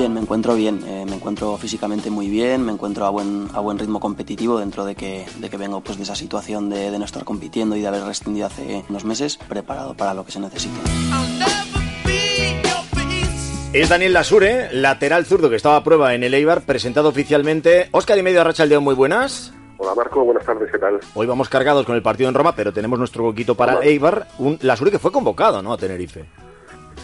Bien, 0.00 0.14
me 0.14 0.20
encuentro 0.20 0.54
bien, 0.54 0.82
eh, 0.86 1.04
me 1.06 1.16
encuentro 1.16 1.58
físicamente 1.58 2.08
muy 2.08 2.30
bien, 2.30 2.64
me 2.64 2.72
encuentro 2.72 3.04
a 3.04 3.10
buen, 3.10 3.48
a 3.52 3.60
buen 3.60 3.78
ritmo 3.78 4.00
competitivo 4.00 4.58
dentro 4.58 4.86
de 4.86 4.94
que, 4.94 5.26
de 5.38 5.50
que 5.50 5.58
vengo 5.58 5.82
pues, 5.82 5.98
de 5.98 6.04
esa 6.04 6.14
situación 6.14 6.70
de, 6.70 6.90
de 6.90 6.98
no 6.98 7.04
estar 7.04 7.22
compitiendo 7.22 7.76
y 7.76 7.82
de 7.82 7.86
haber 7.86 8.04
rescindido 8.04 8.46
hace 8.46 8.82
unos 8.88 9.04
meses, 9.04 9.36
preparado 9.36 9.92
para 9.92 10.14
lo 10.14 10.24
que 10.24 10.32
se 10.32 10.40
necesite. 10.40 10.80
Es 13.74 13.90
Daniel 13.90 14.14
Lasure, 14.14 14.72
lateral 14.72 15.26
zurdo 15.26 15.50
que 15.50 15.56
estaba 15.56 15.76
a 15.76 15.84
prueba 15.84 16.14
en 16.14 16.24
el 16.24 16.32
Eibar, 16.32 16.62
presentado 16.62 17.10
oficialmente. 17.10 17.90
Oscar 17.92 18.16
y 18.16 18.22
medio 18.22 18.40
Arracha 18.40 18.64
León, 18.64 18.84
muy 18.84 18.94
buenas. 18.94 19.52
Hola 19.76 19.94
Marco, 19.94 20.24
buenas 20.24 20.46
tardes, 20.46 20.70
¿qué 20.72 20.78
tal? 20.78 20.98
Hoy 21.12 21.26
vamos 21.26 21.50
cargados 21.50 21.84
con 21.84 21.94
el 21.94 22.00
partido 22.00 22.30
en 22.30 22.34
Roma, 22.34 22.54
pero 22.54 22.72
tenemos 22.72 22.98
nuestro 22.98 23.24
boquito 23.24 23.54
para 23.54 23.82
Eibar. 23.82 24.28
Un 24.38 24.58
Lasure 24.62 24.90
que 24.90 24.98
fue 24.98 25.12
convocado, 25.12 25.60
¿no? 25.60 25.74
A 25.74 25.76
Tenerife. 25.76 26.24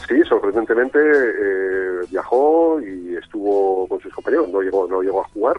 Sí, 0.08 0.22
sorprendentemente 0.28 0.98
eh, 1.00 2.06
viajó 2.10 2.80
y 2.80 3.16
estuvo 3.16 3.88
con 3.88 4.00
sus 4.00 4.14
compañeros. 4.14 4.48
No 4.48 4.60
llegó, 4.60 4.86
no 4.86 5.02
llegó 5.02 5.20
a 5.20 5.28
jugar 5.28 5.56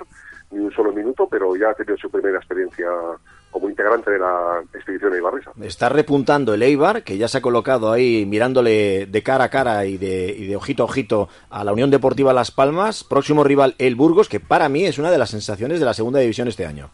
ni 0.52 0.60
un 0.60 0.72
solo 0.72 0.94
minuto, 0.94 1.28
pero 1.30 1.56
ya 1.56 1.72
ha 1.72 1.74
tenido 1.74 1.98
su 1.98 2.10
primera 2.10 2.38
experiencia 2.38 2.88
como 3.52 3.70
integrante 3.70 4.12
de 4.12 4.20
la 4.20 4.62
expedición 4.74 5.14
Eibarrisa. 5.14 5.52
Está 5.62 5.90
repuntando 5.90 6.54
el 6.54 6.64
Eibar, 6.64 7.04
que 7.04 7.18
ya 7.18 7.28
se 7.28 7.40
ha 7.40 7.42
colocado 7.42 7.92
ahí 7.92 8.26
mirándole 8.26 9.08
de 9.08 9.24
cara 9.24 9.46
a 9.46 9.50
cara 9.50 9.86
y 9.86 9.98
de, 9.98 10.34
y 10.38 10.48
de 10.48 10.56
ojito 10.56 10.84
a 10.84 10.86
ojito 10.86 11.30
a 11.50 11.64
la 11.64 11.74
Unión 11.74 11.92
Deportiva 11.92 12.34
Las 12.34 12.52
Palmas. 12.52 13.04
Próximo 13.04 13.44
rival, 13.44 13.76
el 13.80 13.96
Burgos, 13.96 14.30
que 14.30 14.40
para 14.40 14.70
mí 14.70 14.86
es 14.86 15.00
una 15.00 15.12
de 15.12 15.18
las 15.18 15.32
sensaciones 15.32 15.80
de 15.80 15.86
la 15.86 15.94
segunda 15.94 16.20
división 16.20 16.48
este 16.48 16.66
año. 16.66 16.90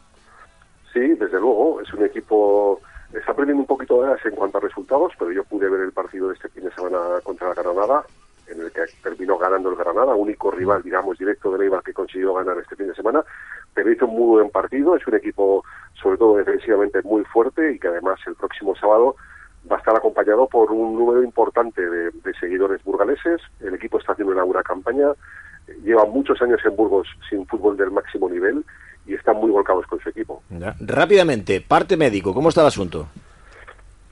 Sí, 0.93 0.99
desde 0.99 1.39
luego. 1.39 1.81
Es 1.81 1.93
un 1.93 2.05
equipo 2.05 2.79
está 3.13 3.31
aprendiendo 3.31 3.61
un 3.61 3.67
poquito 3.67 4.01
más 4.01 4.23
en 4.25 4.35
cuanto 4.35 4.57
a 4.57 4.61
resultados, 4.61 5.13
pero 5.17 5.31
yo 5.31 5.43
pude 5.43 5.69
ver 5.69 5.81
el 5.81 5.91
partido 5.91 6.29
de 6.29 6.35
este 6.35 6.49
fin 6.49 6.63
de 6.63 6.71
semana 6.71 6.99
contra 7.23 7.49
la 7.49 7.53
Granada, 7.53 8.05
en 8.47 8.61
el 8.61 8.71
que 8.71 8.81
terminó 9.01 9.37
ganando 9.37 9.69
el 9.69 9.75
Granada, 9.75 10.15
único 10.15 10.51
rival, 10.51 10.81
digamos, 10.83 11.17
directo 11.17 11.51
de 11.51 11.63
Eibar 11.63 11.83
que 11.83 11.93
consiguió 11.93 12.33
ganar 12.33 12.57
este 12.57 12.75
fin 12.75 12.87
de 12.87 12.95
semana, 12.95 13.23
pero 13.73 13.91
hizo 13.91 14.05
un 14.05 14.15
muy 14.15 14.27
buen 14.39 14.49
partido, 14.49 14.95
es 14.95 15.05
un 15.07 15.15
equipo 15.15 15.63
sobre 16.01 16.17
todo 16.17 16.37
defensivamente 16.37 17.01
muy 17.03 17.23
fuerte 17.25 17.73
y 17.73 17.79
que 17.79 17.87
además 17.87 18.19
el 18.27 18.35
próximo 18.35 18.75
sábado 18.75 19.15
va 19.71 19.77
a 19.77 19.79
estar 19.79 19.95
acompañado 19.95 20.47
por 20.47 20.71
un 20.71 20.97
número 20.97 21.23
importante 21.23 21.81
de, 21.81 22.11
seguidores 22.39 22.83
burgaleses, 22.83 23.41
el 23.61 23.75
equipo 23.75 23.99
está 23.99 24.11
haciendo 24.11 24.33
una 24.33 24.43
buena 24.43 24.63
campaña, 24.63 25.09
lleva 25.83 26.05
muchos 26.05 26.41
años 26.41 26.59
en 26.65 26.75
Burgos 26.75 27.07
sin 27.29 27.45
fútbol 27.47 27.77
del 27.77 27.91
máximo 27.91 28.27
nivel 28.29 28.65
y 29.05 29.13
están 29.13 29.37
muy 29.37 29.51
volcados 29.51 29.85
con 29.87 29.99
su 29.99 30.09
equipo. 30.09 30.41
Rápidamente, 30.79 31.61
parte 31.61 31.97
médico, 31.97 32.33
¿cómo 32.33 32.49
está 32.49 32.61
el 32.61 32.67
asunto? 32.67 33.07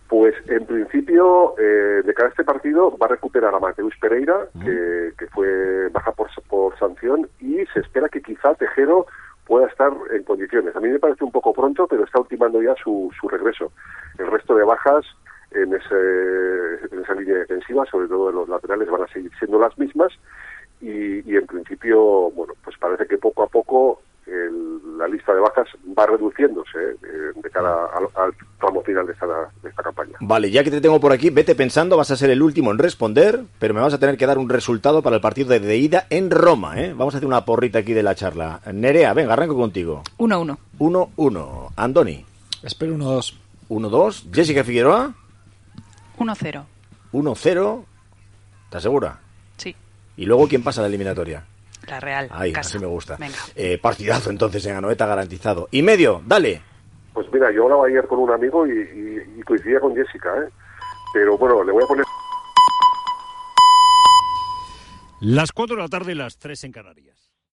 Pues 0.07 0.35
en 0.47 0.65
principio, 0.65 1.55
eh, 1.57 2.01
de 2.05 2.13
cara 2.13 2.27
a 2.27 2.31
este 2.31 2.43
partido, 2.43 2.97
va 2.97 3.05
a 3.05 3.09
recuperar 3.09 3.55
a 3.55 3.59
Mateus 3.59 3.93
Pereira, 4.01 4.47
que, 4.61 5.27
fue 5.27 5.87
baja 5.89 6.11
por, 6.11 6.29
por 6.49 6.77
sanción, 6.77 7.29
y 7.39 7.65
se 7.73 7.79
espera 7.79 8.09
que 8.09 8.21
quizá 8.21 8.53
Tejero 8.55 9.05
pueda 9.45 9.67
estar 9.67 9.91
en 10.13 10.23
condiciones. 10.23 10.75
A 10.75 10.81
mí 10.81 10.89
me 10.89 10.99
parece 10.99 11.23
un 11.23 11.31
poco 11.31 11.53
pronto, 11.53 11.87
pero 11.87 12.03
está 12.03 12.19
ultimando 12.19 12.61
ya 12.61 12.75
su, 12.83 13.09
su 13.19 13.29
regreso. 13.29 13.71
El 14.17 14.27
resto 14.27 14.55
de 14.55 14.65
bajas 14.65 15.05
en, 15.51 15.73
ese, 15.73 16.85
en 16.91 17.03
esa 17.03 17.13
línea 17.13 17.37
defensiva, 17.37 17.85
sobre 17.85 18.07
todo 18.07 18.29
en 18.29 18.35
los 18.35 18.49
laterales, 18.49 18.89
van 18.89 19.03
a 19.03 19.07
seguir 19.07 19.31
siendo 19.39 19.59
las 19.59 19.77
mismas 19.77 20.11
y, 20.81 21.29
y 21.29 21.35
en 21.37 21.45
principio, 21.47 22.31
bueno, 22.31 22.53
pues 22.63 22.77
parece 22.77 23.05
que 23.07 23.17
poco 23.17 23.43
a 23.43 23.47
poco 23.47 24.01
el, 24.27 24.97
la 24.97 25.07
lista 25.07 25.33
de 25.33 25.39
bajas 25.39 25.67
va 25.97 26.05
reduciéndose 26.05 26.77
eh, 26.77 27.31
de 27.35 27.49
cara 27.49 27.85
al, 27.93 28.03
al 28.15 28.33
tramo 28.59 28.81
final 28.83 29.05
de 29.05 29.13
esta, 29.13 29.25
de 29.25 29.69
esta 29.69 29.83
campaña. 29.83 30.17
Vale, 30.19 30.51
ya 30.51 30.63
que 30.63 30.71
te 30.71 30.81
tengo 30.81 30.99
por 30.99 31.11
aquí, 31.11 31.29
vete 31.29 31.55
pensando, 31.55 31.97
vas 31.97 32.11
a 32.11 32.15
ser 32.15 32.29
el 32.29 32.41
último 32.41 32.71
en 32.71 32.77
responder, 32.77 33.43
pero 33.59 33.73
me 33.73 33.81
vas 33.81 33.93
a 33.93 33.99
tener 33.99 34.17
que 34.17 34.25
dar 34.25 34.37
un 34.37 34.49
resultado 34.49 35.01
para 35.01 35.15
el 35.15 35.21
partido 35.21 35.49
de, 35.49 35.59
de 35.59 35.77
ida 35.77 36.07
en 36.09 36.31
Roma, 36.31 36.79
¿eh? 36.79 36.93
Vamos 36.93 37.13
a 37.13 37.17
hacer 37.17 37.27
una 37.27 37.45
porrita 37.45 37.79
aquí 37.79 37.93
de 37.93 38.03
la 38.03 38.15
charla. 38.15 38.61
Nerea, 38.71 39.13
venga, 39.13 39.33
arranco 39.33 39.55
contigo. 39.55 40.03
1-1. 40.17 40.57
1-1. 40.79 41.69
Andoni. 41.75 42.25
Espero 42.63 42.95
1-2. 42.95 43.35
1-2. 43.69 44.33
Jessica 44.33 44.63
Figueroa. 44.63 45.13
1-0. 46.17 46.63
1-0. 47.13 47.83
¿Estás 48.65 48.83
segura? 48.83 49.19
Sí. 49.57 49.75
¿Y 50.17 50.25
luego 50.25 50.47
quién 50.47 50.63
pasa 50.63 50.81
a 50.81 50.83
la 50.83 50.87
eliminatoria? 50.87 51.45
La 51.87 51.99
Real. 51.99 52.27
Ahí, 52.31 52.51
casa. 52.53 52.69
así 52.69 52.79
me 52.79 52.85
gusta. 52.87 53.17
Venga. 53.17 53.35
Eh, 53.55 53.77
partidazo 53.77 54.29
entonces 54.29 54.65
en 54.65 54.75
Anoeta 54.75 55.05
garantizado. 55.05 55.67
Y 55.71 55.81
medio, 55.81 56.21
dale. 56.25 56.61
Pues 57.13 57.27
mira, 57.33 57.51
yo 57.51 57.63
hablaba 57.63 57.87
ayer 57.87 58.07
con 58.07 58.19
un 58.19 58.31
amigo 58.31 58.65
y, 58.65 58.71
y- 58.71 59.39
y 59.39 59.41
coincidía 59.43 59.79
con 59.79 59.95
Jessica, 59.95 60.29
¿eh? 60.37 60.49
Pero 61.13 61.37
bueno, 61.37 61.63
le 61.63 61.71
voy 61.73 61.83
a 61.83 61.87
poner 61.87 62.05
Las 65.21 65.51
4 65.51 65.75
de 65.75 65.81
la 65.81 65.87
tarde, 65.89 66.15
las 66.15 66.37
3 66.37 66.63
en 66.63 66.71
Canarias. 66.71 67.30